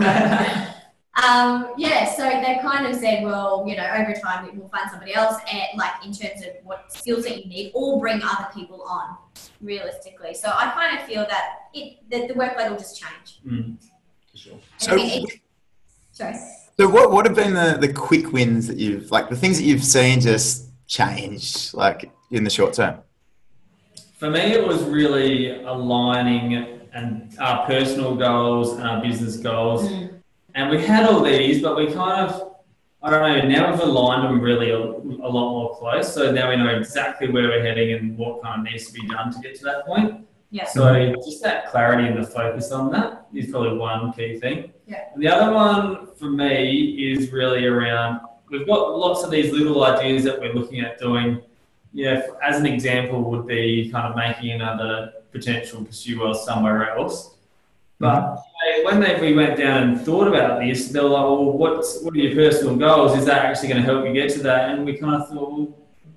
They 0.00 0.04
don't. 0.46 0.76
Um, 1.24 1.72
yeah, 1.78 2.14
so 2.14 2.24
they 2.24 2.58
kind 2.60 2.86
of 2.86 2.94
said, 2.94 3.24
well, 3.24 3.64
you 3.66 3.74
know, 3.74 3.86
over 3.86 4.12
time 4.12 4.50
we'll 4.54 4.68
find 4.68 4.90
somebody 4.90 5.14
else, 5.14 5.40
and 5.50 5.62
like 5.76 6.04
in 6.04 6.12
terms 6.12 6.42
of 6.42 6.48
what 6.62 6.92
skills 6.92 7.24
that 7.24 7.42
you 7.42 7.48
need, 7.48 7.72
or 7.74 7.98
bring 7.98 8.20
other 8.22 8.48
people 8.54 8.82
on, 8.82 9.16
realistically. 9.62 10.34
So 10.34 10.48
I 10.48 10.70
kind 10.72 10.98
of 10.98 11.06
feel 11.06 11.26
that 11.26 11.70
it 11.72 11.98
that 12.10 12.28
the 12.28 12.34
workload 12.34 12.70
will 12.70 12.76
just 12.76 13.00
change. 13.00 13.40
Mm, 13.46 13.78
for 14.30 14.36
sure. 14.36 14.58
And 14.88 15.00
I 15.00 15.08
so. 15.08 15.24
it- 15.24 15.40
sorry. 16.12 16.36
So 16.78 16.86
what 16.88 17.10
what 17.10 17.24
have 17.24 17.34
been 17.34 17.54
the, 17.54 17.78
the 17.80 17.90
quick 17.90 18.32
wins 18.32 18.66
that 18.66 18.76
you've 18.76 19.10
like 19.10 19.30
the 19.30 19.36
things 19.36 19.56
that 19.56 19.64
you've 19.64 19.84
seen 19.84 20.20
just 20.20 20.68
change 20.86 21.72
like 21.72 22.10
in 22.30 22.44
the 22.44 22.50
short 22.50 22.74
term? 22.74 22.98
For 24.18 24.30
me, 24.30 24.40
it 24.40 24.66
was 24.66 24.82
really 24.82 25.62
aligning 25.64 26.75
and 26.96 27.36
our 27.38 27.66
personal 27.66 28.16
goals 28.16 28.72
and 28.72 28.82
our 28.82 29.02
business 29.02 29.36
goals. 29.36 29.88
Mm. 29.88 30.20
And 30.54 30.70
we 30.70 30.82
had 30.82 31.06
all 31.06 31.22
these, 31.22 31.62
but 31.62 31.76
we 31.76 31.92
kind 31.92 32.28
of, 32.28 32.54
I 33.02 33.10
don't 33.10 33.20
know, 33.20 33.48
now 33.48 33.70
we've 33.70 33.80
aligned 33.80 34.24
them 34.24 34.40
really 34.40 34.70
a, 34.70 34.78
a 34.78 35.30
lot 35.36 35.50
more 35.50 35.76
close. 35.76 36.12
So 36.12 36.32
now 36.32 36.48
we 36.48 36.56
know 36.56 36.74
exactly 36.74 37.28
where 37.28 37.48
we're 37.48 37.62
heading 37.62 37.92
and 37.92 38.16
what 38.16 38.42
kind 38.42 38.66
of 38.66 38.72
needs 38.72 38.86
to 38.86 38.92
be 38.94 39.06
done 39.06 39.30
to 39.32 39.38
get 39.40 39.54
to 39.56 39.64
that 39.64 39.84
point. 39.84 40.26
Yeah. 40.50 40.64
So 40.66 41.14
just 41.16 41.42
that 41.42 41.70
clarity 41.70 42.08
and 42.08 42.16
the 42.16 42.26
focus 42.26 42.72
on 42.72 42.90
that 42.92 43.26
is 43.34 43.50
probably 43.50 43.76
one 43.76 44.12
key 44.14 44.40
thing. 44.40 44.72
Yeah. 44.86 45.04
And 45.12 45.22
the 45.22 45.28
other 45.28 45.52
one 45.52 46.14
for 46.14 46.30
me 46.30 47.12
is 47.12 47.30
really 47.30 47.66
around 47.66 48.20
we've 48.50 48.66
got 48.66 48.96
lots 48.96 49.22
of 49.24 49.30
these 49.30 49.52
little 49.52 49.84
ideas 49.84 50.24
that 50.24 50.40
we're 50.40 50.54
looking 50.54 50.80
at 50.80 50.98
doing. 50.98 51.42
Yeah, 51.92 52.26
as 52.42 52.58
an 52.58 52.66
example 52.66 53.22
would 53.30 53.46
be 53.46 53.90
kind 53.90 54.06
of 54.06 54.16
making 54.16 54.52
another 54.52 55.12
potential 55.36 55.84
pursuer 55.84 56.34
somewhere 56.34 56.96
else. 56.96 57.34
But 57.98 58.36
they- 58.64 58.84
when 58.84 59.00
they, 59.00 59.18
we 59.20 59.34
went 59.34 59.56
down 59.58 59.82
and 59.88 60.00
thought 60.00 60.28
about 60.28 60.60
this, 60.60 60.88
they 60.88 61.00
were 61.00 61.08
like, 61.08 61.22
well, 61.24 61.52
what's, 61.52 62.00
what 62.02 62.14
are 62.14 62.18
your 62.18 62.34
personal 62.34 62.76
goals? 62.76 63.16
Is 63.16 63.24
that 63.26 63.44
actually 63.46 63.68
going 63.68 63.82
to 63.82 63.86
help 63.90 64.04
you 64.06 64.12
get 64.12 64.30
to 64.32 64.40
that? 64.40 64.70
And 64.70 64.84
we 64.84 64.96
kind 64.98 65.14
of 65.20 65.28
thought, 65.28 65.50
well, 65.52 65.68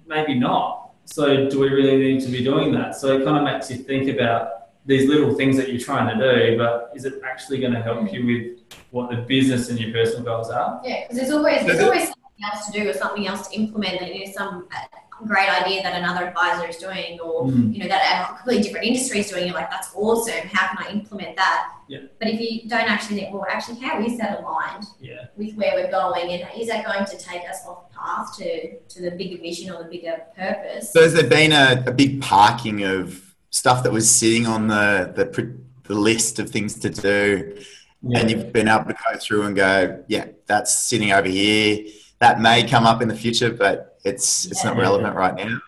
maybe 0.07 0.33
not. 0.33 0.91
So 1.05 1.49
do 1.49 1.59
we 1.59 1.69
really 1.69 1.97
need 1.97 2.21
to 2.21 2.29
be 2.29 2.43
doing 2.43 2.71
that? 2.73 2.95
So 2.95 3.17
it 3.19 3.23
kind 3.25 3.37
of 3.37 3.43
makes 3.43 3.71
you 3.71 3.77
think 3.77 4.09
about 4.09 4.41
these 4.85 5.07
little 5.07 5.33
things 5.35 5.55
that 5.57 5.69
you're 5.69 5.79
trying 5.79 6.07
to 6.17 6.31
do, 6.31 6.57
but 6.57 6.91
is 6.95 7.05
it 7.05 7.21
actually 7.23 7.59
going 7.59 7.73
to 7.73 7.81
help 7.81 8.11
you 8.11 8.25
with 8.25 8.59
what 8.91 9.09
the 9.09 9.17
business 9.17 9.69
and 9.69 9.79
your 9.79 9.91
personal 9.91 10.23
goals 10.23 10.49
are? 10.49 10.81
Yeah, 10.83 11.01
because 11.03 11.17
there's 11.17 11.31
always 11.31 11.65
there's 11.65 11.79
always 11.79 12.03
something 12.03 12.43
else 12.51 12.65
to 12.67 12.71
do 12.71 12.89
or 12.89 12.93
something 12.93 13.27
else 13.27 13.47
to 13.47 13.55
implement. 13.55 13.99
That 13.99 14.09
is 14.15 14.33
some 14.33 14.67
uh, 14.75 14.97
great 15.27 15.49
idea 15.49 15.81
that 15.83 15.95
another 15.97 16.27
advisor 16.27 16.67
is 16.67 16.77
doing, 16.77 17.19
or 17.19 17.45
Mm. 17.45 17.73
you 17.73 17.79
know 17.83 17.87
that 17.87 18.03
a 18.31 18.35
completely 18.35 18.63
different 18.63 18.85
industry 18.85 19.19
is 19.19 19.29
doing. 19.29 19.45
You're 19.47 19.55
like, 19.55 19.69
that's 19.69 19.91
awesome. 19.95 20.47
How 20.51 20.67
can 20.75 20.85
I 20.87 20.91
implement 20.91 21.35
that? 21.37 21.69
Yeah. 21.87 21.99
But 22.19 22.27
if 22.29 22.39
you 22.39 22.69
don't 22.69 22.89
actually 22.89 23.17
think, 23.19 23.33
well, 23.33 23.45
actually, 23.49 23.79
how 23.79 23.99
is 24.01 24.17
that 24.17 24.39
aligned 24.39 24.85
Yeah. 24.99 25.25
with 25.37 25.55
where 25.55 25.73
we're 25.75 25.91
going, 25.91 26.31
and 26.31 26.43
is 26.59 26.67
that 26.67 26.85
going 26.85 27.05
to 27.05 27.17
take 27.17 27.41
us 27.49 27.65
off 27.67 27.89
the 27.89 27.97
path 27.97 28.37
to 28.37 28.77
to 28.93 29.01
the 29.01 29.11
bigger 29.11 29.41
vision 29.41 29.71
or 29.71 29.83
the 29.83 29.89
bigger 29.89 30.21
purpose? 30.35 30.91
So 30.93 31.01
has 31.01 31.13
there 31.13 31.27
been 31.27 31.51
a, 31.51 31.83
a 31.87 31.91
big 31.91 32.21
parking 32.21 32.83
of 32.83 33.21
stuff 33.51 33.83
that 33.83 33.91
was 33.91 34.09
sitting 34.09 34.45
on 34.45 34.67
the, 34.67 35.11
the 35.15 35.25
pr- 35.25 35.57
the 35.83 35.95
list 35.95 36.37
of 36.39 36.49
things 36.51 36.75
to 36.79 36.89
do, 36.89 37.57
Yeah. 38.03 38.19
and 38.19 38.29
you've 38.29 38.53
been 38.53 38.67
able 38.67 38.85
to 38.85 38.93
go 39.11 39.17
through 39.17 39.43
and 39.47 39.55
go, 39.55 40.03
yeah, 40.07 40.25
that's 40.45 40.77
sitting 40.77 41.11
over 41.11 41.27
here. 41.27 41.85
That 42.19 42.39
may 42.41 42.63
come 42.63 42.85
up 42.85 43.01
in 43.01 43.07
the 43.07 43.15
future, 43.15 43.49
but 43.51 43.88
it's 44.03 44.45
it's 44.45 44.63
not 44.63 44.77
relevant 44.77 45.15
right 45.15 45.35
now. 45.35 45.59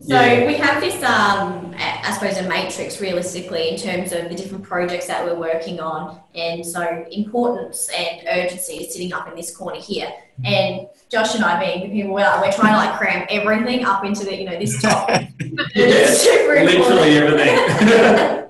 So 0.00 0.14
Yeah. 0.14 0.46
we 0.46 0.54
have 0.54 0.80
this, 0.80 0.94
um, 1.02 1.74
I 1.76 2.00
I 2.04 2.12
suppose, 2.12 2.36
a 2.38 2.48
matrix 2.48 3.00
realistically 3.00 3.70
in 3.70 3.76
terms 3.76 4.12
of 4.12 4.28
the 4.28 4.34
different 4.36 4.62
projects 4.62 5.06
that 5.08 5.24
we're 5.24 5.34
working 5.34 5.80
on, 5.80 6.20
and 6.36 6.64
so 6.64 7.04
importance 7.10 7.88
and 7.96 8.22
urgency 8.30 8.74
is 8.74 8.92
sitting 8.92 9.12
up 9.12 9.28
in 9.28 9.34
this 9.34 9.54
corner 9.56 9.80
here. 9.80 10.08
And 10.44 10.86
Josh 11.08 11.34
and 11.34 11.44
I, 11.44 11.58
being 11.58 11.80
the 11.88 11.94
people 11.94 12.14
we 12.14 12.22
are, 12.22 12.40
we're 12.40 12.52
trying 12.52 12.74
to 12.74 12.78
like 12.78 12.96
cram 12.96 13.26
everything 13.28 13.84
up 13.84 14.04
into 14.04 14.24
the, 14.24 14.36
you 14.36 14.44
know, 14.48 14.56
this 14.58 14.80
top. 14.80 15.08
It's 15.74 16.20
super 16.22 16.64
Literally 16.64 17.16
everything. 17.18 18.44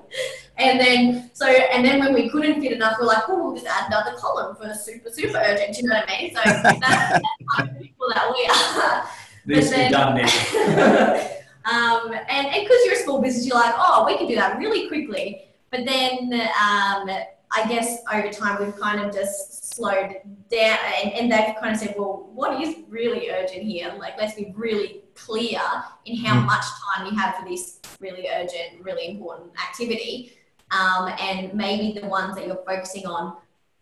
And 0.59 0.77
then, 0.77 1.31
so, 1.33 1.47
and 1.47 1.85
then 1.85 1.99
when 1.99 2.13
we 2.13 2.29
couldn't 2.29 2.59
fit 2.59 2.73
enough, 2.73 2.97
we're 2.99 3.05
like, 3.07 3.23
oh, 3.29 3.41
we'll 3.45 3.55
just 3.55 3.65
add 3.65 3.87
another 3.87 4.11
column 4.17 4.57
for 4.57 4.73
super, 4.73 5.09
super 5.09 5.37
urgent. 5.37 5.73
Do 5.73 5.81
you 5.81 5.87
know 5.87 5.95
what 5.95 6.09
I 6.09 6.21
mean? 6.21 6.35
So 6.35 6.41
that's, 6.43 6.79
that's 6.81 7.21
kind 7.55 7.69
of 7.69 7.81
people 7.81 8.07
that 8.13 8.29
we 8.29 8.45
are. 8.45 9.07
Needs 9.55 9.69
to 9.71 9.75
be 9.77 9.89
done 9.89 10.15
now. 10.15 11.25
Um, 11.65 12.13
and 12.29 12.47
because 12.51 12.77
you're 12.85 12.95
a 12.95 13.03
small 13.03 13.21
business, 13.21 13.45
you're 13.45 13.55
like, 13.55 13.75
oh, 13.77 14.03
we 14.05 14.17
can 14.17 14.27
do 14.27 14.33
that 14.35 14.57
really 14.57 14.87
quickly. 14.87 15.43
But 15.69 15.85
then 15.85 16.33
um, 16.33 17.09
I 17.51 17.67
guess 17.67 17.99
over 18.11 18.29
time 18.29 18.63
we've 18.63 18.75
kind 18.77 19.01
of 19.01 19.13
just 19.13 19.75
slowed 19.75 20.15
down 20.49 20.79
and, 21.03 21.13
and 21.13 21.31
they've 21.31 21.53
kind 21.59 21.73
of 21.73 21.79
said, 21.79 21.93
well, 21.97 22.29
what 22.33 22.59
is 22.61 22.75
really 22.87 23.29
urgent 23.29 23.63
here? 23.63 23.93
Like, 23.99 24.13
let's 24.17 24.35
be 24.35 24.51
really 24.55 25.03
clear 25.15 25.59
in 26.05 26.15
how 26.17 26.39
Mm. 26.41 26.45
much 26.45 26.65
time 26.95 27.05
you 27.07 27.19
have 27.19 27.35
for 27.35 27.47
this 27.47 27.79
really 27.99 28.27
urgent, 28.29 28.81
really 28.81 29.07
important 29.09 29.51
activity. 29.61 30.33
Um, 30.71 31.13
and 31.19 31.53
maybe 31.53 31.99
the 31.99 32.07
ones 32.07 32.35
that 32.35 32.47
you're 32.47 32.63
focusing 32.65 33.05
on 33.05 33.35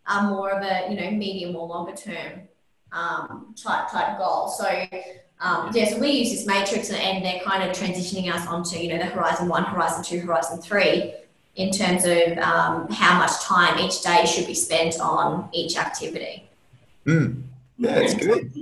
are 0.06 0.28
more 0.28 0.50
of 0.50 0.62
a, 0.62 0.90
you 0.90 1.00
know, 1.00 1.10
medium 1.10 1.54
or 1.56 1.66
longer 1.68 1.94
term 1.94 2.48
um, 2.92 3.54
type, 3.62 3.90
type 3.90 4.18
goal. 4.18 4.48
So 4.48 4.66
um, 5.40 5.70
yeah, 5.72 5.88
so 5.88 5.98
we 5.98 6.10
use 6.10 6.30
this 6.30 6.46
matrix 6.46 6.90
and, 6.90 6.98
and 6.98 7.24
they're 7.24 7.40
kind 7.40 7.62
of 7.68 7.76
transitioning 7.76 8.32
us 8.32 8.46
onto, 8.46 8.76
you 8.76 8.88
know, 8.88 8.98
the 8.98 9.06
horizon 9.06 9.48
one, 9.48 9.64
horizon 9.64 10.02
two, 10.02 10.20
horizon 10.20 10.60
three 10.60 11.14
in 11.56 11.70
terms 11.70 12.04
of 12.04 12.38
um, 12.38 12.88
how 12.90 13.18
much 13.18 13.32
time 13.42 13.78
each 13.78 14.02
day 14.02 14.24
should 14.26 14.46
be 14.46 14.54
spent 14.54 14.98
on 15.00 15.48
each 15.52 15.76
activity. 15.76 16.48
Mm. 17.06 17.42
Yeah, 17.78 17.98
it's 17.98 18.14
good. 18.14 18.52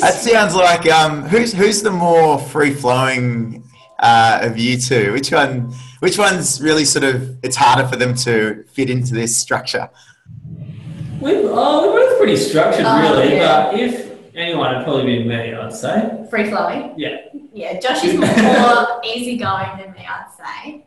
That 0.00 0.14
sounds 0.14 0.54
like 0.54 0.86
um, 0.90 1.22
who's 1.22 1.52
who's 1.52 1.82
the 1.82 1.90
more 1.90 2.38
free 2.38 2.72
flowing 2.72 3.62
uh, 3.98 4.38
of 4.42 4.56
you 4.56 4.78
two? 4.78 5.12
Which 5.12 5.30
one? 5.32 5.74
Which 6.00 6.16
one's 6.16 6.60
really 6.60 6.84
sort 6.84 7.04
of? 7.04 7.36
It's 7.42 7.56
harder 7.56 7.86
for 7.88 7.96
them 7.96 8.14
to 8.16 8.64
fit 8.72 8.88
into 8.88 9.14
this 9.14 9.36
structure. 9.36 9.90
we, 11.20 11.32
oh, 11.44 11.92
we're 11.92 12.08
both 12.08 12.18
pretty 12.18 12.36
structured, 12.36 12.84
Oh, 12.86 13.18
really. 13.18 13.36
yeah. 13.36 13.70
But 13.70 13.80
if 13.80 14.13
anyone, 14.34 14.72
it'd 14.74 14.84
probably 14.84 15.18
be 15.18 15.24
me, 15.24 15.54
I'd 15.54 15.72
say. 15.72 16.26
Free 16.30 16.48
flowing. 16.50 16.94
Yeah. 16.96 17.16
Yeah, 17.52 17.78
Josh 17.78 18.04
is 18.04 18.14
more 18.18 19.00
easygoing 19.04 19.78
than 19.78 19.92
me, 19.92 20.06
I'd 20.08 20.26
say. 20.64 20.86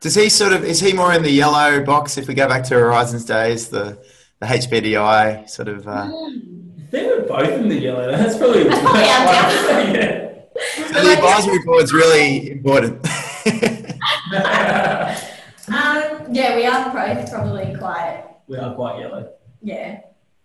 Does 0.00 0.14
he 0.14 0.28
sort 0.28 0.52
of? 0.52 0.64
Is 0.64 0.80
he 0.80 0.92
more 0.92 1.12
in 1.12 1.22
the 1.22 1.30
yellow 1.30 1.84
box? 1.84 2.16
If 2.18 2.28
we 2.28 2.34
go 2.34 2.48
back 2.48 2.64
to 2.64 2.74
Horizons 2.74 3.24
days, 3.24 3.68
the 3.68 3.98
the 4.40 4.46
HBDI 4.46 5.48
sort 5.48 5.68
of. 5.68 5.86
Uh, 5.88 5.90
I 5.90 6.90
think 6.90 7.06
we're 7.06 7.26
both 7.26 7.50
in 7.50 7.68
the 7.68 7.76
yellow. 7.76 8.10
That's 8.10 8.38
probably 8.38 8.62
the 8.64 8.70
That's 8.70 8.82
probably 8.82 9.02
our 9.02 9.24
best 9.26 10.38
so 10.74 11.04
the 11.04 11.12
advisory 11.12 11.58
board's 11.64 11.92
really 11.92 12.50
important. 12.52 13.06
yeah. 13.46 15.20
Um, 15.68 16.32
yeah, 16.32 16.56
we 16.56 16.64
are 16.64 16.84
both 16.90 17.30
probably 17.30 17.76
quite, 17.76 18.24
we 18.46 18.56
are 18.56 18.74
quite 18.74 19.00
yellow. 19.00 19.30
yeah, 19.60 20.00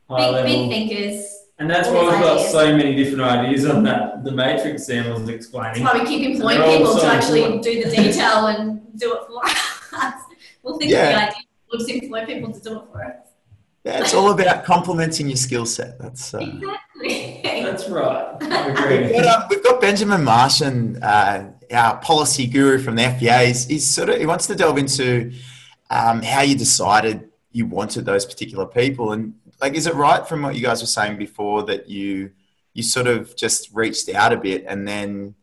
High 0.10 0.43
big, 0.43 0.69
big 0.69 0.89
thinkers. 0.89 1.43
And 1.60 1.70
that's 1.70 1.88
why 1.88 2.02
we've 2.04 2.20
got 2.20 2.39
so 2.50 2.76
many 2.76 2.96
different 2.96 3.22
ideas 3.22 3.66
on 3.66 3.84
that. 3.84 4.24
The 4.24 4.32
matrix 4.32 4.86
Sam 4.88 5.10
was 5.12 5.20
That's 5.20 5.30
explaining. 5.46 5.84
why 5.84 5.94
we 6.00 6.06
keep 6.06 6.28
employing 6.30 6.60
They're 6.60 6.78
people 6.78 6.96
to 6.96 7.02
so 7.02 7.08
actually 7.08 7.44
important. 7.44 7.63
do 7.63 7.84
the 7.84 7.96
detail 7.96 8.48
and 8.48 8.82
do 9.00 9.13
it 9.16 9.22
for 9.28 9.46
us. 9.46 10.22
We'll 10.63 10.78
think 10.80 10.92
of 10.94 10.98
the 10.98 11.16
idea. 11.16 11.34
We'll 11.72 11.80
just 11.80 11.92
employ 11.92 12.26
people 12.26 12.52
to 12.52 12.60
do 12.60 12.80
it 12.80 12.86
for 12.92 13.04
us. 13.06 13.16
yeah, 13.84 14.00
it's 14.02 14.13
all 14.13 14.32
about 14.32 14.63
complementing 14.66 15.28
your 15.28 15.38
skill 15.38 15.66
set. 15.66 16.00
That's. 16.00 16.34
Uh, 16.34 16.39
Exactly. 16.39 17.42
That's 17.63 17.89
right. 17.89 18.39
We've 18.39 19.12
got, 19.24 19.26
um, 19.44 19.48
we've 19.50 19.63
got 19.63 19.82
Benjamin 19.82 20.22
Marshan, 20.22 21.02
uh, 21.04 21.46
our 21.76 21.98
policy 21.98 22.48
guru 22.48 22.78
from 22.80 22.96
the 22.96 23.02
FPA. 23.04 23.48
He's, 23.48 23.66
he's 23.68 23.86
sort 23.86 24.10
of 24.10 24.20
he 24.20 24.26
wants 24.26 24.48
to 24.48 24.56
delve 24.56 24.78
into 24.78 25.34
um, 25.89 26.22
how 26.22 26.42
you 26.42 26.56
decided 26.56 27.30
you 27.52 27.66
wanted 27.66 28.06
those 28.06 28.26
particular 28.26 28.66
people, 28.66 29.12
and 29.12 29.34
like, 29.62 29.76
is 29.76 29.88
it 29.88 29.96
right 29.96 30.28
from 30.28 30.42
what 30.42 30.56
you 30.56 30.62
guys 30.62 30.82
were 30.82 30.88
saying 30.88 31.18
before 31.18 31.63
that 31.63 31.89
you 31.89 32.32
you 32.74 32.82
sort 32.82 33.08
of 33.08 33.36
just 33.36 33.70
reached 33.74 34.10
out 34.10 34.34
a 34.34 34.38
bit 34.38 34.66
and 34.68 34.88
then 34.88 35.36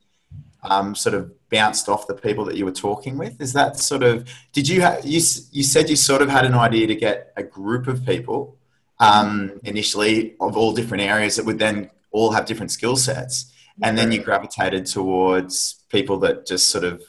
um, 0.64 0.94
sort 0.94 1.14
of 1.14 1.32
bounced 1.48 1.88
off 1.88 2.06
the 2.06 2.14
people 2.14 2.44
that 2.44 2.56
you 2.56 2.64
were 2.64 2.72
talking 2.72 3.16
with? 3.16 3.40
Is 3.40 3.52
that 3.52 3.78
sort 3.78 4.02
of 4.02 4.28
did 4.52 4.68
you 4.68 4.82
ha- 4.82 4.98
you 5.04 5.20
you 5.52 5.62
said 5.62 5.88
you 5.88 5.96
sort 5.96 6.22
of 6.22 6.28
had 6.28 6.44
an 6.44 6.54
idea 6.54 6.86
to 6.86 6.94
get 6.94 7.32
a 7.36 7.42
group 7.42 7.86
of 7.86 8.04
people 8.04 8.58
um, 8.98 9.60
initially 9.64 10.36
of 10.40 10.56
all 10.56 10.72
different 10.72 11.02
areas 11.02 11.36
that 11.36 11.46
would 11.46 11.58
then 11.58 11.90
all 12.10 12.32
have 12.32 12.44
different 12.44 12.70
skill 12.70 12.96
sets 12.96 13.52
and 13.82 13.96
then 13.96 14.12
you 14.12 14.22
gravitated 14.22 14.86
towards 14.86 15.82
people 15.88 16.18
that 16.18 16.46
just 16.46 16.68
sort 16.68 16.84
of 16.84 17.02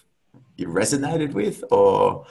you 0.56 0.68
resonated 0.68 1.34
with 1.34 1.64
or 1.72 2.26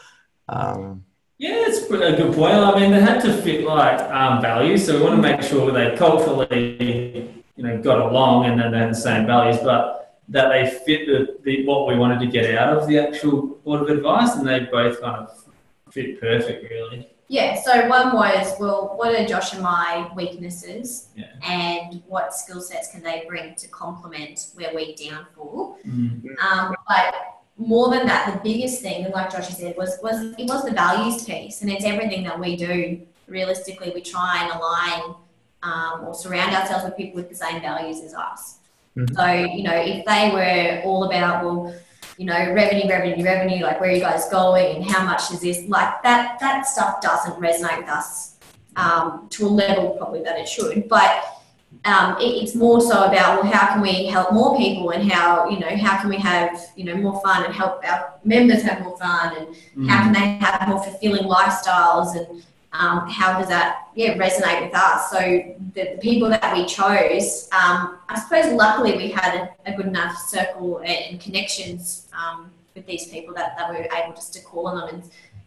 um, 0.49 1.05
Yeah, 1.41 1.65
it's 1.69 1.79
a 1.79 1.89
good 1.89 2.35
point. 2.35 2.53
I 2.53 2.79
mean, 2.79 2.91
they 2.91 3.01
had 3.01 3.23
to 3.23 3.33
fit 3.33 3.65
like 3.65 3.99
um, 4.11 4.43
values, 4.43 4.85
so 4.85 4.99
we 4.99 5.03
want 5.03 5.17
to 5.17 5.23
make 5.23 5.41
sure 5.41 5.73
they 5.73 5.97
culturally, 5.97 7.33
you 7.57 7.63
know, 7.65 7.81
got 7.81 7.99
along 7.99 8.45
and 8.45 8.61
then 8.61 8.73
they 8.73 8.79
had 8.79 8.91
the 8.91 8.95
same 8.95 9.25
values, 9.25 9.57
but 9.63 10.19
that 10.29 10.51
they 10.51 10.69
fit 10.69 11.07
the, 11.07 11.39
the 11.43 11.65
what 11.65 11.89
we 11.89 11.97
wanted 11.97 12.21
to 12.21 12.27
get 12.27 12.55
out 12.55 12.77
of 12.77 12.87
the 12.87 12.99
actual 12.99 13.57
board 13.65 13.81
of 13.81 13.89
advice, 13.89 14.35
and 14.37 14.47
they 14.47 14.61
both 14.71 15.01
kind 15.01 15.27
of 15.27 15.45
fit 15.91 16.21
perfect, 16.21 16.71
really. 16.71 17.09
Yeah, 17.29 17.59
so 17.63 17.89
one 17.89 18.15
was, 18.15 18.55
well, 18.61 18.93
what 18.97 19.19
are 19.19 19.25
Josh 19.25 19.55
and 19.55 19.63
my 19.63 20.11
weaknesses? 20.15 21.09
Yeah. 21.17 21.33
And 21.43 22.03
what 22.07 22.35
skill 22.35 22.61
sets 22.61 22.91
can 22.91 23.03
they 23.03 23.25
bring 23.27 23.55
to 23.55 23.69
complement 23.69 24.49
where 24.55 24.75
we 24.75 24.95
downfall? 24.95 25.79
Mm. 25.87 26.23
Um, 26.39 26.75
but 26.87 27.15
more 27.61 27.91
than 27.91 28.07
that, 28.07 28.33
the 28.33 28.41
biggest 28.41 28.81
thing, 28.81 29.11
like 29.11 29.31
Josh 29.31 29.49
said, 29.49 29.77
was 29.77 29.99
was 30.03 30.35
it 30.39 30.47
was 30.49 30.65
the 30.65 30.73
values 30.73 31.25
piece, 31.25 31.61
and 31.61 31.71
it's 31.71 31.85
everything 31.85 32.25
that 32.25 32.41
we 32.41 32.57
do. 32.57 33.01
Realistically, 33.29 33.93
we 33.95 34.01
try 34.01 34.43
and 34.43 34.51
align 34.59 35.15
um, 35.63 36.07
or 36.07 36.15
surround 36.15 36.55
ourselves 36.57 36.85
with 36.85 36.97
people 36.97 37.17
with 37.17 37.29
the 37.29 37.35
same 37.35 37.61
values 37.61 38.01
as 38.01 38.15
us. 38.15 38.59
Mhm. 38.97 39.15
So 39.15 39.27
you 39.55 39.63
know, 39.63 39.77
if 39.77 40.05
they 40.07 40.31
were 40.33 40.83
all 40.89 41.05
about 41.05 41.45
well, 41.45 41.75
you 42.17 42.25
know, 42.25 42.53
revenue, 42.55 42.89
revenue, 42.89 43.23
revenue, 43.23 43.63
like 43.63 43.79
where 43.79 43.91
are 43.91 43.93
you 43.93 44.01
guys 44.01 44.29
going 44.31 44.77
and 44.77 44.85
how 44.85 45.05
much 45.05 45.31
is 45.31 45.41
this, 45.41 45.69
like 45.69 46.03
that 46.03 46.41
that 46.41 46.67
stuff 46.67 47.03
doesn't 47.03 47.39
resonate 47.39 47.79
with 47.79 47.91
us 47.91 48.37
um, 48.77 49.27
to 49.31 49.47
a 49.47 49.49
level 49.49 49.91
probably 49.99 50.23
that 50.23 50.39
it 50.39 50.49
should, 50.49 50.89
but 50.89 51.40
um, 51.87 52.17
it, 52.21 52.25
it's 52.43 52.55
more 52.55 52.81
so 52.81 53.05
about 53.05 53.43
well, 53.43 53.53
how 53.53 53.69
can 53.73 53.81
we 53.81 54.07
help 54.07 54.33
more 54.33 54.57
people 54.57 54.91
and 54.91 55.11
how 55.11 55.49
you 55.49 55.59
know 55.59 55.75
how 55.77 55.99
can 56.01 56.11
we 56.11 56.17
have 56.19 56.61
you 56.77 56.85
know 56.85 56.95
more 56.97 57.21
fun 57.23 57.45
and 57.45 57.55
help 57.55 57.83
our 57.85 58.15
members 58.25 58.63
have 58.63 58.83
more 58.83 58.97
fun 58.99 59.37
and 59.39 59.47
Mm. 59.77 59.89
how 59.89 60.03
can 60.05 60.13
they 60.13 60.45
have 60.45 60.69
more 60.69 60.83
fulfilling 60.83 61.25
lifestyles 61.25 62.17
and 62.17 62.43
um, 62.73 63.09
how 63.09 63.39
does 63.39 63.49
that 63.49 63.89
yeah 63.97 64.15
resonate 64.15 64.61
with 64.65 64.75
us? 64.75 65.11
So 65.11 65.19
the, 65.19 65.83
the 65.95 65.99
people 66.01 66.29
that 66.29 66.55
we 66.57 66.67
chose, 66.67 67.49
um, 67.53 67.99
I 68.09 68.19
suppose 68.21 68.53
luckily 68.53 68.97
we 68.97 69.11
had 69.11 69.35
a, 69.67 69.73
a 69.73 69.77
good 69.77 69.87
enough 69.87 70.17
circle 70.17 70.79
and, 70.79 70.91
and 71.11 71.21
connections 71.21 72.09
um, 72.21 72.51
with 72.75 72.87
these 72.87 73.07
people 73.09 73.35
that, 73.35 73.57
that 73.57 73.71
we 73.71 73.77
were 73.79 73.89
able 73.97 74.15
just 74.15 74.33
to 74.35 74.41
call 74.43 74.67
on 74.69 74.77
them 74.79 74.89
and 74.95 75.03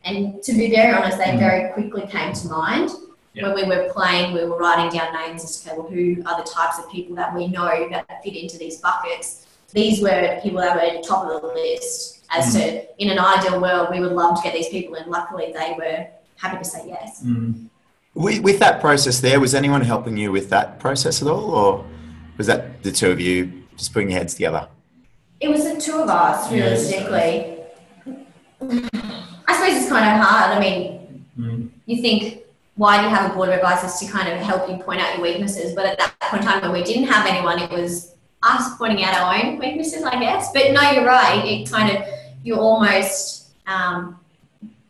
and 0.05 0.43
to 0.43 0.51
be 0.53 0.69
very 0.69 0.91
honest, 0.93 1.17
they 1.17 1.25
Mm. 1.25 1.39
very 1.39 1.71
quickly 1.73 2.05
came 2.07 2.33
to 2.33 2.47
mind. 2.49 2.89
Yeah. 3.33 3.51
When 3.51 3.67
we 3.67 3.75
were 3.75 3.89
playing, 3.91 4.33
we 4.33 4.45
were 4.45 4.57
writing 4.57 4.95
down 4.95 5.13
names 5.13 5.43
as 5.43 5.59
to 5.61 5.71
okay, 5.71 5.77
well, 5.79 5.88
who 5.89 6.21
are 6.27 6.38
the 6.43 6.47
types 6.47 6.77
of 6.77 6.89
people 6.91 7.15
that 7.15 7.34
we 7.34 7.47
know 7.47 7.89
that 7.89 8.23
fit 8.23 8.36
into 8.36 8.57
these 8.59 8.77
buckets. 8.77 9.47
These 9.73 10.01
were 10.03 10.39
people 10.43 10.59
that 10.61 10.75
were 10.75 11.01
top 11.01 11.25
of 11.25 11.41
the 11.41 11.47
list. 11.47 12.25
As 12.29 12.53
to, 12.53 13.01
in 13.01 13.09
an 13.09 13.17
ideal 13.19 13.59
world, 13.59 13.88
we 13.91 13.99
would 13.99 14.11
love 14.11 14.38
to 14.38 14.43
get 14.43 14.53
these 14.53 14.69
people, 14.69 14.95
and 14.95 15.09
luckily 15.09 15.51
they 15.51 15.73
were 15.77 16.05
happy 16.39 16.57
to 16.57 16.63
say 16.63 16.84
yes. 16.88 17.23
Mm. 17.23 17.69
with, 18.13 18.41
with 18.43 18.59
that 18.59 18.79
process 18.81 19.19
there 19.21 19.39
was 19.39 19.55
anyone 19.55 19.81
helping 19.81 20.17
you 20.17 20.31
with 20.31 20.49
that 20.49 20.79
process 20.79 21.21
at 21.21 21.27
all 21.27 21.49
or 21.51 21.86
was 22.38 22.47
that 22.47 22.84
the 22.84 22.91
two 22.91 23.09
of 23.11 23.19
you 23.19 23.63
just 23.77 23.93
putting 23.93 24.09
your 24.09 24.19
heads 24.19 24.34
together 24.36 24.67
It 25.39 25.47
was 25.49 25.63
the 25.63 25.79
two 25.79 25.97
of 26.01 26.09
us, 26.09 26.51
Yeah, 26.51 26.57
realistically. 26.63 27.57
I 28.61 29.53
suppose 29.55 29.77
it's 29.81 29.89
kind 29.89 30.05
of 30.05 30.25
hard. 30.25 30.57
I 30.57 30.59
mean, 30.59 31.25
Mm. 31.39 31.69
you 31.88 31.99
think, 31.99 32.42
why 32.76 32.97
do 32.97 33.03
you 33.03 33.09
have 33.09 33.32
a 33.32 33.34
board 33.36 33.49
of 33.49 33.55
advisors 33.55 33.99
to 33.99 34.11
kind 34.11 34.28
of 34.32 34.39
help 34.39 34.67
you 34.69 34.78
point 34.78 34.99
out 34.99 35.13
your 35.13 35.21
weaknesses? 35.21 35.76
But 35.76 35.86
at 35.86 35.97
that 35.99 36.19
point 36.21 36.43
in 36.43 36.49
time 36.49 36.61
when 36.61 36.71
we 36.71 36.84
didn't 36.84 37.07
have 37.07 37.28
anyone, 37.28 37.59
it 37.59 37.69
was 37.69 38.15
us 38.41 38.76
pointing 38.78 39.03
out 39.03 39.15
our 39.15 39.36
own 39.36 39.59
weaknesses, 39.59 40.03
I 40.03 40.19
guess. 40.19 40.51
But 40.51 40.71
no, 40.71 40.82
you're 40.91 41.05
right. 41.05 41.43
It 41.45 41.69
kind 41.69 41.95
of, 41.95 42.03
you're 42.43 42.59
almost, 42.59 43.51
um, 43.67 44.19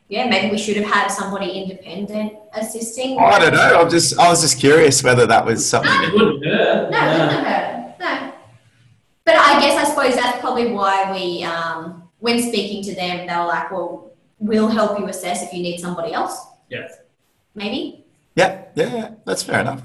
yeah, 0.07 0.27
maybe 0.29 0.51
we 0.51 0.57
should 0.57 0.77
have 0.77 0.85
had 0.85 1.07
somebody 1.09 1.51
independent 1.51 2.33
assisting. 2.53 3.17
I 3.19 3.39
don't 3.39 3.53
know. 3.53 3.81
I'm 3.81 3.89
just, 3.89 4.17
I 4.17 4.29
was 4.29 4.41
just 4.41 4.59
curious 4.59 5.03
whether 5.03 5.25
that 5.27 5.45
was 5.45 5.67
something. 5.67 5.91
It 5.91 6.13
wouldn't 6.13 6.45
hurt. 6.45 6.89
No, 6.89 6.97
yeah. 6.97 7.15
it 7.15 7.19
wouldn't 7.19 7.47
hurt. 7.47 7.99
No. 7.99 8.33
But 9.25 9.35
I 9.35 9.59
guess 9.59 9.77
I 9.77 9.89
suppose 9.89 10.15
that's 10.15 10.39
probably 10.39 10.71
why 10.71 11.11
we, 11.11 11.43
um, 11.43 12.09
when 12.19 12.41
speaking 12.41 12.81
to 12.83 12.95
them, 12.95 13.27
they 13.27 13.35
were 13.35 13.45
like, 13.45 13.71
well, 13.71 14.11
we'll 14.39 14.69
help 14.69 14.99
you 14.99 15.05
assess 15.07 15.43
if 15.43 15.53
you 15.53 15.61
need 15.61 15.79
somebody 15.79 16.13
else. 16.13 16.37
Yeah. 16.69 16.87
Maybe. 17.55 18.05
Yeah, 18.35 18.63
yeah, 18.75 18.95
yeah, 18.95 19.11
that's 19.25 19.43
fair 19.43 19.61
enough. 19.61 19.81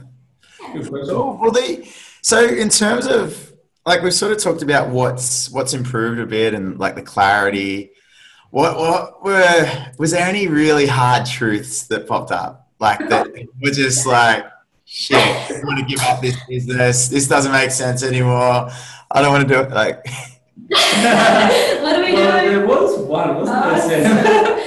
Good 0.73 0.89
question. 0.89 1.09
Cool. 1.15 1.39
Well, 1.41 1.51
the, 1.51 1.87
so 2.23 2.45
in 2.45 2.69
terms 2.69 3.07
of 3.07 3.53
like 3.87 4.03
we've 4.03 4.13
sort 4.15 4.33
of 4.33 4.39
talked 4.43 4.63
about 4.63 4.89
what's 4.91 5.51
what's 5.51 5.73
improved 5.75 6.19
a 6.21 6.27
bit 6.27 6.55
and 6.55 6.79
like 6.79 6.95
the 6.95 7.03
clarity. 7.03 7.91
What 8.51 8.77
what 8.79 9.23
were 9.25 9.87
was 9.99 10.13
there 10.13 10.27
any 10.27 10.47
really 10.49 10.87
hard 10.87 11.27
truths 11.27 11.87
that 11.89 12.07
popped 12.07 12.31
up 12.33 12.71
like 12.81 12.99
that 13.11 13.29
were 13.63 13.71
just 13.71 14.07
like 14.07 14.47
shit? 14.87 15.19
I 15.19 15.61
want 15.65 15.79
to 15.81 15.85
give 15.85 16.01
up 16.07 16.23
this 16.23 16.37
business. 16.49 17.09
This 17.09 17.29
doesn't 17.29 17.53
make 17.53 17.71
sense 17.71 18.03
anymore. 18.03 18.71
I 19.11 19.23
don't 19.23 19.33
want 19.33 19.47
to 19.49 19.55
do 19.55 19.61
it. 19.61 19.71
Like 19.71 20.05
what 20.69 21.97
do 21.97 22.03
we 22.05 22.13
Well, 22.15 22.43
do? 22.43 22.49
there 22.51 22.67
was 22.67 22.99
one, 23.01 23.37
wasn't 23.37 23.59
Oh, 23.65 23.89
there, 23.89 24.05
Sam? 24.05 24.58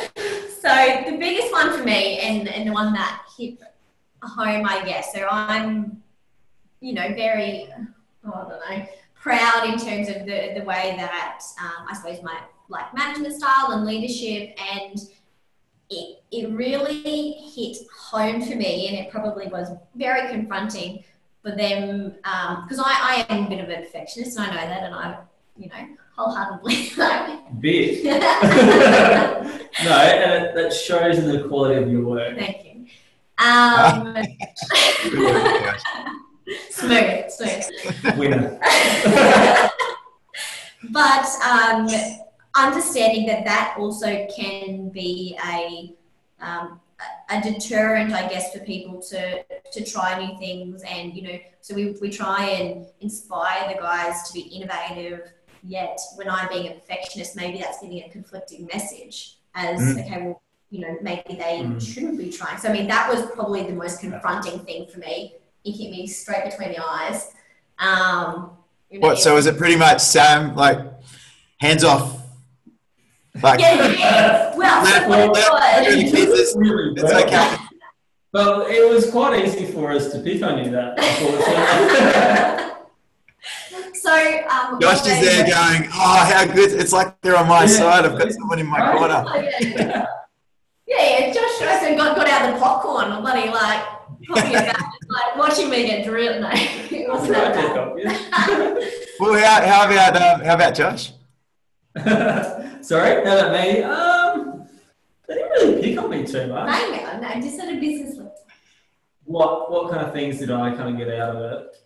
So 0.71 1.11
the 1.11 1.17
biggest 1.17 1.51
one 1.51 1.77
for 1.77 1.83
me 1.83 2.19
and, 2.19 2.47
and 2.47 2.67
the 2.67 2.73
one 2.73 2.93
that 2.93 3.23
hit 3.37 3.57
home 4.23 4.65
i 4.65 4.83
guess. 4.85 5.13
So 5.13 5.27
i'm 5.29 6.01
you 6.79 6.93
know 6.93 7.09
very 7.09 7.67
oh, 8.25 8.31
i 8.33 8.49
don't 8.49 8.79
know 8.79 8.85
proud 9.15 9.65
in 9.65 9.77
terms 9.77 10.09
of 10.09 10.25
the, 10.25 10.53
the 10.57 10.63
way 10.65 10.95
that 10.97 11.41
um, 11.61 11.85
i 11.89 11.93
suppose 11.93 12.21
my 12.23 12.39
like 12.69 12.93
management 12.93 13.35
style 13.35 13.71
and 13.71 13.85
leadership 13.85 14.55
and 14.73 14.99
it, 15.89 16.23
it 16.31 16.49
really 16.51 17.33
hit 17.33 17.77
home 18.09 18.41
for 18.41 18.55
me 18.55 18.87
and 18.87 19.05
it 19.05 19.11
probably 19.11 19.47
was 19.47 19.69
very 19.95 20.29
confronting 20.31 21.03
for 21.43 21.51
them 21.51 22.15
because 22.63 22.79
I, 22.79 23.25
I 23.29 23.33
am 23.33 23.47
a 23.47 23.49
bit 23.49 23.59
of 23.59 23.69
a 23.69 23.75
perfectionist 23.75 24.37
and 24.37 24.47
i 24.47 24.55
know 24.55 24.67
that 24.67 24.83
and 24.83 24.95
i 24.95 25.17
you 25.57 25.67
know 25.67 26.00
wholeheartedly 26.17 26.91
like 26.97 27.61
Bit. 27.61 28.03
no, 28.05 28.11
and 29.91 30.45
it, 30.45 30.55
that 30.55 30.73
shows 30.73 31.17
in 31.17 31.27
the 31.27 31.47
quality 31.47 31.81
of 31.81 31.91
your 31.91 32.05
work. 32.05 32.37
Thank 32.37 32.65
you. 32.65 32.71
Um, 33.43 34.17
smooth, 36.69 37.29
smooth. 37.29 38.17
Winner. 38.17 38.59
but 40.91 41.25
um, 41.43 41.87
understanding 42.55 43.25
that 43.27 43.45
that 43.45 43.75
also 43.77 44.27
can 44.35 44.89
be 44.89 45.37
a 45.45 45.95
um, 46.43 46.79
a 47.29 47.37
a 47.37 47.41
deterrent, 47.41 48.13
I 48.13 48.27
guess, 48.27 48.53
for 48.53 48.59
people 48.59 49.01
to 49.03 49.43
to 49.43 49.85
try 49.85 50.23
new 50.23 50.37
things, 50.37 50.83
and 50.83 51.13
you 51.15 51.21
know, 51.23 51.39
so 51.61 51.73
we 51.73 51.91
we 52.01 52.09
try 52.09 52.45
and 52.45 52.85
inspire 52.99 53.73
the 53.73 53.79
guys 53.79 54.23
to 54.29 54.33
be 54.33 54.41
innovative. 54.41 55.31
Yet, 55.63 55.99
when 56.15 56.29
I'm 56.29 56.49
being 56.49 56.67
a 56.67 56.71
perfectionist, 56.75 57.35
maybe 57.35 57.59
that's 57.59 57.79
giving 57.81 57.99
a 58.03 58.09
conflicting 58.09 58.67
message. 58.73 59.37
As 59.53 59.79
Mm. 59.79 60.05
okay, 60.05 60.21
well, 60.23 60.41
you 60.69 60.79
know, 60.79 60.95
maybe 61.01 61.23
they 61.35 61.59
Mm. 61.63 61.81
shouldn't 61.81 62.17
be 62.17 62.31
trying. 62.31 62.57
So, 62.57 62.69
I 62.69 62.73
mean, 62.73 62.87
that 62.87 63.09
was 63.13 63.25
probably 63.31 63.63
the 63.63 63.73
most 63.73 63.99
confronting 63.99 64.59
thing 64.59 64.87
for 64.87 64.99
me. 64.99 65.35
It 65.63 65.71
hit 65.73 65.91
me 65.91 66.07
straight 66.07 66.45
between 66.49 66.69
the 66.69 66.83
eyes. 66.83 67.31
Um, 67.77 68.51
you 68.89 68.99
know, 68.99 69.07
what? 69.09 69.19
So 69.19 69.37
is 69.37 69.45
it 69.45 69.57
pretty 69.57 69.75
much 69.75 70.01
Sam 70.01 70.55
like 70.55 70.79
hands 71.59 71.83
off? 71.83 72.17
Like 73.41 73.59
yeah, 73.59 73.87
yeah. 73.87 74.55
Well, 74.57 74.83
Let- 74.83 75.07
what 75.09 75.19
it 75.19 75.31
let- 75.31 75.51
was- 75.51 75.85
let- 75.87 75.99
Jesus, 75.99 76.53
Really 76.57 76.93
it's 76.93 77.03
well. 77.03 77.23
okay. 77.25 77.55
Well, 78.33 78.61
it 78.65 78.89
was 78.89 79.09
quite 79.11 79.45
easy 79.45 79.65
for 79.71 79.91
us 79.91 80.11
to 80.13 80.19
pick 80.19 80.41
on 80.41 80.63
you 80.63 80.71
that, 80.71 80.97
unfortunately. 80.97 82.65
so, 84.11 84.49
um, 84.49 84.81
Josh 84.81 85.05
is 85.07 85.19
there 85.21 85.43
going, 85.45 85.89
oh, 85.93 86.31
how 86.33 86.45
good! 86.45 86.71
It's 86.71 86.91
like 86.93 87.19
they're 87.21 87.37
on 87.37 87.47
my 87.47 87.65
side. 87.65 88.05
I've 88.05 88.17
got 88.17 88.31
someone 88.31 88.59
in 88.59 88.67
my 88.67 88.79
Right. 88.79 88.97
corner. 88.97 89.25
Oh, 89.27 89.35
yeah. 89.61 90.05
yeah, 90.87 91.19
yeah, 91.19 91.33
Josh 91.33 91.61
also 91.61 91.95
got, 91.95 92.15
got 92.15 92.27
out 92.29 92.53
the 92.53 92.59
popcorn 92.59 93.11
and 93.11 93.21
bloody 93.21 93.49
like 93.49 93.83
talking 94.27 94.55
about 94.55 94.75
like 95.09 95.35
watching 95.37 95.69
me 95.69 95.85
get 95.85 96.05
drilled. 96.05 96.41
No, 96.41 96.49
it 96.53 97.09
wasn't 97.09 97.33
try 97.33 97.51
that 97.51 97.95
bad. 97.95 98.87
Well, 99.19 99.33
how, 99.35 99.61
how 99.67 99.85
about 99.85 100.15
um, 100.19 100.41
how 100.45 100.55
about 100.55 100.73
Josh? 100.73 101.11
Sorry, 102.81 103.23
how 103.23 103.37
about 103.37 103.51
me? 103.51 103.83
Um, 103.83 104.67
they 105.27 105.35
didn't 105.35 105.51
really 105.51 105.81
pick 105.81 106.01
on 106.01 106.09
me 106.09 106.25
too 106.25 106.47
much. 106.47 106.69
Hang 106.69 107.05
on, 107.05 107.21
no, 107.21 107.29
just 107.39 107.59
at 107.59 107.71
a 107.71 107.79
business 107.79 108.17
level. 108.17 108.33
What 109.25 109.71
what 109.71 109.91
kind 109.91 110.05
of 110.05 110.11
things 110.11 110.39
did 110.39 110.49
I 110.49 110.73
kind 110.75 110.89
of 110.89 110.97
get 110.97 111.13
out 111.19 111.35
of 111.35 111.51
it? 111.51 111.77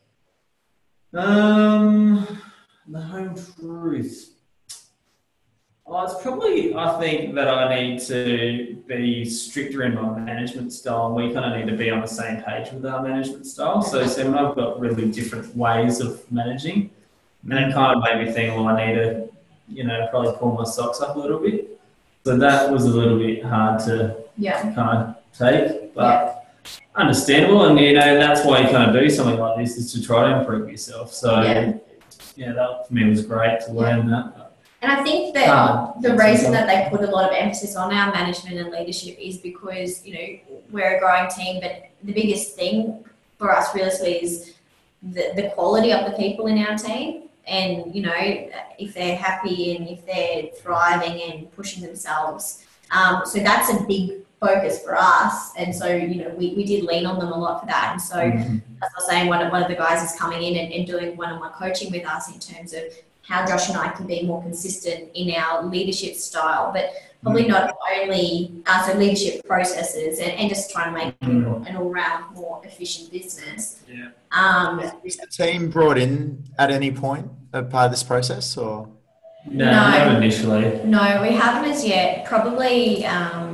Um, 1.16 2.28
the 2.88 3.02
home 3.02 3.36
truth. 3.58 4.34
Oh, 5.88 6.04
it's 6.04 6.22
probably 6.22 6.76
I 6.76 7.00
think 7.00 7.36
that 7.36 7.48
I 7.48 7.74
need 7.74 8.02
to 8.02 8.84
be 8.88 9.24
stricter 9.24 9.84
in 9.84 9.96
my 9.96 10.20
management 10.20 10.74
style, 10.74 11.06
and 11.08 11.16
we 11.16 11.34
kind 11.34 11.46
of 11.54 11.58
need 11.58 11.72
to 11.72 11.78
be 11.78 11.90
on 11.90 12.02
the 12.02 12.08
same 12.08 12.42
page 12.44 12.72
with 12.74 12.86
our 12.86 13.02
management 13.02 13.46
style. 13.46 13.82
So, 13.82 14.02
and 14.02 14.36
I've 14.36 14.56
got 14.56 14.80
really 14.80 15.10
different 15.10 15.56
ways 15.56 16.02
of 16.02 16.30
managing, 16.32 16.90
and 17.50 17.54
it 17.54 17.74
kind 17.74 17.96
of 17.96 18.04
made 18.04 18.26
me 18.26 18.34
think, 18.34 18.54
well, 18.56 18.68
I 18.68 18.86
need 18.86 18.96
to, 18.96 19.30
you 19.70 19.86
know, 19.86 20.08
probably 20.10 20.34
pull 20.38 20.54
my 20.54 20.66
socks 20.66 21.00
up 21.00 21.16
a 21.16 21.20
little 21.20 21.40
bit. 21.40 21.80
So 22.26 22.36
that 22.38 22.72
was 22.72 22.86
a 22.86 22.90
little 22.90 23.20
bit 23.20 23.44
hard 23.46 23.80
to 23.86 24.18
Yeah, 24.38 24.74
kind 24.74 24.98
of 24.98 25.16
take, 25.38 25.94
but 25.94 26.45
understandable. 26.96 27.66
And 27.66 27.80
you 27.80 27.94
know 27.94 28.18
that's 28.18 28.46
why 28.46 28.62
you 28.62 28.70
kind 28.70 28.90
of 28.90 29.02
do 29.02 29.10
something 29.10 29.40
like 29.40 29.58
this 29.58 29.78
is 29.78 29.92
to 29.94 30.02
try 30.02 30.30
to 30.30 30.40
improve 30.40 30.70
yourself. 30.70 31.14
So 31.14 31.42
Yeah. 31.42 31.74
yeah, 32.36 32.54
that 32.54 32.88
for 32.88 32.94
me 32.94 33.10
was 33.10 33.26
great 33.26 33.60
to 33.66 33.72
learn 33.72 34.08
that. 34.12 34.52
and 34.82 34.92
I 34.92 35.04
think 35.04 35.34
that 35.34 35.50
Ah, 35.50 35.94
the 36.02 36.16
reason 36.16 36.52
that 36.52 36.68
they 36.68 36.88
put 36.96 37.08
a 37.08 37.12
lot 37.12 37.26
of 37.30 37.36
emphasis 37.36 37.76
on 37.76 37.92
our 37.94 38.12
management 38.14 38.58
and 38.60 38.70
leadership 38.72 39.18
is 39.20 39.38
because 39.38 40.06
you 40.06 40.14
know 40.16 40.60
we're 40.72 40.98
a 40.98 41.00
growing 41.00 41.30
team, 41.30 41.60
but 41.62 41.90
the 42.04 42.14
biggest 42.14 42.56
thing 42.56 43.04
for 43.40 43.52
us 43.52 43.74
realistically 43.76 44.18
is 44.24 44.54
the, 45.16 45.32
the 45.36 45.50
quality 45.56 45.92
of 45.92 46.10
the 46.10 46.16
people 46.18 46.48
in 46.48 46.58
our 46.66 46.78
team. 46.78 47.24
And 47.48 47.94
you 47.96 48.02
know, 48.02 48.14
if 48.80 48.94
they're 48.96 49.16
happy 49.18 49.76
and 49.76 49.88
if 49.88 50.06
they're 50.06 50.50
thriving 50.62 51.22
and 51.30 51.52
pushing 51.52 51.84
themselves, 51.84 52.64
um, 52.92 53.22
so 53.26 53.40
that's 53.40 53.70
a 53.72 53.84
big 53.86 54.25
focus 54.40 54.82
for 54.84 54.96
us. 54.98 55.54
And 55.58 55.74
so 55.74 55.88
you 55.88 56.24
know, 56.24 56.30
we, 56.38 56.54
we 56.56 56.64
did 56.66 56.84
lean 56.84 57.06
on 57.06 57.20
them 57.20 57.30
a 57.32 57.38
lot 57.38 57.62
for 57.62 57.66
that. 57.68 57.90
And 57.94 58.02
so 58.02 58.16
Mhm. 58.18 58.62
as 58.84 58.90
I 58.96 59.00
was 59.00 59.08
saying, 59.08 59.28
one 59.28 59.42
of, 59.46 59.52
one 59.52 59.62
of 59.64 59.68
the 59.70 59.76
guys 59.76 60.02
is 60.12 60.18
coming 60.20 60.44
in 60.44 60.56
and, 60.58 60.74
and 60.74 60.86
doing 60.86 61.16
one-on-one 61.18 61.52
coaching 61.54 61.92
with 61.92 62.06
us 62.06 62.32
in 62.34 62.40
terms 62.40 62.74
of 62.74 62.82
how 63.22 63.46
Josh 63.50 63.70
and 63.70 63.78
I 63.78 63.90
can 63.90 64.06
be 64.06 64.24
more 64.24 64.42
consistent 64.42 65.10
in 65.16 65.34
our 65.36 65.64
leadership 65.66 66.14
style, 66.16 66.72
but 66.72 66.92
probably 67.24 67.48
not 67.48 67.76
only 68.00 68.54
uh, 68.68 68.86
so 68.86 68.96
leadership 68.98 69.44
processes 69.48 70.20
and, 70.20 70.32
and 70.34 70.48
just 70.48 70.70
trying 70.70 70.94
to 70.94 71.00
make 71.00 71.08
it 71.08 71.20
Mm. 71.22 71.68
an 71.68 71.76
all-round 71.78 72.36
more 72.36 72.62
efficient 72.64 73.12
business. 73.12 73.80
Yeah. 73.92 74.10
Um, 74.32 74.78
Was 75.04 75.18
the 75.18 75.26
team 75.28 75.70
brought 75.72 75.98
in 75.98 76.44
at 76.60 76.70
any 76.70 76.92
point 76.92 77.26
a 77.52 77.64
part 77.64 77.86
of 77.88 77.92
this 77.92 78.04
process, 78.04 78.56
or 78.58 78.90
No, 79.48 79.66
No. 79.66 79.72
not 79.72 80.16
initially. 80.18 80.82
no, 80.86 81.20
we 81.24 81.30
haven't 81.44 81.70
as 81.72 81.84
yet. 81.86 82.26
Probably, 82.26 83.06
um, 83.06 83.45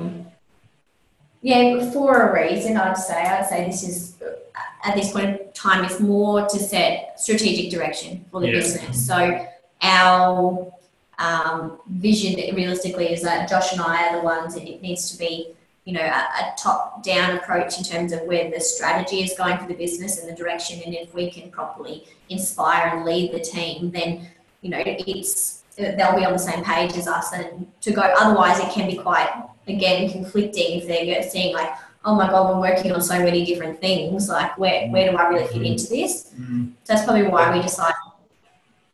yeah, 1.42 1.92
for 1.92 2.30
a 2.30 2.44
reason. 2.44 2.78
I'd 2.78 2.98
say. 2.98 3.22
I'd 3.22 3.48
say 3.48 3.66
this 3.66 3.84
is 3.84 4.16
at 4.84 4.96
this 4.96 5.12
point 5.12 5.26
in 5.26 5.40
time 5.54 5.86
is 5.86 6.00
more 6.00 6.48
to 6.48 6.60
set 6.60 7.20
strategic 7.20 7.72
direction 7.72 8.26
for 8.32 8.42
the 8.42 8.48
Yeah. 8.48 8.54
business. 8.54 9.08
So 9.08 9.48
our 9.82 10.72
um, 11.20 11.78
vision 11.88 12.36
realistically 12.56 13.14
is 13.14 13.22
that 13.22 13.50
Josh 13.50 13.74
and 13.74 13.82
I 13.82 14.08
are 14.10 14.18
the 14.18 14.24
ones 14.24 14.56
that 14.56 14.68
it 14.68 14.82
needs 14.82 15.12
to 15.12 15.18
be, 15.20 15.50
you 15.86 15.94
know, 15.94 16.02
a, 16.02 16.04
a 16.42 16.54
top-down 16.58 17.38
approach 17.38 17.78
in 17.78 17.84
terms 17.84 18.12
of 18.12 18.22
where 18.22 18.50
the 18.50 18.60
strategy 18.60 19.22
is 19.22 19.34
going 19.38 19.58
for 19.60 19.68
the 19.68 19.76
business 19.76 20.20
and 20.20 20.28
the 20.30 20.36
direction. 20.36 20.82
And 20.84 20.96
if 20.96 21.14
we 21.14 21.30
can 21.30 21.52
properly 21.52 22.06
inspire 22.30 22.88
and 22.96 23.06
lead 23.06 23.34
the 23.34 23.40
team, 23.40 23.92
then 23.92 24.28
you 24.62 24.70
know 24.70 24.82
it's 24.86 25.64
they'll 25.78 26.16
be 26.16 26.26
on 26.26 26.34
the 26.34 26.40
same 26.40 26.64
page 26.64 26.94
as 26.94 27.08
us. 27.08 27.34
And 27.34 27.68
to 27.82 27.92
go 27.92 28.02
otherwise, 28.02 28.60
it 28.60 28.70
can 28.72 28.88
be 28.88 28.98
quite 28.98 29.30
again 29.68 30.10
conflicting 30.10 30.80
if 30.80 30.88
they're 30.88 31.24
seeing 31.24 31.54
like, 31.54 31.72
oh 32.06 32.16
my 32.16 32.28
god, 32.30 32.50
we're 32.56 32.62
working 32.72 32.92
on 32.92 33.02
so 33.02 33.18
many 33.20 33.46
different 33.46 33.80
things. 33.80 34.30
Like, 34.30 34.58
where 34.58 34.88
where 34.90 35.12
do 35.12 35.18
I 35.18 35.28
really 35.30 35.48
fit 35.48 35.62
into 35.62 35.88
this? 35.88 36.34
Mm. 36.40 36.72
So 36.84 36.94
that's 36.94 37.04
probably 37.06 37.28
why 37.28 37.56
we 37.56 37.62
decided, 37.62 37.96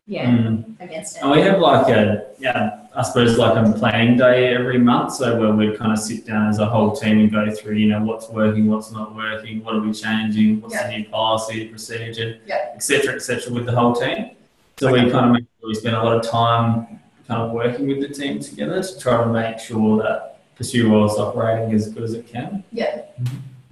yeah, 0.07 0.25
Mm. 0.29 0.79
against 0.79 1.17
it. 1.17 1.23
And 1.23 1.31
we 1.31 1.41
have 1.41 1.59
like 1.59 1.87
a 1.89 2.25
yeah 2.39 2.79
I 2.95 3.03
suppose 3.03 3.37
like 3.37 3.55
a 3.63 3.71
planning 3.73 4.17
day 4.17 4.55
every 4.55 4.79
month, 4.79 5.13
so 5.13 5.39
where 5.39 5.51
we'd 5.53 5.77
kind 5.77 5.91
of 5.91 5.99
sit 5.99 6.25
down 6.25 6.47
as 6.49 6.57
a 6.57 6.65
whole 6.65 6.95
team 6.95 7.19
and 7.19 7.31
go 7.31 7.49
through, 7.53 7.75
you 7.75 7.89
know, 7.89 8.03
what's 8.03 8.27
working, 8.29 8.67
what's 8.67 8.91
not 8.91 9.13
working, 9.15 9.63
what 9.63 9.75
are 9.75 9.81
we 9.81 9.93
changing, 9.93 10.59
what's 10.61 10.73
Yeah. 10.73 10.87
the 10.89 10.97
new 10.97 11.05
policy, 11.09 11.65
procedure, 11.65 12.39
Yeah. 12.47 12.55
et 12.73 12.81
cetera, 12.81 13.13
et 13.13 13.21
cetera, 13.21 13.53
with 13.53 13.67
the 13.67 13.71
whole 13.73 13.93
team. 13.93 14.31
So 14.79 14.91
we 14.91 14.99
kind 15.11 15.25
of 15.27 15.31
make 15.33 15.45
sure 15.59 15.69
we 15.69 15.75
spend 15.75 15.95
a 15.95 16.01
lot 16.03 16.15
of 16.17 16.23
time 16.23 16.99
kind 17.27 17.39
of 17.43 17.51
working 17.51 17.87
with 17.87 17.99
the 18.01 18.09
team 18.09 18.39
together 18.39 18.81
to 18.81 18.99
try 18.99 19.17
to 19.23 19.27
make 19.27 19.59
sure 19.59 20.01
that 20.01 20.36
Pursue 20.57 20.89
Royal's 20.91 21.17
operating 21.19 21.73
as 21.73 21.89
good 21.89 22.03
as 22.03 22.13
it 22.13 22.27
can. 22.27 22.63
Yeah. 22.71 23.01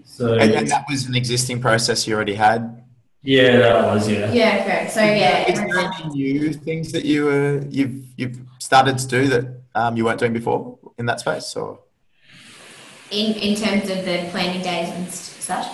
So 0.06 0.34
And, 0.36 0.52
and 0.52 0.68
that 0.70 0.86
was 0.90 1.08
an 1.08 1.16
existing 1.16 1.60
process 1.60 2.08
you 2.08 2.16
already 2.16 2.36
had. 2.36 2.84
yeah, 3.24 3.58
that 3.58 3.94
was 3.94 4.10
yeah. 4.10 4.32
Yeah, 4.32 4.64
correct. 4.64 4.92
So 4.92 5.02
yeah, 5.02 5.50
Is 5.50 5.56
there 5.58 5.68
everyone- 5.68 5.94
any 6.04 6.10
new 6.16 6.54
things 6.54 6.92
that 6.92 7.06
you 7.06 7.30
uh, 7.30 7.66
you've 7.70 8.06
you've 8.18 8.40
started 8.60 8.98
to 9.00 9.08
do 9.08 9.28
that 9.28 9.46
um, 9.74 9.98
you 9.98 10.06
weren't 10.06 10.20
doing 10.20 10.34
before 10.34 10.78
in 11.00 11.06
that 11.08 11.20
space, 11.20 11.56
or 11.56 11.80
in 13.12 13.34
in 13.36 13.56
terms 13.56 13.90
of 13.90 14.06
the 14.06 14.28
planning 14.32 14.62
days 14.62 14.90
and 14.90 15.08
s- 15.08 15.36
such. 15.40 15.66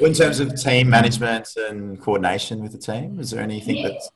in 0.00 0.12
terms 0.12 0.38
of 0.38 0.54
team 0.54 0.88
management 0.90 1.48
and 1.56 2.00
coordination 2.00 2.62
with 2.62 2.72
the 2.72 2.78
team? 2.78 3.18
Is 3.18 3.30
there 3.30 3.42
anything 3.42 3.76
Yeah. 3.78 3.88
that's 3.88 4.10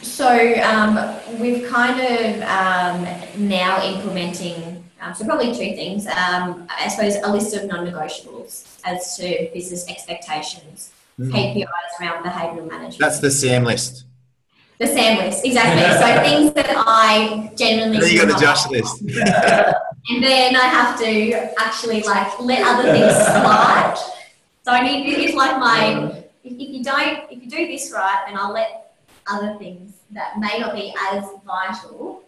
So 0.00 0.28
um, 0.62 0.92
we've 1.40 1.68
kind 1.68 2.00
of 2.00 2.40
um, 2.58 2.98
now 3.36 3.82
implementing, 3.84 4.81
um, 5.02 5.14
so 5.14 5.24
probably 5.24 5.48
two 5.52 5.74
things. 5.74 6.06
Um, 6.06 6.66
I 6.70 6.88
suppose 6.88 7.16
a 7.16 7.30
list 7.30 7.54
of 7.54 7.66
non-negotiables 7.66 8.80
as 8.84 9.16
to 9.16 9.50
business 9.52 9.88
expectations, 9.88 10.92
Mm. 11.20 11.30
KPIs 11.30 12.00
around 12.00 12.24
behavioural 12.24 12.70
management. 12.70 12.98
that's 12.98 13.18
the 13.18 13.30
SAM 13.30 13.64
list? 13.64 14.06
the 14.78 14.86
SAM 14.86 15.18
list, 15.18 15.44
exactly. 15.44 15.82
so 15.82 16.22
things 16.28 16.52
that 16.54 16.74
I 16.74 17.52
genuinely. 17.54 17.96
And 17.98 18.04
then 18.04 18.12
you 18.12 18.18
got 18.18 18.28
the 18.28 18.42
Josh 18.42 18.66
list. 18.70 19.02
And 20.08 20.22
then 20.22 20.56
I 20.56 20.64
have 20.64 20.98
to 20.98 21.32
actually 21.60 22.02
like 22.02 22.40
let 22.40 22.66
other 22.66 22.90
things 22.90 23.12
slide. 23.12 23.94
So 24.64 24.72
I 24.72 24.82
need 24.82 25.06
it's 25.06 25.34
like 25.34 25.58
my 25.58 26.24
if, 26.42 26.52
if 26.52 26.68
you 26.70 26.82
don't 26.82 27.30
if 27.30 27.42
you 27.42 27.48
do 27.48 27.68
this 27.68 27.92
right, 27.92 28.24
then 28.26 28.36
I'll 28.36 28.52
let 28.52 28.94
other 29.28 29.56
things 29.58 29.92
that 30.10 30.40
may 30.40 30.58
not 30.58 30.74
be 30.74 30.92
as 31.12 31.24
vital 31.46 32.24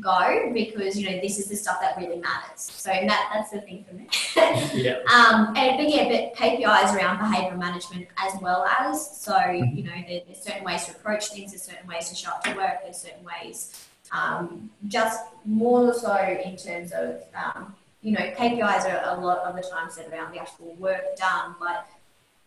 go 0.00 0.50
because 0.52 0.98
you 0.98 1.08
know 1.08 1.20
this 1.20 1.38
is 1.38 1.46
the 1.46 1.54
stuff 1.56 1.80
that 1.80 1.96
really 1.96 2.18
matters. 2.18 2.56
So 2.56 2.90
that 2.90 3.30
that's 3.32 3.50
the 3.50 3.60
thing 3.60 3.84
for 3.88 3.94
me. 3.94 4.08
Yeah. 4.74 4.98
Um, 5.14 5.54
and 5.56 5.76
but 5.78 5.88
yeah, 5.88 6.08
but 6.08 6.34
KPIs 6.34 6.94
around 6.94 7.18
behavioural 7.18 7.58
management 7.58 8.08
as 8.18 8.32
well 8.42 8.64
as 8.64 9.20
so 9.20 9.38
you 9.50 9.84
know 9.84 9.92
there, 10.08 10.20
there's 10.26 10.42
certain 10.42 10.64
ways 10.64 10.84
to 10.86 10.92
approach 10.92 11.28
things, 11.28 11.52
there's 11.52 11.62
certain 11.62 11.86
ways 11.88 12.08
to 12.08 12.14
show 12.16 12.30
up 12.30 12.42
to 12.44 12.54
work, 12.54 12.78
there's 12.82 12.98
certain 12.98 13.24
ways 13.24 13.86
um, 14.12 14.70
just 14.88 15.20
more 15.44 15.92
so 15.94 16.14
in 16.44 16.56
terms 16.56 16.90
of 16.92 17.22
um, 17.34 17.74
you 18.02 18.12
know 18.12 18.20
KPIs 18.20 18.84
are 18.92 19.16
a 19.16 19.20
lot 19.24 19.38
of 19.38 19.54
the 19.54 19.62
time 19.62 19.90
set 19.90 20.08
around 20.12 20.32
the 20.34 20.40
actual 20.40 20.74
work 20.74 21.16
done, 21.16 21.54
but 21.60 21.86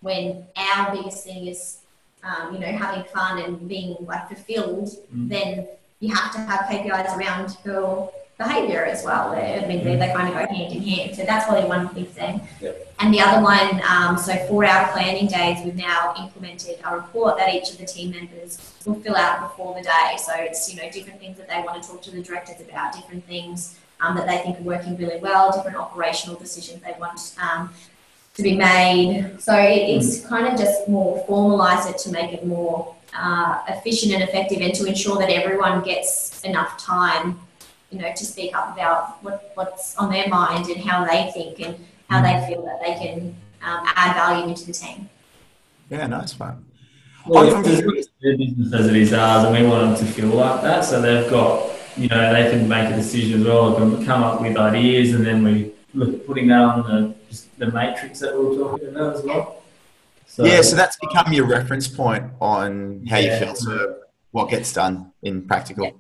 when 0.02 0.46
our 0.56 0.94
biggest 0.96 1.24
thing 1.24 1.48
is 1.48 1.80
um, 2.24 2.54
you 2.54 2.60
know 2.60 2.68
having 2.68 3.04
fun 3.06 3.40
and 3.40 3.68
being 3.70 3.96
like 4.02 4.28
fulfilled, 4.28 4.90
Mm. 5.16 5.30
then 5.30 5.68
you 6.00 6.14
have 6.14 6.32
to 6.34 6.40
have 6.40 6.62
KPIs 6.62 7.18
around 7.18 7.58
your 7.66 8.12
behaviour 8.38 8.86
as 8.86 9.04
well. 9.04 9.32
I 9.32 9.66
mean, 9.68 9.84
they, 9.84 9.96
they 9.96 10.14
kind 10.14 10.28
of 10.28 10.34
go 10.36 10.54
hand 10.54 10.74
in 10.74 10.84
hand. 10.84 11.16
So 11.16 11.24
that's 11.24 11.46
probably 11.46 11.68
one 11.68 11.88
big 11.94 12.08
thing. 12.10 12.40
Yep. 12.62 12.94
And 13.00 13.14
the 13.14 13.20
other 13.20 13.42
one, 13.42 13.82
um, 13.90 14.18
so 14.18 14.36
for 14.48 14.64
our 14.64 14.92
planning 14.92 15.28
days, 15.28 15.58
we've 15.66 15.76
now 15.76 16.14
implemented 16.20 16.80
a 16.86 16.96
report 16.96 17.38
that 17.38 17.54
each 17.54 17.72
of 17.72 17.80
the 17.80 17.86
team 17.86 18.12
members 18.12 18.76
will 18.86 18.96
fill 18.96 19.16
out 19.16 19.42
before 19.42 19.74
the 19.74 19.82
day. 19.82 20.18
So 20.18 20.34
it's, 20.36 20.72
you 20.72 20.80
know, 20.80 20.90
different 20.92 21.20
things 21.20 21.38
that 21.38 21.50
they 21.50 21.62
want 21.66 21.82
to 21.82 21.90
talk 21.90 22.04
to 22.04 22.12
the 22.12 22.22
directors 22.22 22.62
about, 22.62 22.94
different 22.94 23.26
things 23.26 23.80
um, 24.02 24.16
that 24.18 24.28
they 24.28 24.38
think 24.38 24.60
are 24.60 24.64
working 24.64 24.96
really 24.98 25.20
well, 25.20 25.52
different 25.52 25.78
operational 25.78 26.38
decisions 26.38 26.84
they 26.84 26.96
want 27.00 27.36
um, 27.42 27.72
to 28.36 28.44
be 28.44 28.56
made. 28.56 29.38
So 29.40 29.58
it, 29.58 29.90
it's 29.90 30.24
kind 30.28 30.46
of 30.48 30.60
just 30.60 30.88
more 30.88 31.26
formalised 31.28 31.90
it 31.90 31.98
to 32.00 32.12
make 32.12 32.34
it 32.34 32.46
more 32.46 32.96
uh, 33.18 33.62
efficient 33.68 34.14
and 34.14 34.24
effective 34.24 34.62
and 34.62 34.74
to 34.76 34.86
ensure 34.86 35.18
that 35.18 35.30
everyone 35.30 35.84
gets 35.84 36.42
enough 36.44 36.78
time, 36.78 37.40
you 37.90 38.00
know, 38.00 38.12
to 38.14 38.26
speak 38.26 38.56
up 38.56 38.74
about 38.74 39.24
what, 39.24 39.52
what's 39.56 39.96
on 39.98 40.12
their 40.12 40.28
mind 40.28 40.68
and 40.68 40.82
how 40.82 41.04
they 41.04 41.32
think 41.34 41.60
and 41.60 41.76
how 42.10 42.22
they 42.22 42.48
feel 42.48 42.64
that 42.64 42.80
they 42.82 42.94
can 42.94 43.36
um, 43.64 43.84
add 43.96 44.14
value 44.16 44.48
into 44.48 44.66
the 44.66 44.74
team. 44.74 45.10
Yeah, 45.90 46.08
nice 46.08 46.40
one. 46.40 46.64
Well, 47.26 47.56
I'm 47.56 47.64
from- 47.64 47.72
it's 47.72 48.08
as 48.08 48.10
their 48.22 48.38
business 48.38 48.74
as 48.74 48.88
it 48.88 48.96
is 48.96 49.14
ours, 49.14 49.44
and 49.46 49.54
we 49.56 49.70
want 49.70 49.98
them 49.98 50.06
to 50.06 50.14
feel 50.14 50.30
like 50.30 50.62
that. 50.62 50.86
So 50.86 51.02
they've 51.02 51.30
got, 51.30 51.70
you 51.98 52.08
know, 52.08 52.34
they 52.34 52.50
can 52.52 52.68
make 52.68 52.90
a 52.90 52.96
decision 52.96 53.42
as 53.42 53.48
well. 53.48 53.72
They 53.72 53.96
can 53.96 54.06
come 54.06 54.24
up 54.24 54.42
with 54.42 54.56
ideas, 54.58 55.14
and 55.14 55.26
then 55.26 55.44
we 55.44 55.72
look 55.94 56.14
at 56.14 56.28
putting 56.28 56.48
that 56.48 56.62
on 56.62 56.84
the 56.84 57.16
just 57.30 57.58
the 57.60 57.72
matrix 57.72 58.20
that 58.20 58.38
we 58.38 58.46
were 58.46 58.56
talking 58.56 58.90
about 58.90 59.16
as 59.16 59.24
well. 59.24 59.64
So, 60.38 60.46
yeah, 60.46 60.62
so 60.62 60.76
that's 60.76 60.98
become 60.98 61.34
your 61.34 61.48
reference 61.48 61.88
point 61.88 62.26
on 62.40 63.04
how 63.10 63.18
you 63.18 63.36
feel 63.40 63.56
to 63.56 63.98
what 64.30 64.52
gets 64.52 64.72
done 64.72 65.12
in 65.24 65.42
practical. 65.48 66.00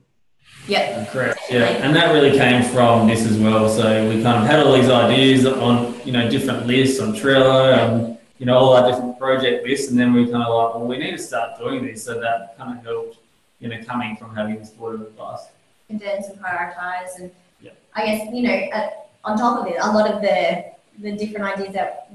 Yeah. 0.67 1.05
Correct. 1.05 1.39
Yeah, 1.49 1.65
and 1.83 1.95
that 1.95 2.13
really 2.13 2.37
came 2.37 2.61
from 2.61 3.07
this 3.07 3.25
as 3.25 3.35
well. 3.39 3.67
So 3.67 4.07
we 4.07 4.21
kind 4.21 4.37
of 4.43 4.45
had 4.45 4.59
all 4.59 4.73
these 4.73 4.91
ideas 4.91 5.47
on, 5.47 5.99
you 6.05 6.11
know, 6.11 6.29
different 6.29 6.67
lists 6.67 6.99
on 6.99 7.13
Trello 7.15 7.75
and 7.75 8.19
you 8.37 8.45
know 8.45 8.55
all 8.59 8.75
our 8.75 8.87
different 8.91 9.17
project 9.17 9.65
lists, 9.65 9.89
and 9.89 9.99
then 9.99 10.13
we 10.13 10.25
kind 10.25 10.43
of 10.43 10.53
like, 10.53 10.75
well, 10.75 10.85
we 10.85 10.99
need 10.99 11.13
to 11.13 11.17
start 11.17 11.57
doing 11.57 11.83
this. 11.83 12.03
So 12.03 12.19
that 12.19 12.55
kind 12.59 12.77
of 12.77 12.85
helped, 12.85 13.17
you 13.59 13.69
know, 13.69 13.83
coming 13.85 14.17
from 14.17 14.35
having 14.35 14.59
this 14.59 14.69
board 14.69 14.93
of 14.95 15.01
advice. 15.01 15.47
condense 15.87 16.27
and 16.27 16.37
then 16.37 16.37
to 16.37 16.43
prioritize 16.43 17.11
and 17.19 17.31
Yeah. 17.59 17.71
I 17.95 18.05
guess 18.05 18.29
you 18.31 18.43
know 18.43 18.53
uh, 18.77 18.89
on 19.23 19.35
top 19.35 19.61
of 19.61 19.65
it 19.65 19.77
a 19.81 19.91
lot 19.91 20.11
of 20.13 20.21
the 20.21 20.65
the 20.99 21.13
different 21.13 21.45
ideas 21.53 21.73
that 21.73 22.11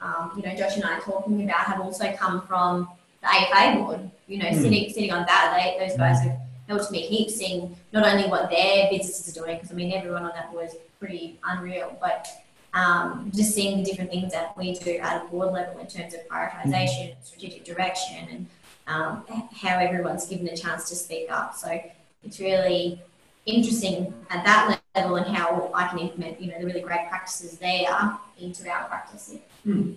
um, 0.00 0.32
you 0.36 0.42
know 0.42 0.54
Josh 0.54 0.76
and 0.76 0.84
I 0.84 0.94
are 0.98 1.00
talking 1.00 1.42
about 1.44 1.60
have 1.66 1.80
also 1.80 2.12
come 2.12 2.42
from 2.46 2.88
the 3.22 3.28
AFA 3.28 3.78
board 3.78 4.10
you 4.26 4.38
know 4.38 4.48
Hmm. 4.48 4.60
sitting 4.62 4.90
sitting 4.92 5.12
on 5.12 5.24
that. 5.26 5.56
They, 5.56 5.86
those 5.86 5.96
guys 5.96 6.20
have 6.22 6.38
helped 6.68 6.90
me 6.90 7.00
heaps 7.00 7.36
seeing 7.36 7.76
not 7.92 8.06
only 8.06 8.28
what 8.28 8.50
their 8.50 8.88
businesses 8.90 9.36
are 9.36 9.40
doing 9.40 9.56
because 9.56 9.70
I 9.70 9.74
mean 9.74 9.92
everyone 9.92 10.24
on 10.24 10.32
that 10.34 10.50
board 10.52 10.66
is 10.66 10.74
pretty 10.98 11.38
unreal 11.44 11.96
but 12.00 12.26
um, 12.74 13.30
just 13.34 13.54
seeing 13.54 13.78
the 13.78 13.84
different 13.84 14.10
things 14.10 14.32
that 14.32 14.56
we 14.56 14.74
do 14.74 14.96
at 14.98 15.22
a 15.22 15.28
board 15.28 15.52
level 15.52 15.78
in 15.78 15.86
terms 15.86 16.12
of 16.14 16.20
prioritization 16.28 17.14
strategic 17.22 17.64
direction 17.64 18.26
and 18.30 18.46
um, 18.86 19.24
how 19.54 19.78
everyone's 19.78 20.26
given 20.26 20.46
a 20.48 20.56
chance 20.56 20.88
to 20.90 20.94
speak 20.94 21.30
up. 21.30 21.56
So 21.56 21.80
it's 22.22 22.38
really 22.38 23.00
interesting 23.46 24.12
at 24.28 24.44
that 24.44 24.80
level 24.94 25.16
and 25.16 25.34
how 25.34 25.70
I 25.72 25.86
can 25.88 26.00
implement, 26.00 26.40
you 26.40 26.50
know, 26.50 26.58
the 26.58 26.66
really 26.66 26.80
great 26.80 27.08
practices 27.08 27.58
there 27.58 28.18
into 28.38 28.68
our 28.68 28.84
practice. 28.84 29.34
Hmm. 29.62 29.92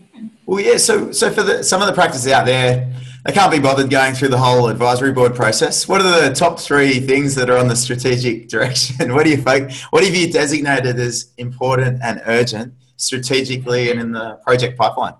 Well, 0.46 0.64
yeah. 0.64 0.78
So, 0.78 1.12
so 1.12 1.30
for 1.32 1.44
the, 1.44 1.64
some 1.64 1.82
of 1.82 1.88
the 1.88 1.94
practices 1.94 2.32
out 2.32 2.46
there, 2.46 2.94
they 3.26 3.34
can't 3.34 3.52
be 3.52 3.60
bothered 3.60 3.90
going 3.90 4.14
through 4.14 4.30
the 4.30 4.38
whole 4.38 4.70
advisory 4.70 5.12
board 5.12 5.36
process. 5.36 5.88
What 5.88 6.02
are 6.02 6.30
the 6.30 6.34
top 6.34 6.60
three 6.60 7.00
things 7.00 7.36
that 7.36 7.50
are 7.50 7.58
on 7.58 7.68
the 7.68 7.76
strategic 7.76 8.48
direction? 8.50 9.14
What 9.14 9.26
do 9.26 9.32
you 9.32 9.38
think? 9.38 9.74
What 9.90 10.04
have 10.04 10.16
you 10.16 10.32
designated 10.32 11.00
as 11.00 11.32
important 11.38 12.00
and 12.04 12.22
urgent 12.26 12.74
strategically 12.98 13.92
and 13.92 14.00
in 14.00 14.12
the 14.12 14.40
project 14.46 14.78
pipeline? 14.78 15.16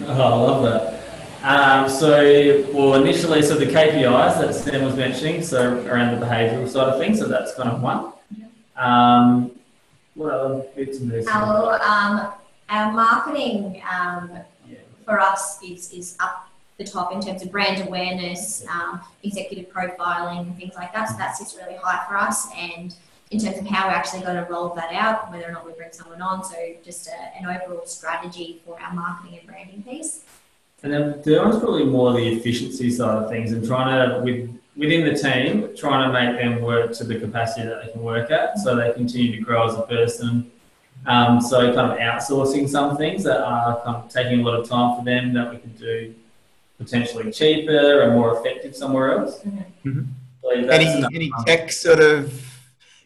Oh, 0.00 0.12
I 0.12 0.28
love 0.28 0.62
that. 0.64 1.03
Um, 1.44 1.90
so, 1.90 2.66
well, 2.72 2.94
initially, 2.94 3.42
so 3.42 3.54
the 3.54 3.66
KPIs 3.66 4.40
that 4.40 4.54
Sam 4.54 4.82
was 4.82 4.96
mentioning, 4.96 5.42
so 5.42 5.84
around 5.86 6.18
the 6.18 6.24
behavioural 6.24 6.66
side 6.66 6.88
of 6.88 6.98
things, 6.98 7.18
so 7.18 7.28
that's 7.28 7.54
kind 7.54 7.68
of 7.68 7.82
one. 7.82 8.12
Um, 8.76 9.50
what 10.14 10.32
other 10.32 10.64
bits 10.74 11.00
and 11.00 11.10
pieces? 11.10 11.28
Our, 11.28 11.78
um, 11.82 12.32
our 12.70 12.92
marketing 12.92 13.82
um, 13.92 14.30
Yeah. 14.66 14.78
for 15.04 15.20
us 15.20 15.62
is, 15.62 15.92
is 15.92 16.16
up 16.18 16.48
the 16.78 16.84
top 16.84 17.12
in 17.12 17.20
terms 17.20 17.42
of 17.42 17.52
brand 17.52 17.86
awareness, 17.86 18.66
um, 18.68 19.02
executive 19.22 19.70
profiling, 19.70 20.38
and 20.46 20.56
things 20.56 20.74
like 20.76 20.94
that. 20.94 21.10
So 21.10 21.18
that 21.18 21.36
sits 21.36 21.56
really 21.60 21.76
high 21.76 22.06
for 22.08 22.16
us. 22.16 22.48
And 22.56 22.94
in 23.30 23.38
terms 23.38 23.58
of 23.58 23.66
how 23.66 23.88
we're 23.88 23.94
actually 23.94 24.22
going 24.22 24.42
to 24.42 24.50
roll 24.50 24.70
that 24.70 24.94
out, 24.94 25.30
whether 25.30 25.46
or 25.46 25.52
not 25.52 25.66
we 25.66 25.72
bring 25.72 25.92
someone 25.92 26.22
on, 26.22 26.42
so 26.42 26.56
just 26.82 27.06
a, 27.08 27.36
an 27.38 27.44
overall 27.44 27.84
strategy 27.84 28.62
for 28.64 28.80
our 28.80 28.94
marketing 28.94 29.40
and 29.40 29.46
branding 29.46 29.82
piece. 29.82 30.22
And 30.82 30.92
then 30.92 31.22
the 31.22 31.38
one's 31.38 31.58
probably 31.58 31.84
more 31.84 32.12
the 32.12 32.26
efficiency 32.28 32.90
side 32.90 33.22
of 33.22 33.30
things 33.30 33.52
and 33.52 33.66
trying 33.66 34.10
to, 34.10 34.20
with, 34.20 34.50
within 34.76 35.04
the 35.04 35.18
team, 35.18 35.74
trying 35.76 36.06
to 36.06 36.12
make 36.12 36.38
them 36.38 36.60
work 36.60 36.92
to 36.94 37.04
the 37.04 37.18
capacity 37.18 37.66
that 37.66 37.84
they 37.86 37.92
can 37.92 38.02
work 38.02 38.30
at 38.30 38.58
so 38.58 38.76
they 38.76 38.92
continue 38.92 39.34
to 39.36 39.40
grow 39.42 39.66
as 39.66 39.74
a 39.78 39.82
person. 39.82 40.50
Um, 41.06 41.40
so 41.40 41.74
kind 41.74 41.92
of 41.92 41.98
outsourcing 41.98 42.68
some 42.68 42.96
things 42.96 43.24
that 43.24 43.40
are 43.40 43.80
kind 43.82 43.96
of 43.96 44.08
taking 44.10 44.40
a 44.40 44.42
lot 44.42 44.58
of 44.60 44.68
time 44.68 44.98
for 44.98 45.04
them 45.04 45.32
that 45.34 45.50
we 45.50 45.58
could 45.58 45.78
do 45.78 46.14
potentially 46.78 47.30
cheaper 47.30 48.02
and 48.02 48.14
more 48.14 48.38
effective 48.38 48.74
somewhere 48.74 49.18
else. 49.18 49.40
Mhm. 49.86 50.06
So 50.42 50.50
Any 50.50 50.86
any 51.14 51.30
tech 51.46 51.72
sort 51.72 52.00
of? 52.00 52.53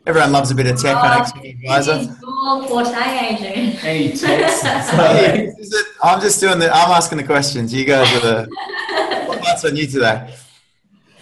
Everyone 0.09 0.33
loves 0.33 0.51
a 0.51 0.55
bit 0.55 0.67
of 0.67 0.81
tech 0.81 0.97
on 0.97 1.21
Oh, 1.21 1.23
XY 1.23 1.55
Advisor. 1.61 1.93
It 1.93 2.01
is 2.01 2.23
your 2.23 2.67
forte, 2.67 2.95
Adrian. 2.97 3.77
Any 3.85 4.09
text. 4.17 4.63
Hey, 4.65 5.49
is 5.59 5.85
I'm 6.03 6.19
just 6.23 6.41
doing 6.41 6.59
the. 6.59 6.75
I'm 6.75 6.91
asking 6.93 7.19
the 7.19 7.25
questions. 7.25 7.75
You 7.75 7.85
guys 7.85 8.11
are 8.17 8.21
the. 8.21 8.49
What's 9.39 9.67
on 9.67 9.77
you 9.77 9.87
today? 9.87 10.35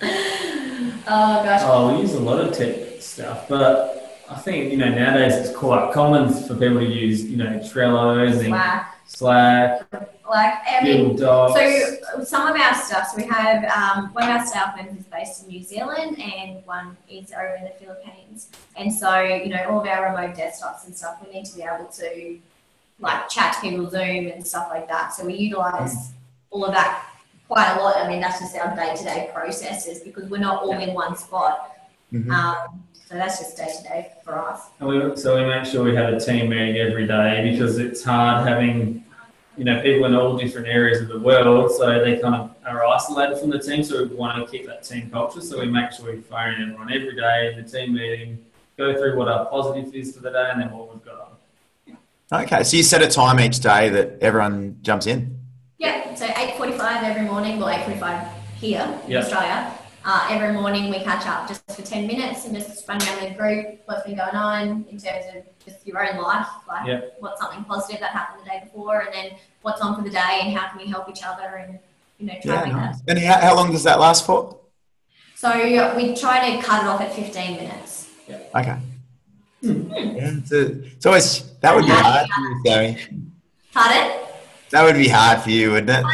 Oh 0.03 1.43
gosh. 1.43 1.63
Oh, 1.65 1.97
we 1.97 2.03
use 2.03 2.15
a 2.15 2.21
lot 2.21 2.41
of 2.41 2.57
tech 2.57 3.03
stuff. 3.03 3.49
But 3.49 4.23
I 4.31 4.37
think 4.37 4.71
you 4.71 4.79
know 4.79 4.89
nowadays 4.89 5.35
it's 5.35 5.57
quite 5.57 5.93
common 5.93 6.33
for 6.33 6.55
people 6.55 6.79
to 6.79 6.87
use 6.87 7.25
you 7.25 7.39
know 7.39 7.59
Trello's 7.59 8.37
and 8.37 8.47
Slack. 8.47 8.95
Slack, 9.09 10.16
Like, 10.29 10.55
I 10.69 10.83
mean, 10.83 11.17
So 11.17 12.25
some 12.25 12.49
of 12.49 12.57
our 12.57 12.75
stuff, 12.75 13.09
so 13.09 13.17
we 13.17 13.25
have 13.29 13.65
um, 13.65 14.13
one 14.13 14.25
of 14.25 14.31
our 14.31 14.47
staff 14.47 14.77
members 14.77 14.99
is 14.99 15.07
based 15.07 15.43
in 15.45 15.49
New 15.51 15.63
Zealand 15.63 16.21
and 16.21 16.65
one 16.67 16.97
is 17.09 17.33
over 17.33 17.55
in 17.55 17.65
the 17.65 17.71
Philippines. 17.79 18.49
And 18.77 18.93
so, 18.93 19.21
you 19.21 19.49
know, 19.49 19.65
all 19.71 19.81
of 19.81 19.87
our 19.87 20.13
remote 20.15 20.37
desktops 20.37 20.87
and 20.87 20.97
stuff, 20.97 21.19
we 21.25 21.33
need 21.33 21.47
to 21.47 21.55
be 21.57 21.63
able 21.63 21.87
to 21.87 22.39
like 22.99 23.29
chat 23.29 23.55
to 23.55 23.61
people 23.61 23.89
Zoom 23.89 24.29
and 24.29 24.45
stuff 24.47 24.69
like 24.71 24.89
that. 24.89 25.15
So 25.15 25.25
we 25.25 25.35
utilize 25.35 26.13
all 26.51 26.65
of 26.65 26.73
that 26.73 27.09
quite 27.49 27.77
a 27.77 27.83
lot. 27.83 27.97
I 27.97 28.09
mean, 28.09 28.21
that's 28.21 28.41
just 28.41 28.57
our 28.57 28.75
day-to-day 28.75 29.31
processes 29.33 30.01
because 30.01 30.29
we're 30.29 30.39
not 30.39 30.63
all 30.63 30.73
in 30.73 30.95
one 30.95 31.17
spot. 31.17 31.77
Mhm. 32.13 32.31
Um, 32.31 32.83
so 32.93 33.15
that's 33.15 33.39
just 33.39 33.57
day-to-day 33.57 34.13
for 34.25 34.37
us. 34.39 34.63
And 34.81 34.89
we, 34.89 35.17
so 35.17 35.37
we 35.37 35.45
make 35.49 35.65
sure 35.65 35.85
we 35.85 35.95
have 35.95 36.13
a 36.13 36.19
team 36.19 36.49
meeting 36.49 36.77
every 36.79 37.07
day 37.07 37.49
because 37.53 37.79
it's 37.79 38.03
hard 38.03 38.49
having, 38.49 39.05
you 39.57 39.65
know, 39.65 39.81
people 39.81 40.05
in 40.07 40.15
all 40.15 40.37
different 40.37 40.67
areas 40.67 41.01
of 41.01 41.09
the 41.09 41.19
world, 41.19 41.71
so 41.73 42.03
they 42.05 42.19
kind 42.19 42.35
of 42.35 42.55
are 42.67 42.85
isolated 42.87 43.39
from 43.39 43.51
the 43.51 43.59
team. 43.59 43.83
So 43.83 44.05
we 44.05 44.15
want 44.15 44.45
to 44.45 44.51
keep 44.51 44.67
that 44.67 44.83
team 44.85 45.11
culture. 45.11 45.41
So 45.41 45.59
we 45.61 45.67
make 45.67 45.93
sure 45.93 46.13
we 46.13 46.21
phone 46.21 46.61
everyone 46.61 46.93
every 46.93 47.15
day 47.17 47.53
in 47.53 47.63
the 47.63 47.69
team 47.69 47.95
meeting, 47.95 48.45
go 48.77 48.95
through 48.95 49.17
what 49.17 49.29
our 49.29 49.47
positive 49.47 49.95
is 49.95 50.15
for 50.15 50.21
the 50.23 50.31
day, 50.31 50.49
and 50.53 50.61
then 50.61 50.71
what 50.73 50.93
we've 50.93 51.05
got 51.05 51.15
on. 52.33 52.43
Okay, 52.43 52.63
so 52.65 52.77
you 52.77 52.83
set 52.83 53.03
a 53.03 53.09
time 53.09 53.41
each 53.41 53.61
day 53.61 53.89
that 53.89 54.19
everyone 54.21 54.77
jumps 54.83 55.07
in. 55.07 55.39
Yeah, 55.79 56.15
so 56.15 56.27
8.45 56.27 57.03
every 57.05 57.23
morning, 57.23 57.59
well 57.59 57.69
8.45 57.69 58.29
here 58.61 59.01
in 59.05 59.11
Yep. 59.13 59.25
Australia. 59.25 59.73
Uh, 60.09 60.29
every 60.31 60.53
morning 60.53 60.89
we 60.89 61.01
catch 61.03 61.27
up 61.27 61.49
just 61.49 61.69
for 61.75 61.83
10 61.83 62.07
minutes 62.07 62.45
and 62.45 62.55
just 62.55 62.87
run 62.89 63.03
around 63.03 63.29
the 63.29 63.35
group, 63.37 63.81
what's 63.87 64.07
been 64.07 64.15
going 64.17 64.37
on 64.37 64.87
in 64.89 64.99
terms 65.01 65.25
of 65.35 65.43
just 65.65 65.85
your 65.85 65.99
own 66.09 66.23
life, 66.23 66.47
like 66.69 66.87
Yep. 66.87 67.17
what's 67.19 67.41
something 67.41 67.65
positive 67.65 67.99
that 67.99 68.13
happened 68.13 68.41
the 68.47 68.49
day 68.49 68.61
before 68.63 69.01
and 69.01 69.13
then 69.13 69.37
what's 69.63 69.81
on 69.81 69.97
for 69.97 70.03
the 70.03 70.11
day 70.11 70.39
and 70.43 70.57
how 70.57 70.69
can 70.69 70.79
we 70.79 70.87
help 70.89 71.09
each 71.09 71.25
other 71.25 71.57
and, 71.57 71.81
you 72.19 72.27
know, 72.27 72.35
try 72.41 72.55
Yeah, 72.55 72.61
to 72.61 72.67
make 72.67 72.75
that. 72.77 72.87
nice. 72.93 73.03
And 73.09 73.19
how, 73.19 73.41
how 73.41 73.57
long 73.57 73.73
does 73.73 73.83
that 73.83 73.99
last 73.99 74.25
for? 74.25 74.57
So 75.35 75.51
we 75.97 76.15
try 76.15 76.55
to 76.55 76.63
cut 76.63 76.85
it 76.85 76.87
off 76.89 77.01
at 77.01 77.13
15 77.13 77.57
minutes. 77.57 78.09
Okay. 78.55 78.79
Yeah, 79.61 80.31
it's, 80.39 80.53
a, 80.53 80.85
it's 80.85 81.05
always 81.05 81.51
that 81.63 81.75
would 81.75 81.85
be 81.85 81.91
hard 81.91 82.29
for 82.31 82.41
you, 82.43 82.63
Sammy. 82.65 82.99
Pardon? 83.73 84.21
That 84.71 84.85
would 84.85 84.95
be 84.95 85.09
hard 85.09 85.41
for 85.41 85.51
you, 85.51 85.73
wouldn't 85.73 85.91
it? 85.91 86.05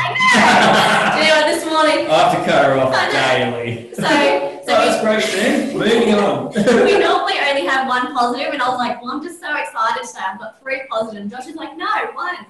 I 1.93 2.03
know! 2.03 2.03
Do 2.03 2.03
you 2.03 2.09
know 2.09 2.09
what, 2.09 2.09
this 2.09 2.09
morning? 2.09 2.11
I 2.11 2.19
have 2.23 2.45
to 2.45 2.51
cut 2.51 2.65
her 2.65 2.79
off 2.79 2.95
I 2.95 3.51
know. 3.51 3.61
daily. 3.61 3.95
So, 3.95 4.03
So 4.03 4.67
that's 4.67 4.97
so 4.97 5.03
great, 5.03 5.43
then. 5.43 5.79
Moving 5.79 6.15
on. 6.15 6.53
we, 6.53 6.93
we 6.95 6.99
normally 6.99 7.35
only 7.49 7.67
have 7.67 7.87
one 7.89 8.15
positive, 8.15 8.53
and 8.53 8.63
I 8.63 8.69
was 8.69 8.79
like, 8.79 9.03
well, 9.03 9.13
I'm 9.13 9.23
just 9.23 9.41
so 9.41 9.55
excited 9.57 10.07
today. 10.07 10.21
I've 10.27 10.39
got 10.39 10.61
three 10.61 10.83
positive. 10.91 11.23
And 11.23 11.31
Josh 11.31 11.47
is 11.47 11.57
like, 11.57 11.77
no, 11.77 11.87
one. 12.15 12.47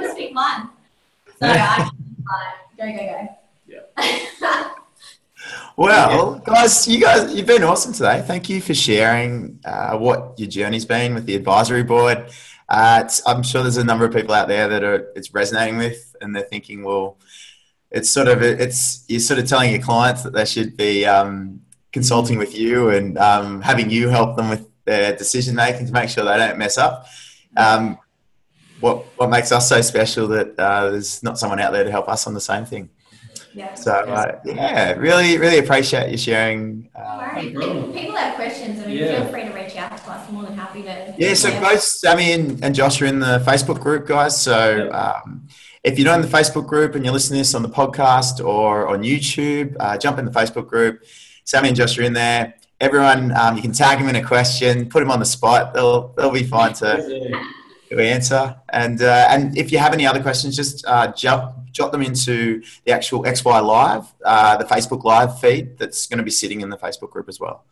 Just 0.00 0.16
pick 0.16 0.34
one. 0.34 0.70
So 1.40 1.46
I 1.48 1.78
like, 1.78 1.88
go, 2.78 2.84
go, 2.92 3.04
go. 3.06 3.28
Yeah. 3.66 4.70
Well, 5.76 6.36
guys, 6.38 6.86
you 6.86 7.00
guys, 7.00 7.34
you've 7.34 7.46
been 7.46 7.64
awesome 7.64 7.92
today. 7.92 8.22
Thank 8.24 8.48
you 8.48 8.60
for 8.60 8.72
sharing 8.72 9.58
uh, 9.64 9.98
what 9.98 10.38
your 10.38 10.48
journey's 10.48 10.84
been 10.84 11.12
with 11.12 11.26
the 11.26 11.34
advisory 11.34 11.82
board. 11.82 12.30
Uh, 12.68 13.02
it's, 13.04 13.20
I'm 13.26 13.42
sure 13.42 13.62
there's 13.62 13.76
a 13.76 13.84
number 13.84 14.04
of 14.04 14.14
people 14.14 14.32
out 14.32 14.46
there 14.46 14.68
that 14.68 14.84
are 14.84 15.10
it's 15.16 15.34
resonating 15.34 15.76
with, 15.76 16.14
and 16.20 16.34
they're 16.34 16.44
thinking, 16.44 16.84
well, 16.84 17.18
it's 17.94 18.10
sort 18.10 18.26
of 18.26 18.42
it's 18.42 19.04
you're 19.08 19.20
sort 19.20 19.38
of 19.38 19.48
telling 19.48 19.70
your 19.72 19.80
clients 19.80 20.24
that 20.24 20.32
they 20.32 20.44
should 20.44 20.76
be 20.76 21.06
um, 21.06 21.60
consulting 21.92 22.38
with 22.38 22.58
you 22.58 22.90
and 22.90 23.16
um, 23.18 23.62
having 23.62 23.88
you 23.88 24.08
help 24.08 24.36
them 24.36 24.48
with 24.50 24.66
their 24.84 25.16
decision 25.16 25.54
making 25.54 25.86
to 25.86 25.92
make 25.92 26.08
sure 26.08 26.24
they 26.24 26.36
don't 26.36 26.58
mess 26.58 26.76
up. 26.76 27.06
Um, 27.56 27.96
what 28.80 29.06
what 29.16 29.30
makes 29.30 29.52
us 29.52 29.68
so 29.68 29.80
special 29.80 30.26
that 30.28 30.58
uh, 30.58 30.90
there's 30.90 31.22
not 31.22 31.38
someone 31.38 31.60
out 31.60 31.72
there 31.72 31.84
to 31.84 31.90
help 31.90 32.08
us 32.08 32.26
on 32.26 32.34
the 32.34 32.40
same 32.40 32.64
thing. 32.66 32.90
Yeah. 33.54 33.72
So 33.74 33.92
uh, 33.92 34.40
yeah, 34.44 34.92
really, 34.94 35.38
really 35.38 35.58
appreciate 35.58 36.10
you 36.10 36.18
sharing. 36.18 36.90
Uh, 36.96 37.32
worry. 37.36 37.52
no 37.52 37.92
people 37.92 38.16
have 38.16 38.34
questions, 38.34 38.80
I 38.80 38.86
mean, 38.86 38.96
Yeah. 38.96 39.22
feel 39.22 39.32
free 39.32 39.44
to 39.44 39.52
reach 39.52 39.76
out 39.76 39.96
to 39.96 40.10
us. 40.10 40.28
I'm 40.28 40.34
more 40.34 40.44
than 40.44 40.56
happy 40.56 40.82
to. 40.82 41.14
yeah, 41.16 41.34
so 41.34 41.60
both 41.60 41.80
Sammy 41.80 42.32
and, 42.32 42.64
and 42.64 42.74
Josh 42.74 43.00
are 43.00 43.06
in 43.06 43.20
the 43.20 43.38
Facebook 43.46 43.80
group, 43.80 44.08
guys. 44.08 44.40
So 44.40 44.90
um, 44.92 45.46
if 45.84 45.98
you're 45.98 46.06
not 46.06 46.16
in 46.16 46.28
the 46.28 46.36
Facebook 46.36 46.66
group 46.66 46.94
and 46.94 47.04
you're 47.04 47.12
listening 47.12 47.36
to 47.36 47.40
this 47.40 47.54
on 47.54 47.62
the 47.62 47.68
podcast 47.68 48.44
or 48.44 48.88
on 48.88 49.02
YouTube, 49.02 49.76
uh, 49.78 49.96
jump 49.98 50.18
in 50.18 50.24
the 50.24 50.30
Facebook 50.30 50.66
group. 50.66 51.04
Sammy 51.44 51.68
and 51.68 51.76
Josh 51.76 51.98
are 51.98 52.02
in 52.02 52.14
there. 52.14 52.54
Everyone, 52.80 53.32
um, 53.36 53.56
you 53.56 53.62
can 53.62 53.72
tag 53.72 53.98
them 53.98 54.08
in 54.08 54.16
a 54.16 54.22
question, 54.22 54.88
put 54.88 55.00
them 55.00 55.10
on 55.10 55.20
the 55.20 55.26
spot. 55.26 55.74
They'll 55.74 56.08
they'll 56.16 56.32
be 56.32 56.42
fine 56.42 56.72
to. 56.74 57.38
to 57.90 58.02
answer. 58.02 58.56
And 58.72 59.00
uh, 59.02 59.26
and 59.30 59.56
if 59.56 59.70
you 59.70 59.78
have 59.78 59.92
any 59.92 60.06
other 60.06 60.22
questions, 60.22 60.56
just 60.56 60.84
uh, 60.86 61.12
jot, 61.12 61.70
jot 61.70 61.92
them 61.92 62.02
into 62.02 62.62
the 62.84 62.92
actual 62.92 63.22
XY 63.22 63.64
Live, 63.64 64.12
uh, 64.24 64.56
the 64.56 64.64
Facebook 64.64 65.04
Live 65.04 65.38
feed 65.38 65.78
that's 65.78 66.06
going 66.06 66.18
to 66.18 66.24
be 66.24 66.30
sitting 66.30 66.60
in 66.60 66.70
the 66.70 66.78
Facebook 66.78 67.10
group 67.10 67.28
as 67.28 67.38
well. 67.38 67.64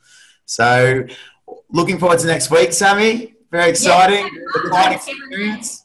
So 0.44 1.06
looking 1.70 1.98
forward 1.98 2.18
to 2.20 2.26
next 2.26 2.50
week, 2.50 2.72
Sammy. 2.72 3.34
Very 3.50 3.70
exciting. 3.70 4.28
Experience. 4.92 5.81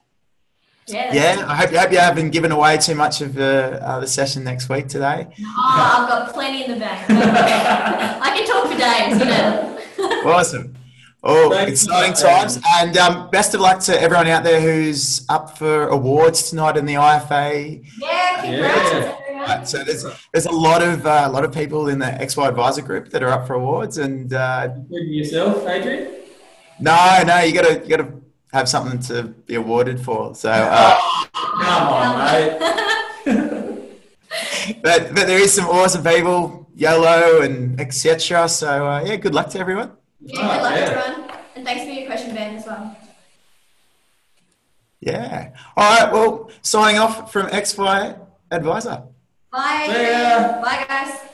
Yeah. 0.88 1.14
Yeah, 1.14 1.46
I 1.48 1.56
hope, 1.56 1.74
I 1.74 1.78
hope 1.80 1.92
you 1.92 1.98
haven't 1.98 2.30
given 2.32 2.52
away 2.54 2.78
too 2.78 2.96
much 2.96 3.20
of 3.22 3.34
the, 3.34 3.80
uh, 3.86 4.00
the 4.00 4.08
session 4.08 4.44
next 4.46 4.70
week 4.70 4.88
today. 4.88 5.28
Oh, 5.42 5.98
I've 6.00 6.08
got 6.10 6.34
plenty 6.34 6.64
in 6.64 6.72
the 6.72 6.78
bank. 6.80 7.06
I 7.10 8.32
can 8.36 8.48
talk 8.48 8.72
for 8.72 8.78
days, 8.78 9.20
you 9.20 9.26
know. 9.26 9.74
Awesome. 10.30 10.76
Oh, 11.24 11.50
Thank 11.50 11.68
you. 11.68 11.74
exciting 11.74 12.14
times. 12.14 12.60
And 12.76 12.96
um, 12.98 13.30
best 13.32 13.54
of 13.54 13.60
luck 13.62 13.80
to 13.82 14.00
everyone 14.02 14.28
out 14.28 14.44
there 14.44 14.62
who's 14.62 15.26
up 15.30 15.58
for 15.58 15.88
awards 15.88 16.50
tonight 16.50 16.78
in 16.78 16.86
the 16.86 16.94
IFA 16.94 17.84
Yeah, 18.00 18.42
congrats, 18.42 18.92
Yeah. 18.94 19.42
Right, 19.42 19.68
so 19.68 19.84
there's 19.84 20.06
there's 20.32 20.46
a 20.46 20.52
lot 20.52 20.82
of 20.82 21.06
uh, 21.06 21.24
a 21.26 21.30
lot 21.32 21.44
of 21.46 21.54
people 21.54 21.88
in 21.90 22.00
the 22.00 22.06
XY 22.06 22.50
Advisor 22.50 22.82
group 22.82 23.10
that 23.12 23.24
are 23.24 23.30
up 23.30 23.48
for 23.48 23.54
awards, 23.56 23.98
and 23.98 24.34
uh, 24.34 24.70
Including 24.76 25.14
yourself, 25.14 25.66
Adrian? 25.68 26.12
no, 26.80 27.24
no, 27.26 27.40
you 27.40 27.54
gotta 27.54 27.80
you 27.84 27.88
gotta 27.90 28.12
have 28.54 28.68
something 28.70 29.00
to 29.02 29.24
be 29.46 29.56
awarded 29.56 30.00
for. 30.00 30.34
So, 30.36 30.50
uh, 30.52 30.98
Come 31.34 31.88
on, 31.88 32.18
mate. 32.20 32.60
but 34.84 35.14
but 35.16 35.28
there 35.28 35.40
is 35.40 35.54
some 35.54 35.66
awesome 35.68 36.04
people, 36.04 36.68
YOLO 36.76 37.42
and 37.42 37.80
etc. 37.80 38.48
So 38.50 38.88
uh, 38.88 39.04
yeah, 39.06 39.16
good 39.18 39.34
luck 39.34 39.50
to 39.50 39.60
everyone. 39.60 39.92
Yeah, 40.22 40.34
good 40.36 40.64
luck, 40.64 40.76
Yeah. 40.76 40.86
everyone. 40.86 41.32
And 41.56 41.66
thanks 41.66 41.84
for 41.84 41.90
your 41.92 42.06
question, 42.08 42.36
Ben, 42.36 42.56
as 42.56 42.66
well. 42.66 42.96
Yeah. 45.00 45.54
All 45.76 46.00
right. 46.00 46.12
Well, 46.12 46.52
signing 46.62 47.00
off 47.00 47.32
from 47.32 47.48
XY 47.48 48.20
Advisor. 48.52 49.04
Bye. 49.52 49.84
See 49.88 50.12
ya. 50.12 50.62
Bye, 50.62 50.86
guys. 50.88 51.10
Bye. 51.20 51.30